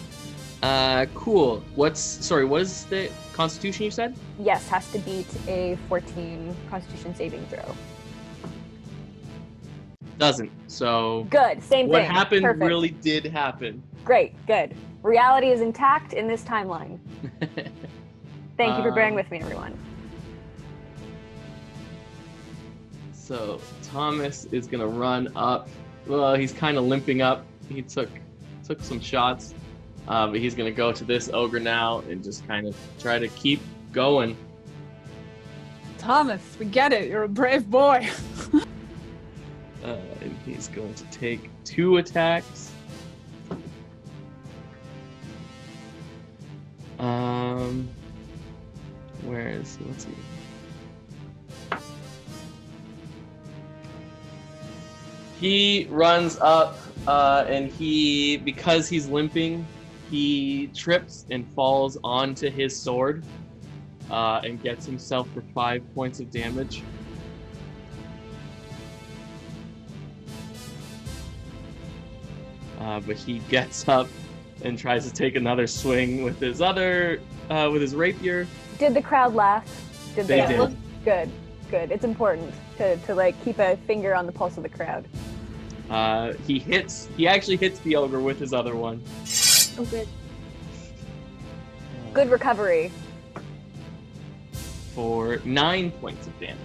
Uh, 0.62 1.05
cool. 1.16 1.64
What's 1.76 1.99
sorry? 2.01 2.43
What 2.45 2.62
is 2.62 2.86
the 2.86 3.10
Constitution 3.34 3.86
you 3.86 3.91
said? 3.91 4.16
Yes, 4.39 4.68
has 4.68 4.91
to 4.91 4.99
beat 4.99 5.28
a 5.47 5.78
14 5.88 6.55
constitution 6.70 7.16
saving 7.16 7.45
throw. 7.45 7.64
Doesn't. 10.18 10.51
So 10.68 11.26
Good, 11.30 11.64
same 11.64 11.88
what 11.88 11.99
thing. 12.01 12.03
What 12.03 12.03
happened 12.03 12.43
Perfect. 12.43 12.66
really 12.68 12.89
did 12.89 13.26
happen. 13.26 13.82
Great, 14.03 14.34
good. 14.47 14.76
Reality 15.01 15.47
is 15.47 15.62
intact 15.62 16.12
in 16.12 16.28
this 16.28 16.43
timeline. 16.43 16.99
Thank 18.57 18.76
you 18.76 18.84
for 18.84 18.91
bearing 18.91 19.14
Um, 19.14 19.16
with 19.16 19.32
me, 19.32 19.39
everyone. 19.39 19.78
So 23.14 23.62
Thomas 23.84 24.45
is 24.51 24.68
gonna 24.68 24.88
run 24.88 25.30
up. 25.38 25.70
Well, 26.05 26.36
he's 26.36 26.51
kind 26.51 26.78
of 26.78 26.84
limping 26.84 27.22
up. 27.22 27.45
He 27.70 27.82
took 27.82 28.10
took 28.68 28.82
some 28.82 28.99
shots, 28.99 29.53
uh, 30.08 30.28
but 30.28 30.39
he's 30.39 30.56
gonna 30.56 30.72
go 30.72 30.91
to 30.91 31.04
this 31.04 31.30
ogre 31.34 31.60
now 31.60 32.00
and 32.10 32.24
just 32.24 32.47
kind 32.47 32.68
of 32.68 32.76
try 33.00 33.20
to 33.20 33.28
keep 33.30 33.60
going. 33.91 34.38
Thomas, 35.97 36.41
we 36.58 36.66
get 36.66 36.93
it. 36.93 37.10
You're 37.10 37.24
a 37.24 37.30
brave 37.30 37.70
boy. 37.70 38.10
Uh, 39.84 39.95
and 40.22 40.38
he's 40.45 40.68
going 40.68 40.93
to 40.93 41.06
take 41.06 41.50
two 41.64 41.97
attacks. 41.97 42.72
Um, 47.00 47.88
where 49.24 49.47
is 49.47 49.78
let's 49.88 50.06
see. 50.06 50.12
He 55.39 55.88
runs 55.89 56.38
up 56.41 56.78
uh, 57.08 57.45
and 57.47 57.72
he 57.72 58.36
because 58.38 58.89
he's 58.89 59.08
limping, 59.08 59.66
he 60.10 60.68
trips 60.74 61.26
and 61.30 61.47
falls 61.53 61.97
onto 62.03 62.49
his 62.49 62.76
sword, 62.76 63.24
uh, 64.10 64.41
and 64.43 64.62
gets 64.62 64.86
himself 64.86 65.30
for 65.34 65.41
five 65.53 65.84
points 65.93 66.20
of 66.20 66.32
damage. 66.32 66.84
Uh, 72.80 72.99
but 73.01 73.18
he 73.18 73.39
gets 73.49 73.88
up 73.88 74.07
and 74.64 74.78
tries 74.78 75.07
to 75.07 75.14
take 75.14 75.36
another 75.36 75.68
swing 75.68 76.24
with 76.24 76.39
his 76.39 76.62
other 76.62 77.22
uh, 77.49 77.70
with 77.72 77.82
his 77.82 77.95
rapier. 77.95 78.47
Did 78.78 78.93
the 78.93 79.01
crowd 79.01 79.34
laugh? 79.34 79.66
Did 80.16 80.28
They 80.28 80.41
they? 80.41 80.57
did. 80.57 80.78
Good, 81.05 81.30
good. 81.72 81.91
It's 81.91 82.03
important 82.03 82.53
to, 82.78 82.97
to 82.97 83.16
like 83.16 83.41
keep 83.43 83.60
a 83.60 83.78
finger 83.88 84.14
on 84.16 84.26
the 84.26 84.32
pulse 84.32 84.57
of 84.57 84.64
the 84.64 84.70
crowd. 84.70 85.07
Uh, 85.89 86.34
he 86.45 86.60
hits. 86.60 87.10
He 87.18 87.28
actually 87.28 87.57
hits 87.57 87.80
the 87.80 87.95
ogre 87.95 88.20
with 88.20 88.39
his 88.39 88.53
other 88.53 88.76
one. 88.76 89.01
Oh, 89.80 89.86
good. 89.86 90.07
Good 92.13 92.30
recovery. 92.30 92.91
for 94.93 95.39
nine 95.45 95.91
points 95.91 96.27
of 96.27 96.38
damage. 96.41 96.57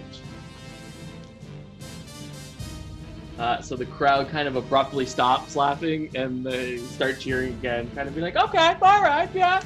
Uh, 3.39 3.61
so 3.61 3.77
the 3.77 3.85
crowd 3.85 4.27
kind 4.27 4.47
of 4.47 4.57
abruptly 4.57 5.05
stops 5.05 5.55
laughing 5.55 6.09
and 6.15 6.45
they 6.45 6.79
start 6.79 7.19
cheering 7.19 7.53
again, 7.53 7.89
kind 7.95 8.09
of 8.09 8.15
be 8.15 8.19
like, 8.19 8.35
"Okay, 8.35 8.75
all 8.81 9.01
right, 9.01 9.29
yeah." 9.33 9.61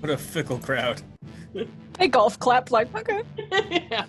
What 0.00 0.10
a 0.10 0.16
fickle 0.16 0.58
crowd. 0.58 1.02
They 1.98 2.08
golf 2.08 2.38
clap 2.38 2.70
like, 2.70 2.94
okay. 2.94 3.22
yeah. 3.90 4.06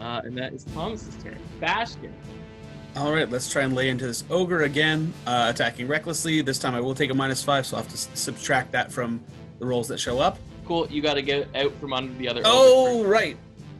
Uh, 0.00 0.20
and 0.24 0.38
that 0.38 0.52
is 0.52 0.62
Thomas's 0.62 1.20
turn. 1.20 1.38
Bashkin. 1.60 2.12
All 2.96 3.12
right, 3.12 3.28
let's 3.30 3.50
try 3.52 3.62
and 3.62 3.74
lay 3.74 3.90
into 3.90 4.06
this 4.06 4.24
ogre 4.30 4.62
again, 4.62 5.12
uh, 5.26 5.52
attacking 5.54 5.86
recklessly. 5.86 6.40
This 6.40 6.58
time 6.58 6.74
I 6.74 6.80
will 6.80 6.94
take 6.94 7.10
a 7.10 7.14
minus 7.14 7.42
five, 7.44 7.66
so 7.66 7.76
I'll 7.76 7.82
have 7.82 7.92
to 7.92 7.96
s- 7.96 8.08
subtract 8.14 8.72
that 8.72 8.90
from 8.90 9.22
the 9.58 9.66
rolls 9.66 9.86
that 9.88 10.00
show 10.00 10.18
up. 10.18 10.38
Cool. 10.64 10.88
You 10.90 11.02
got 11.02 11.14
to 11.14 11.22
get 11.22 11.54
out 11.54 11.72
from 11.78 11.92
under 11.92 12.12
the 12.14 12.26
other. 12.28 12.40
Oh, 12.44 13.04
right. 13.04 13.36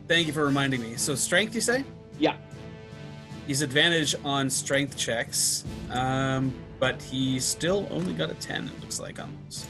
Thank 0.06 0.26
you 0.26 0.34
for 0.34 0.44
reminding 0.44 0.82
me. 0.82 0.96
So 0.96 1.14
strength, 1.14 1.54
you 1.54 1.62
say? 1.62 1.82
Yeah. 2.18 2.36
He's 3.46 3.62
advantage 3.62 4.14
on 4.22 4.50
strength 4.50 4.98
checks, 4.98 5.64
um, 5.90 6.52
but 6.78 7.00
he 7.00 7.40
still 7.40 7.86
only 7.90 8.12
got 8.12 8.30
a 8.30 8.34
ten. 8.34 8.66
It 8.68 8.80
looks 8.82 9.00
like 9.00 9.18
on 9.18 9.34
those. 9.44 9.66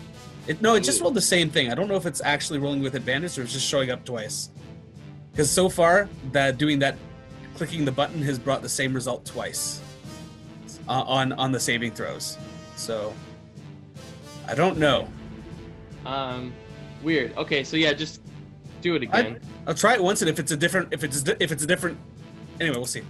It, 0.49 0.61
no, 0.61 0.75
it 0.75 0.81
just 0.81 1.01
rolled 1.01 1.15
the 1.15 1.21
same 1.21 1.51
thing. 1.51 1.71
I 1.71 1.77
don't 1.77 1.87
know 1.87 1.97
if 1.97 2.07
it's 2.07 2.21
actually 2.21 2.59
rolling 2.59 2.83
with 2.83 2.97
advantage 2.97 3.39
or 3.39 3.43
it's 3.43 3.53
just 3.53 3.67
showing 3.67 3.91
up 3.91 4.05
twice. 4.05 4.51
Because 5.31 5.51
so 5.51 5.69
far, 5.69 6.09
that 6.33 6.59
doing 6.59 6.79
that, 6.81 6.97
clicking 7.57 7.85
the 7.85 7.93
button 7.93 8.23
has 8.23 8.39
brought 8.39 8.63
the 8.63 8.69
same 8.69 8.93
result 8.95 9.25
twice 9.25 9.81
uh, 10.89 11.03
on 11.03 11.33
on 11.33 11.53
the 11.53 11.61
saving 11.61 11.93
throws. 11.93 12.39
So 12.77 13.13
I 14.47 14.55
don't 14.55 14.79
know. 14.79 15.09
Um, 16.05 16.53
weird. 17.03 17.37
Okay, 17.37 17.65
so 17.65 17.77
yeah, 17.77 17.93
just 17.93 18.21
do 18.81 18.95
it 18.95 19.03
again. 19.03 19.41
I'll 19.67 19.75
try 19.75 19.95
it 19.95 20.03
once, 20.03 20.23
and 20.23 20.29
if 20.29 20.39
it's 20.39 20.53
a 20.53 20.57
different, 20.57 20.93
if 20.93 21.03
it's 21.03 21.25
if 21.41 21.51
it's 21.51 21.65
a 21.65 21.67
different, 21.67 21.99
anyway, 22.61 22.77
we'll 22.77 22.87
see. 22.87 23.03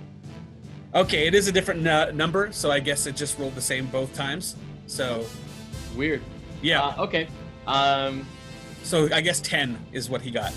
Okay, 0.94 1.26
it 1.26 1.34
is 1.34 1.46
a 1.48 1.52
different 1.52 1.86
uh, 1.86 2.10
number, 2.12 2.50
so 2.52 2.70
I 2.70 2.80
guess 2.80 3.06
it 3.06 3.16
just 3.16 3.38
rolled 3.38 3.54
the 3.54 3.60
same 3.60 3.86
both 3.86 4.14
times. 4.14 4.56
So 4.86 5.26
Weird. 5.94 6.22
yeah, 6.62 6.82
Uh, 6.82 7.02
okay. 7.04 7.28
Um, 7.66 8.26
so 8.82 9.12
I 9.12 9.20
guess 9.20 9.40
ten 9.40 9.76
is 9.92 10.08
what 10.08 10.22
he 10.22 10.30
got. 10.30 10.54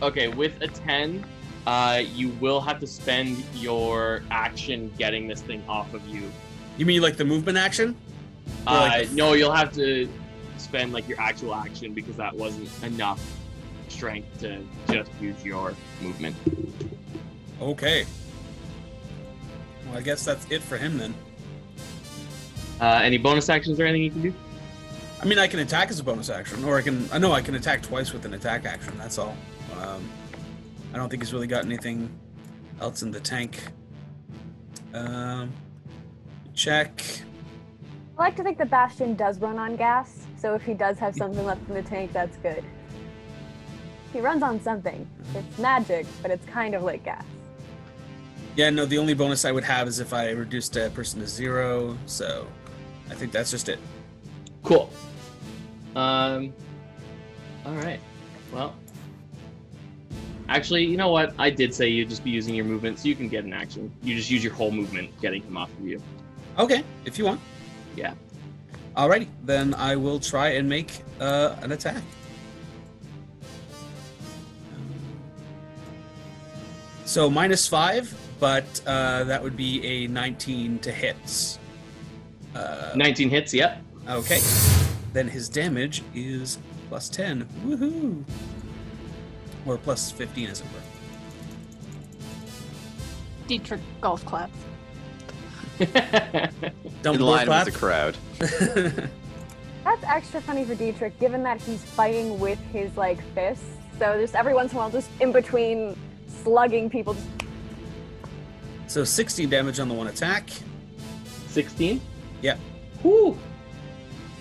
Okay, 0.00 0.26
with 0.26 0.60
a 0.62 0.66
10, 0.66 1.24
uh, 1.66 2.02
you 2.14 2.28
will 2.40 2.60
have 2.60 2.80
to 2.80 2.86
spend 2.86 3.42
your 3.54 4.22
action 4.30 4.92
getting 4.98 5.28
this 5.28 5.40
thing 5.42 5.62
off 5.68 5.92
of 5.94 6.06
you. 6.08 6.30
You 6.76 6.86
mean 6.86 7.02
like 7.02 7.16
the 7.16 7.24
movement 7.24 7.58
action? 7.58 7.96
Or 8.66 8.72
Uh, 8.74 8.80
like 8.88 9.08
the- 9.08 9.14
no, 9.16 9.32
you'll 9.34 9.52
have 9.52 9.72
to 9.74 10.08
spend 10.58 10.92
like 10.92 11.08
your 11.08 11.20
actual 11.20 11.54
action 11.54 11.92
because 11.94 12.16
that 12.16 12.34
wasn't 12.34 12.68
enough 12.82 13.20
strength 13.88 14.40
to 14.40 14.64
just 14.90 15.10
use 15.20 15.44
your 15.44 15.74
movement. 16.00 16.34
Okay. 17.60 18.06
Well, 19.86 19.98
I 19.98 20.00
guess 20.00 20.24
that's 20.24 20.46
it 20.50 20.62
for 20.62 20.76
him 20.78 20.98
then. 20.98 21.14
Uh, 22.80 23.00
any 23.02 23.18
bonus 23.18 23.48
actions 23.48 23.78
or 23.78 23.84
anything 23.86 24.02
you 24.02 24.10
can 24.10 24.22
do? 24.22 24.34
I 25.20 25.24
mean, 25.24 25.38
I 25.38 25.46
can 25.46 25.60
attack 25.60 25.90
as 25.90 26.00
a 26.00 26.02
bonus 26.04 26.30
action, 26.30 26.64
or 26.64 26.76
I 26.78 26.82
can. 26.82 27.08
I 27.12 27.18
know 27.18 27.30
I 27.30 27.40
can 27.42 27.54
attack 27.54 27.80
twice 27.82 28.12
with 28.12 28.24
an 28.24 28.34
attack 28.34 28.64
action. 28.64 28.92
That's 28.98 29.18
all. 29.18 29.36
Um, 29.80 30.02
I 30.92 30.96
don't 30.96 31.08
think 31.08 31.22
he's 31.22 31.32
really 31.32 31.46
got 31.46 31.64
anything 31.64 32.10
else 32.80 33.02
in 33.02 33.10
the 33.10 33.20
tank. 33.20 33.58
Um, 34.92 35.50
check. 36.54 37.02
I 38.18 38.22
like 38.22 38.36
to 38.36 38.42
think 38.42 38.58
the 38.58 38.66
Bastion 38.66 39.14
does 39.14 39.40
run 39.40 39.58
on 39.58 39.76
gas, 39.76 40.26
so 40.36 40.54
if 40.54 40.62
he 40.62 40.74
does 40.74 40.98
have 40.98 41.14
something 41.16 41.44
left 41.44 41.66
in 41.68 41.74
the 41.74 41.82
tank, 41.82 42.12
that's 42.12 42.36
good. 42.38 42.62
He 44.12 44.20
runs 44.20 44.42
on 44.42 44.60
something. 44.60 45.08
It's 45.34 45.58
magic, 45.58 46.06
but 46.20 46.30
it's 46.30 46.44
kind 46.46 46.74
of 46.74 46.82
like 46.82 47.04
gas. 47.04 47.24
Yeah, 48.54 48.68
no. 48.68 48.84
The 48.84 48.98
only 48.98 49.14
bonus 49.14 49.46
I 49.46 49.52
would 49.52 49.64
have 49.64 49.88
is 49.88 49.98
if 49.98 50.12
I 50.12 50.30
reduced 50.30 50.76
a 50.76 50.90
person 50.90 51.20
to 51.20 51.26
zero. 51.26 51.96
So, 52.04 52.46
I 53.08 53.14
think 53.14 53.32
that's 53.32 53.50
just 53.50 53.70
it. 53.70 53.78
Cool. 54.62 54.90
Um, 55.96 56.52
all 57.64 57.74
right. 57.76 58.00
Well, 58.52 58.74
actually, 60.48 60.84
you 60.84 60.96
know 60.96 61.10
what? 61.10 61.34
I 61.38 61.50
did 61.50 61.74
say 61.74 61.88
you'd 61.88 62.08
just 62.08 62.24
be 62.24 62.30
using 62.30 62.54
your 62.54 62.64
movement, 62.64 62.98
so 62.98 63.08
you 63.08 63.14
can 63.14 63.28
get 63.28 63.44
an 63.44 63.52
action. 63.52 63.92
You 64.02 64.14
just 64.14 64.30
use 64.30 64.42
your 64.42 64.52
whole 64.52 64.70
movement 64.70 65.10
getting 65.20 65.42
him 65.42 65.56
off 65.56 65.70
of 65.78 65.86
you. 65.86 66.02
Okay, 66.58 66.84
if 67.04 67.18
you 67.18 67.24
want. 67.24 67.40
Yeah. 67.96 68.14
Alrighty, 68.96 69.28
then 69.44 69.74
I 69.74 69.96
will 69.96 70.20
try 70.20 70.50
and 70.50 70.68
make 70.68 71.02
uh, 71.20 71.56
an 71.62 71.72
attack. 71.72 72.02
So 77.04 77.28
minus 77.28 77.66
five, 77.66 78.14
but 78.40 78.64
uh, 78.86 79.24
that 79.24 79.42
would 79.42 79.56
be 79.56 79.84
a 79.84 80.06
19 80.08 80.78
to 80.80 80.92
hits. 80.92 81.58
Uh, 82.54 82.92
19 82.96 83.30
hits, 83.30 83.54
yep. 83.54 83.82
okay. 84.08 84.40
Then 85.12 85.28
his 85.28 85.48
damage 85.48 86.02
is 86.14 86.58
plus 86.88 87.08
10. 87.08 87.46
Woohoo! 87.66 88.24
Or 89.66 89.78
plus 89.78 90.10
15, 90.10 90.48
as 90.48 90.60
it 90.60 90.66
were. 90.66 90.80
Dietrich 93.46 93.80
golf 94.00 94.24
clap. 94.24 94.50
In 95.78 95.88
Dumbledore 97.02 97.20
line 97.20 97.46
clap. 97.46 97.66
with 97.66 97.74
the 97.74 97.78
crowd. 97.78 98.16
That's 99.84 100.04
extra 100.04 100.40
funny 100.40 100.64
for 100.64 100.74
Dietrich, 100.74 101.18
given 101.18 101.42
that 101.42 101.60
he's 101.60 101.82
fighting 101.84 102.38
with 102.38 102.58
his 102.72 102.96
like 102.96 103.20
fists. 103.34 103.64
So 103.98 104.20
just 104.20 104.34
every 104.34 104.54
once 104.54 104.72
in 104.72 104.78
a 104.78 104.80
while, 104.80 104.90
just 104.90 105.10
in 105.20 105.32
between 105.32 105.96
slugging 106.42 106.88
people, 106.88 107.14
just 107.14 107.28
so 108.92 109.04
16 109.04 109.48
damage 109.48 109.80
on 109.80 109.88
the 109.88 109.94
one 109.94 110.08
attack. 110.08 110.50
16? 111.48 111.98
Yeah. 112.42 112.58
Whew. 113.00 113.38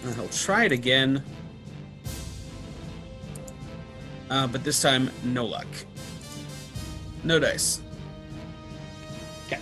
And 0.03 0.13
he'll 0.15 0.27
try 0.27 0.65
it 0.65 0.73
again. 0.73 1.23
Uh, 4.31 4.47
but 4.47 4.63
this 4.63 4.81
time, 4.81 5.11
no 5.25 5.45
luck. 5.45 5.67
No 7.25 7.37
dice. 7.37 7.81
Okay. 9.47 9.59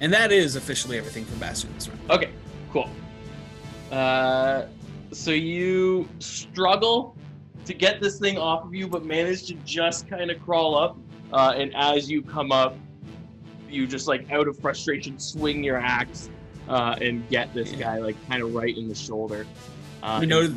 And 0.00 0.10
that 0.12 0.32
is 0.32 0.56
officially 0.56 0.96
everything 0.96 1.26
from 1.26 1.38
Bastion 1.38 1.70
this 1.74 1.86
round. 1.86 2.00
Okay, 2.10 2.30
cool. 2.72 2.88
Uh, 3.92 4.64
so 5.12 5.30
you 5.32 6.08
struggle 6.18 7.14
to 7.66 7.74
get 7.74 8.00
this 8.00 8.18
thing 8.18 8.38
off 8.38 8.64
of 8.64 8.74
you, 8.74 8.88
but 8.88 9.04
manage 9.04 9.46
to 9.48 9.54
just 9.66 10.08
kind 10.08 10.30
of 10.30 10.40
crawl 10.42 10.74
up. 10.76 10.96
Uh, 11.32 11.52
and 11.56 11.76
as 11.76 12.10
you 12.10 12.22
come 12.22 12.50
up, 12.52 12.74
you 13.68 13.86
just 13.86 14.08
like 14.08 14.30
out 14.32 14.48
of 14.48 14.58
frustration 14.58 15.18
swing 15.18 15.62
your 15.62 15.76
axe 15.76 16.30
uh, 16.68 16.96
and 17.02 17.28
get 17.28 17.52
this 17.52 17.70
Yeah. 17.72 17.80
guy 17.80 17.98
like 17.98 18.16
kind 18.28 18.42
of 18.42 18.54
right 18.54 18.76
in 18.76 18.88
the 18.88 18.94
shoulder. 18.94 19.46
Uh, 20.02 20.20
You 20.22 20.26
know, 20.26 20.54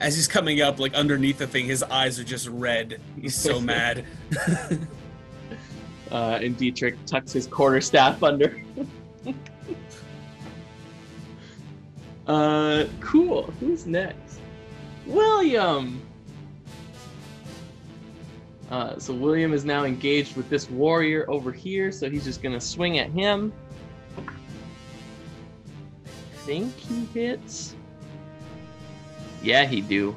as 0.00 0.14
he's 0.16 0.28
coming 0.28 0.60
up, 0.60 0.78
like 0.78 0.94
underneath 0.94 1.38
the 1.38 1.46
thing, 1.46 1.66
his 1.66 1.82
eyes 1.82 2.18
are 2.18 2.24
just 2.24 2.48
red. 2.48 3.00
He's 3.20 3.34
so 3.34 3.60
mad. 3.74 4.04
uh, 6.10 6.38
and 6.42 6.56
Dietrich 6.56 6.96
tucks 7.06 7.32
his 7.32 7.46
quarter 7.46 7.80
staff 7.80 8.22
under. 8.22 8.62
uh, 12.26 12.84
cool. 13.00 13.44
Who's 13.60 13.86
next? 13.86 14.40
William. 15.06 16.02
Uh, 18.70 18.98
so 18.98 19.14
William 19.14 19.52
is 19.52 19.64
now 19.64 19.84
engaged 19.84 20.36
with 20.36 20.50
this 20.50 20.68
warrior 20.68 21.24
over 21.30 21.52
here, 21.52 21.92
so 21.92 22.10
he's 22.10 22.24
just 22.24 22.42
gonna 22.42 22.60
swing 22.60 22.98
at 22.98 23.10
him. 23.10 23.52
I 24.18 24.32
think 26.38 26.76
he 26.76 27.04
hits. 27.14 27.76
Yeah, 29.46 29.64
he 29.64 29.80
do. 29.80 30.16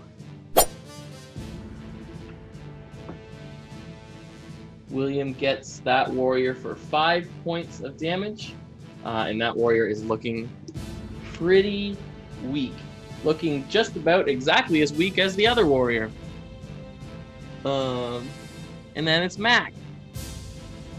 William 4.90 5.34
gets 5.34 5.82
that 5.82 6.10
warrior 6.10 6.56
for 6.56 6.76
five 6.76 7.30
points 7.44 7.80
of 7.82 7.96
damage, 7.96 8.56
uh, 9.06 9.28
and 9.30 9.40
that 9.40 9.56
warrior 9.56 9.86
is 9.86 10.04
looking 10.04 10.50
pretty 11.34 11.96
weak, 12.46 12.74
looking 13.24 13.70
just 13.70 13.96
about 13.96 14.28
exactly 14.28 14.82
as 14.82 14.92
weak 14.92 15.20
as 15.20 15.36
the 15.36 15.46
other 15.46 15.68
warrior. 15.68 16.10
Um, 17.66 18.28
and 18.96 19.08
then 19.08 19.22
it's 19.22 19.38
Mac. 19.38 19.74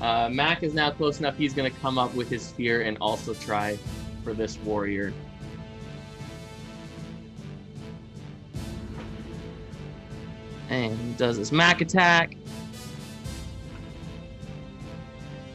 Uh, 0.00 0.28
Mac 0.28 0.62
is 0.62 0.72
now 0.72 0.92
close 0.92 1.18
enough. 1.18 1.36
He's 1.36 1.52
going 1.52 1.68
to 1.68 1.76
come 1.80 1.98
up 1.98 2.14
with 2.14 2.30
his 2.30 2.42
spear 2.42 2.82
and 2.82 2.96
also 3.00 3.34
try 3.34 3.76
for 4.22 4.34
this 4.34 4.56
warrior. 4.58 5.12
And 10.70 11.16
does 11.16 11.36
his 11.36 11.52
Mac 11.52 11.82
attack. 11.82 12.36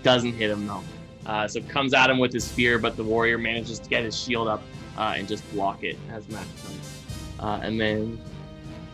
Doesn't 0.04 0.34
hit 0.34 0.52
him 0.52 0.68
though. 0.68 0.84
Uh, 1.26 1.48
so 1.48 1.60
comes 1.62 1.94
at 1.94 2.10
him 2.10 2.20
with 2.20 2.32
his 2.32 2.44
spear, 2.44 2.78
but 2.78 2.96
the 2.96 3.04
warrior 3.04 3.38
manages 3.38 3.80
to 3.80 3.90
get 3.90 4.04
his 4.04 4.18
shield 4.18 4.48
up 4.48 4.62
uh, 4.98 5.16
and 5.18 5.28
just 5.28 5.50
block 5.52 5.84
it 5.84 5.98
as 6.12 6.28
Mac 6.30 6.46
comes. 6.64 7.04
Uh, 7.40 7.60
and 7.64 7.80
then 7.80 8.20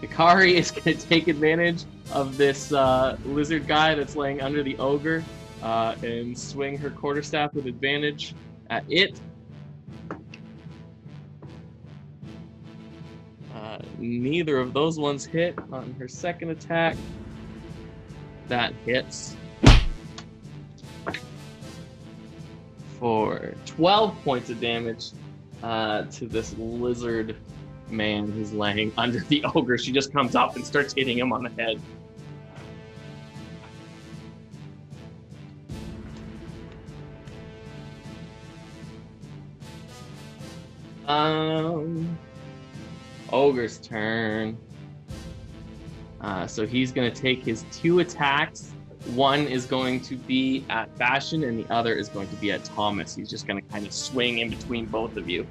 Hikari 0.01 0.53
is 0.55 0.71
going 0.71 0.97
to 0.97 1.07
take 1.07 1.27
advantage 1.27 1.83
of 2.13 2.37
this 2.37 2.71
uh, 2.71 3.17
lizard 3.25 3.67
guy 3.67 3.95
that's 3.95 4.15
laying 4.15 4.41
under 4.41 4.63
the 4.63 4.77
ogre 4.77 5.23
uh, 5.61 5.95
and 6.03 6.37
swing 6.37 6.77
her 6.77 6.89
quarterstaff 6.89 7.53
with 7.53 7.65
advantage 7.65 8.33
at 8.69 8.83
it. 8.89 9.19
Neither 13.97 14.57
of 14.57 14.73
those 14.73 14.99
ones 14.99 15.25
hit 15.25 15.57
on 15.71 15.95
her 15.99 16.07
second 16.07 16.49
attack. 16.49 16.95
That 18.47 18.73
hits 18.85 19.35
for 22.99 23.55
12 23.65 24.15
points 24.23 24.49
of 24.49 24.61
damage 24.61 25.11
uh, 25.63 26.03
to 26.03 26.27
this 26.27 26.55
lizard 26.57 27.35
man 27.89 28.31
who's 28.31 28.53
laying 28.53 28.91
under 28.97 29.19
the 29.21 29.43
ogre. 29.55 29.77
She 29.77 29.91
just 29.91 30.13
comes 30.13 30.35
up 30.35 30.55
and 30.55 30.65
starts 30.65 30.93
hitting 30.93 31.17
him 31.17 31.33
on 31.33 31.43
the 31.43 31.49
head. 31.49 31.81
Um, 41.07 42.17
ogre's 43.31 43.77
turn. 43.79 44.57
Uh, 46.21 46.45
so 46.45 46.67
he's 46.67 46.91
going 46.91 47.11
to 47.11 47.21
take 47.21 47.43
his 47.43 47.65
two 47.71 47.99
attacks. 47.99 48.73
One 49.15 49.47
is 49.47 49.65
going 49.65 50.01
to 50.01 50.15
be 50.15 50.63
at 50.69 50.95
Bastion, 50.97 51.43
and 51.43 51.57
the 51.57 51.73
other 51.73 51.95
is 51.95 52.09
going 52.09 52.27
to 52.29 52.35
be 52.35 52.51
at 52.51 52.63
Thomas. 52.63 53.15
He's 53.15 53.29
just 53.29 53.47
going 53.47 53.61
to 53.61 53.67
kind 53.69 53.85
of 53.85 53.93
swing 53.93 54.39
in 54.39 54.49
between 54.49 54.85
both 54.85 55.17
of 55.17 55.27
you. 55.27 55.47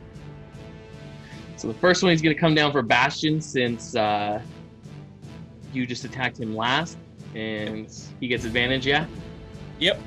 So 1.57 1.69
the 1.69 1.75
first 1.75 2.03
one 2.03 2.13
he's 2.13 2.23
going 2.23 2.35
to 2.35 2.41
come 2.41 2.55
down 2.55 2.71
for 2.71 2.83
Bastion 2.83 3.41
since 3.41 3.97
uh, 3.97 4.41
you 5.73 5.87
just 5.87 6.05
attacked 6.05 6.39
him 6.39 6.57
last, 6.57 6.97
and 7.35 7.93
he 8.21 8.29
gets 8.29 8.45
advantage. 8.45 8.87
Yeah. 8.87 9.07
Yep. 9.81 10.01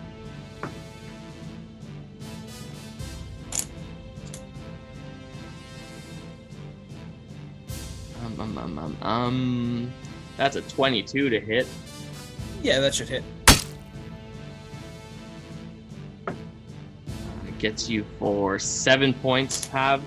Um, 9.03 9.91
that's 10.37 10.55
a 10.55 10.61
22 10.61 11.29
to 11.29 11.39
hit. 11.39 11.67
Yeah, 12.61 12.79
that 12.79 12.95
should 12.95 13.09
hit. 13.09 13.23
It 16.27 17.59
gets 17.59 17.89
you 17.89 18.05
for 18.17 18.57
seven 18.57 19.13
points, 19.13 19.65
Pav. 19.67 20.01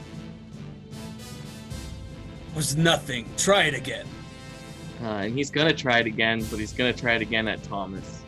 Was 2.55 2.77
nothing. 2.77 3.29
Try 3.37 3.65
it 3.65 3.75
again. 3.75 4.07
Uh, 5.03 5.25
and 5.25 5.37
he's 5.37 5.51
gonna 5.51 5.75
try 5.75 5.99
it 5.99 6.07
again, 6.07 6.43
but 6.51 6.59
he's 6.59 6.73
gonna 6.73 6.93
try 6.93 7.15
it 7.15 7.23
again 7.23 7.47
at 7.49 7.63
Thomas. 7.63 8.23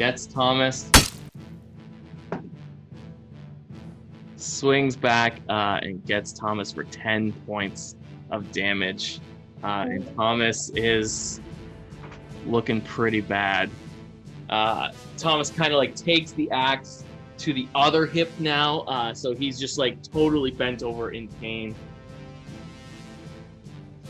Gets 0.00 0.24
Thomas. 0.24 0.90
Swings 4.36 4.96
back 4.96 5.42
uh, 5.50 5.78
and 5.82 6.02
gets 6.06 6.32
Thomas 6.32 6.72
for 6.72 6.84
10 6.84 7.32
points 7.44 7.96
of 8.30 8.50
damage. 8.50 9.20
Uh, 9.62 9.84
and 9.90 10.16
Thomas 10.16 10.70
is 10.70 11.42
looking 12.46 12.80
pretty 12.80 13.20
bad. 13.20 13.68
Uh, 14.48 14.90
Thomas 15.18 15.50
kind 15.50 15.70
of 15.70 15.76
like 15.76 15.94
takes 15.94 16.32
the 16.32 16.50
axe 16.50 17.04
to 17.36 17.52
the 17.52 17.68
other 17.74 18.06
hip 18.06 18.30
now, 18.38 18.80
uh, 18.88 19.12
so 19.12 19.34
he's 19.34 19.60
just 19.60 19.76
like 19.76 20.02
totally 20.02 20.50
bent 20.50 20.82
over 20.82 21.10
in 21.10 21.28
pain. 21.28 21.74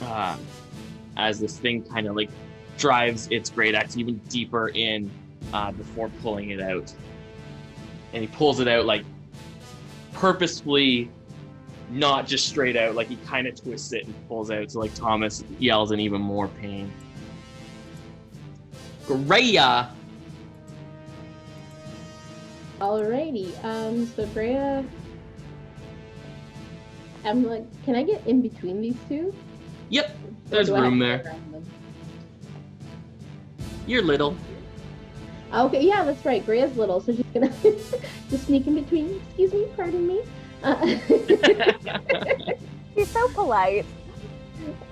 Uh, 0.00 0.36
as 1.16 1.40
this 1.40 1.58
thing 1.58 1.82
kind 1.82 2.06
of 2.06 2.14
like 2.14 2.30
drives 2.78 3.26
its 3.32 3.50
great 3.50 3.74
axe 3.74 3.96
even 3.96 4.18
deeper 4.28 4.68
in 4.68 5.10
uh, 5.52 5.72
before 5.72 6.08
pulling 6.22 6.50
it 6.50 6.60
out, 6.60 6.92
and 8.12 8.22
he 8.22 8.28
pulls 8.28 8.60
it 8.60 8.68
out 8.68 8.86
like 8.86 9.04
purposefully, 10.12 11.10
not 11.90 12.26
just 12.26 12.48
straight 12.48 12.76
out. 12.76 12.94
Like 12.94 13.08
he 13.08 13.16
kind 13.26 13.46
of 13.46 13.60
twists 13.60 13.92
it 13.92 14.06
and 14.06 14.28
pulls 14.28 14.50
out, 14.50 14.70
so 14.70 14.80
like 14.80 14.94
Thomas 14.94 15.44
yells 15.58 15.92
in 15.92 16.00
even 16.00 16.20
more 16.20 16.48
pain. 16.48 16.90
Greya. 19.06 19.90
Alrighty. 22.80 23.64
Um. 23.64 24.06
So 24.06 24.26
Brea. 24.26 24.84
I'm 27.24 27.44
like, 27.44 27.64
can 27.84 27.94
I 27.96 28.02
get 28.02 28.26
in 28.26 28.40
between 28.40 28.80
these 28.80 28.96
two? 29.08 29.34
Yep, 29.90 30.16
there's 30.46 30.68
do 30.68 30.74
I 30.74 30.76
have 30.78 30.84
room 30.86 30.98
there. 30.98 31.18
go 31.18 31.24
around 31.28 31.52
them? 31.52 31.66
You're 33.86 34.02
little. 34.02 34.36
Okay, 35.52 35.84
yeah, 35.84 36.04
that's 36.04 36.24
right. 36.24 36.44
Grea's 36.46 36.76
little, 36.76 37.00
so 37.00 37.12
she's 37.14 37.24
gonna 37.34 37.52
just 38.30 38.46
sneak 38.46 38.66
in 38.66 38.74
between. 38.76 39.20
Excuse 39.28 39.52
me, 39.52 39.66
pardon 39.76 40.06
me. 40.06 40.20
Uh, 40.62 40.84
He's 42.94 43.08
so 43.08 43.28
polite. 43.28 43.86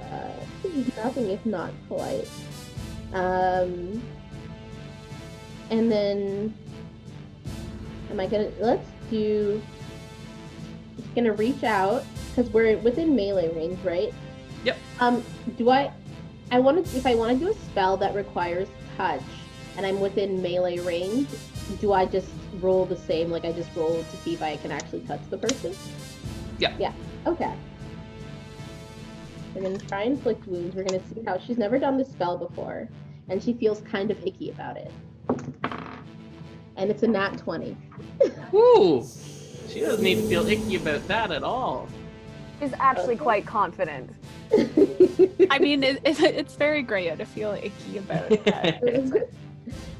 uh, 0.00 0.30
he's 0.62 0.96
nothing 0.96 1.28
if 1.28 1.44
not 1.44 1.70
polite. 1.88 2.26
Um, 3.12 4.02
and 5.70 5.92
then, 5.92 6.54
am 8.10 8.18
I 8.18 8.26
gonna? 8.26 8.50
Let's 8.60 8.88
do. 9.10 9.60
Just 10.96 11.14
gonna 11.14 11.34
reach 11.34 11.62
out 11.64 12.04
because 12.30 12.50
we're 12.50 12.78
within 12.78 13.14
melee 13.14 13.54
range, 13.54 13.78
right? 13.84 14.14
Yep. 14.64 14.78
Um, 15.00 15.22
do 15.58 15.68
I? 15.68 15.92
I 16.50 16.60
want 16.60 16.86
to. 16.86 16.96
If 16.96 17.04
I 17.04 17.14
want 17.14 17.38
to 17.38 17.44
do 17.44 17.50
a 17.50 17.54
spell 17.54 17.98
that 17.98 18.14
requires 18.14 18.68
touch, 18.96 19.20
and 19.78 19.86
I'm 19.86 20.00
within 20.00 20.42
melee 20.42 20.80
range, 20.80 21.28
do 21.80 21.92
I 21.92 22.04
just 22.04 22.28
roll 22.60 22.84
the 22.84 22.96
same? 22.96 23.30
Like 23.30 23.44
I 23.44 23.52
just 23.52 23.70
roll 23.76 24.02
to 24.02 24.16
see 24.18 24.34
if 24.34 24.42
I 24.42 24.56
can 24.56 24.72
actually 24.72 25.00
touch 25.02 25.20
the 25.30 25.38
person? 25.38 25.74
Yeah. 26.58 26.74
Yeah. 26.80 26.92
Okay. 27.26 27.54
We're 29.54 29.62
gonna 29.62 29.78
try 29.78 30.02
and 30.02 30.16
inflict 30.16 30.46
wounds. 30.48 30.74
We're 30.74 30.82
gonna 30.82 31.02
see 31.14 31.22
how 31.24 31.38
she's 31.38 31.58
never 31.58 31.78
done 31.78 31.96
this 31.96 32.08
spell 32.08 32.36
before, 32.36 32.88
and 33.28 33.40
she 33.40 33.54
feels 33.54 33.80
kind 33.82 34.10
of 34.10 34.20
icky 34.26 34.50
about 34.50 34.76
it. 34.76 34.90
And 36.76 36.90
it's 36.90 37.04
a 37.04 37.08
nat 37.08 37.38
twenty. 37.38 37.76
Ooh, 38.54 39.06
She 39.68 39.80
doesn't 39.80 40.02
need 40.02 40.16
to 40.16 40.22
feel 40.22 40.46
icky 40.48 40.74
about 40.74 41.06
that 41.06 41.30
at 41.30 41.44
all. 41.44 41.88
She's 42.58 42.72
actually 42.80 43.14
quite 43.16 43.46
confident. 43.46 44.10
I 45.50 45.60
mean, 45.60 45.84
it, 45.84 46.00
it, 46.04 46.20
it's 46.20 46.56
very 46.56 46.82
Greya 46.82 47.16
to 47.16 47.24
feel 47.24 47.52
icky 47.52 47.98
about 47.98 48.28
that. 48.44 49.28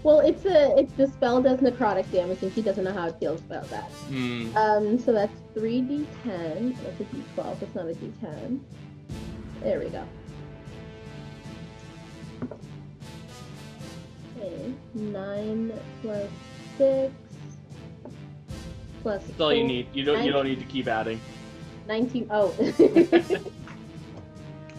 Well, 0.02 0.20
it's 0.20 0.44
a 0.44 0.76
it's 0.78 0.92
the 0.92 1.06
spell 1.08 1.42
does 1.42 1.60
necrotic 1.60 2.10
damage, 2.12 2.42
and 2.42 2.52
she 2.52 2.62
doesn't 2.62 2.84
know 2.84 2.92
how 2.92 3.08
it 3.08 3.16
feels 3.18 3.40
about 3.40 3.68
that. 3.70 3.90
Hmm. 4.08 4.56
Um, 4.56 4.98
so 4.98 5.12
that's 5.12 5.32
three 5.54 5.80
d10. 5.82 6.76
That's 6.82 7.00
a 7.00 7.04
d12. 7.04 7.60
That's 7.60 7.74
not 7.74 7.86
a 7.86 7.94
d10. 7.94 8.60
There 9.62 9.80
we 9.80 9.88
go. 9.88 10.04
Okay, 14.36 14.72
nine 14.94 15.72
plus 16.02 16.30
six 16.76 17.12
plus. 19.02 19.24
That's 19.24 19.40
all 19.40 19.52
you 19.52 19.64
need. 19.64 19.88
You 19.92 20.04
don't. 20.04 20.24
You 20.24 20.32
don't 20.32 20.46
need 20.46 20.60
to 20.60 20.66
keep 20.66 20.86
adding. 20.86 21.20
Nineteen. 21.88 22.28
Oh. 22.30 22.54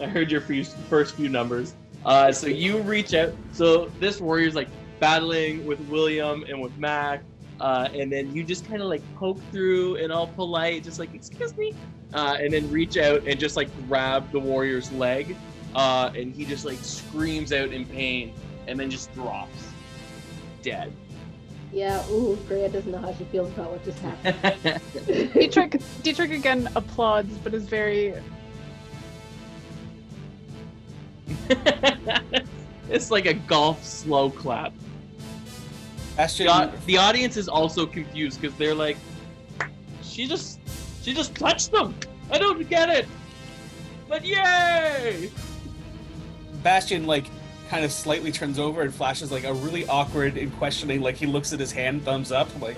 I 0.00 0.06
heard 0.06 0.30
your 0.30 0.40
few, 0.40 0.64
first 0.64 1.14
few 1.14 1.28
numbers. 1.28 1.74
Uh, 2.06 2.32
so 2.32 2.46
you 2.46 2.78
reach 2.78 3.12
out. 3.12 3.34
So 3.52 3.90
this 4.00 4.18
warrior's 4.20 4.54
like 4.54 4.68
battling 5.00 5.66
with 5.66 5.80
William 5.88 6.44
and 6.48 6.60
with 6.60 6.76
Mac. 6.78 7.22
uh, 7.60 7.88
and 7.94 8.10
then 8.10 8.34
you 8.34 8.42
just 8.42 8.66
kind 8.66 8.80
of 8.80 8.88
like 8.88 9.02
poke 9.16 9.38
through 9.52 9.96
and 9.96 10.10
all 10.12 10.26
polite, 10.28 10.82
just 10.82 10.98
like 10.98 11.14
excuse 11.14 11.56
me, 11.56 11.74
uh, 12.14 12.36
and 12.40 12.52
then 12.52 12.70
reach 12.70 12.96
out 12.96 13.22
and 13.26 13.38
just 13.38 13.56
like 13.56 13.68
grab 13.86 14.30
the 14.32 14.38
warrior's 14.38 14.90
leg, 14.92 15.36
uh, 15.74 16.10
and 16.16 16.34
he 16.34 16.44
just 16.44 16.64
like 16.64 16.78
screams 16.78 17.52
out 17.52 17.70
in 17.70 17.84
pain, 17.84 18.32
and 18.66 18.80
then 18.80 18.90
just 18.90 19.12
drops, 19.14 19.68
dead. 20.62 20.90
Yeah, 21.72 22.02
ooh, 22.10 22.34
Freya 22.48 22.68
doesn't 22.68 22.90
know 22.90 22.98
how 22.98 23.12
she 23.14 23.24
feels 23.24 23.52
about 23.52 23.70
what 23.70 23.84
just 23.84 23.98
happened. 24.00 24.80
Dietrich, 25.34 25.80
Dietrich 26.02 26.32
again 26.32 26.68
applauds, 26.74 27.36
but 27.44 27.54
is 27.54 27.66
very. 27.66 28.14
it's 32.88 33.10
like 33.10 33.26
a 33.26 33.34
golf 33.34 33.84
slow 33.84 34.30
clap. 34.30 34.72
Bastion, 36.20 36.46
The, 36.48 36.70
the 36.84 36.98
audience 36.98 37.38
is 37.38 37.48
also 37.48 37.86
confused 37.86 38.42
because 38.42 38.54
they're 38.58 38.74
like, 38.74 38.98
she 40.02 40.26
just, 40.26 40.60
she 41.00 41.14
just 41.14 41.34
touched 41.34 41.72
them. 41.72 41.94
I 42.30 42.36
don't 42.36 42.68
get 42.68 42.90
it. 42.90 43.08
But 44.06 44.22
yay! 44.22 45.30
Bastion 46.62 47.06
like 47.06 47.24
kind 47.70 47.86
of 47.86 47.90
slightly 47.90 48.30
turns 48.30 48.58
over 48.58 48.82
and 48.82 48.94
flashes 48.94 49.32
like 49.32 49.44
a 49.44 49.54
really 49.54 49.86
awkward 49.86 50.36
and 50.36 50.54
questioning. 50.58 51.00
Like 51.00 51.16
he 51.16 51.24
looks 51.24 51.54
at 51.54 51.58
his 51.58 51.72
hand, 51.72 52.04
thumbs 52.04 52.32
up. 52.32 52.48
Like 52.60 52.76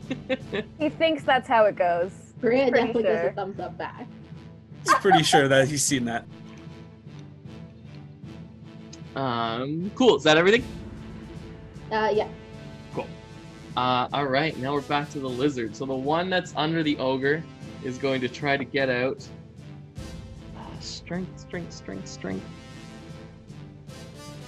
He 0.78 0.88
thinks 0.88 1.22
that's 1.22 1.46
how 1.46 1.66
it 1.66 1.76
goes. 1.76 2.12
Freya 2.40 2.70
Pretty 2.70 2.86
definitely 2.86 3.02
gives 3.02 3.24
a 3.26 3.32
thumbs 3.32 3.60
up 3.60 3.76
back. 3.76 4.06
he's 4.84 4.94
pretty 4.94 5.22
sure 5.22 5.48
that 5.48 5.68
he's 5.68 5.84
seen 5.84 6.06
that. 6.06 6.24
Um, 9.14 9.90
cool. 9.94 10.16
Is 10.16 10.22
that 10.22 10.38
everything? 10.38 10.64
Uh, 11.92 12.10
yeah. 12.10 12.26
Uh, 13.76 14.08
all 14.12 14.26
right. 14.26 14.56
Now 14.58 14.74
we're 14.74 14.82
back 14.82 15.10
to 15.10 15.18
the 15.20 15.28
lizard. 15.28 15.74
So 15.74 15.84
the 15.84 15.94
one 15.94 16.30
that's 16.30 16.52
under 16.56 16.82
the 16.82 16.96
ogre 16.98 17.42
is 17.82 17.98
going 17.98 18.20
to 18.20 18.28
try 18.28 18.56
to 18.56 18.64
get 18.64 18.88
out. 18.88 19.26
Uh, 20.56 20.78
strength, 20.80 21.40
strength, 21.40 21.72
strength, 21.72 22.08
strength. 22.08 22.46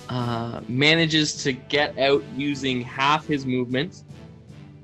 Uh, 0.08 0.60
manages 0.68 1.42
to 1.42 1.52
get 1.52 1.98
out 1.98 2.22
using 2.36 2.80
half 2.80 3.26
his 3.26 3.44
movement. 3.44 4.04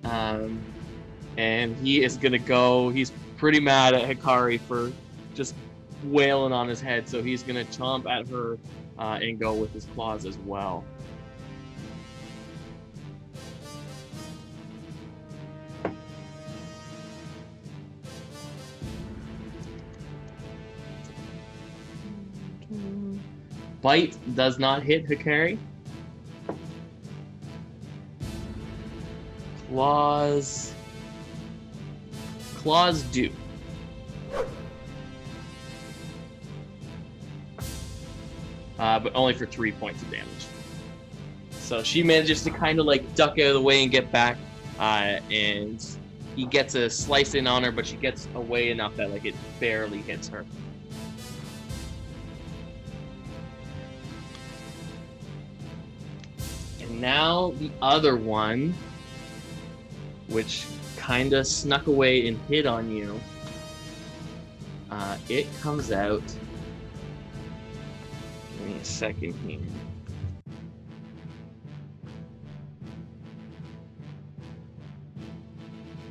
Um, 0.02 0.60
and 1.36 1.76
he 1.76 2.02
is 2.02 2.16
gonna 2.16 2.38
go. 2.38 2.90
He's 2.90 3.12
pretty 3.36 3.60
mad 3.60 3.94
at 3.94 4.02
Hikari 4.02 4.60
for 4.60 4.92
just 5.34 5.54
wailing 6.04 6.52
on 6.52 6.68
his 6.68 6.80
head, 6.80 7.08
so 7.08 7.22
he's 7.22 7.44
gonna 7.44 7.64
chomp 7.66 8.10
at 8.10 8.26
her 8.28 8.58
uh, 8.98 9.20
and 9.22 9.38
go 9.38 9.54
with 9.54 9.72
his 9.72 9.86
claws 9.94 10.26
as 10.26 10.36
well. 10.38 10.84
Bite 23.82 24.16
does 24.36 24.60
not 24.60 24.84
hit 24.84 25.08
Hikari. 25.08 25.58
Claws. 29.68 30.72
Claws 32.56 33.02
do. 33.02 33.28
Uh, 38.78 38.98
but 38.98 39.12
only 39.14 39.34
for 39.34 39.46
three 39.46 39.72
points 39.72 40.00
of 40.02 40.10
damage. 40.10 40.26
So 41.50 41.82
she 41.82 42.02
manages 42.02 42.44
to 42.44 42.50
kind 42.50 42.78
of 42.78 42.86
like 42.86 43.14
duck 43.14 43.32
out 43.32 43.46
of 43.46 43.54
the 43.54 43.60
way 43.60 43.82
and 43.82 43.90
get 43.90 44.12
back, 44.12 44.36
uh, 44.78 45.18
and 45.30 45.84
he 46.36 46.46
gets 46.46 46.74
a 46.74 46.88
slice 46.88 47.34
in 47.34 47.46
on 47.46 47.64
her, 47.64 47.72
but 47.72 47.86
she 47.86 47.96
gets 47.96 48.28
away 48.34 48.70
enough 48.70 48.94
that 48.96 49.10
like 49.10 49.24
it 49.24 49.34
barely 49.58 49.98
hits 50.02 50.28
her. 50.28 50.44
Now 57.02 57.50
the 57.58 57.70
other 57.82 58.16
one, 58.16 58.72
which 60.28 60.64
kind 60.96 61.32
of 61.32 61.46
snuck 61.46 61.88
away 61.88 62.28
and 62.28 62.38
hit 62.48 62.64
on 62.64 62.90
you, 62.90 63.20
uh, 64.88 65.18
it 65.28 65.48
comes 65.60 65.90
out. 65.90 66.22
Give 68.56 68.68
me 68.68 68.76
a 68.80 68.84
second 68.84 69.34
here. 69.44 69.58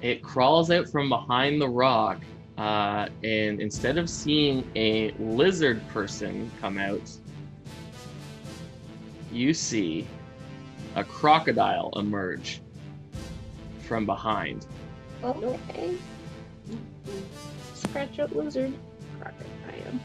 It 0.01 0.21
crawls 0.21 0.71
out 0.71 0.89
from 0.89 1.07
behind 1.07 1.61
the 1.61 1.69
rock, 1.69 2.19
uh, 2.57 3.07
and 3.23 3.61
instead 3.61 3.97
of 3.97 4.09
seeing 4.09 4.69
a 4.75 5.11
lizard 5.19 5.87
person 5.89 6.51
come 6.59 6.77
out, 6.77 7.09
you 9.31 9.53
see 9.53 10.05
a 10.95 11.03
crocodile 11.03 11.91
emerge 11.95 12.61
from 13.81 14.05
behind. 14.05 14.65
Okay. 15.23 15.97
Scratch 17.73 18.19
out 18.19 18.35
lizard. 18.35 18.73
Crocodile. 19.19 19.99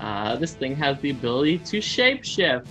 Uh, 0.00 0.36
this 0.36 0.54
thing 0.54 0.74
has 0.74 0.98
the 1.00 1.10
ability 1.10 1.58
to 1.58 1.78
shapeshift. 1.78 2.66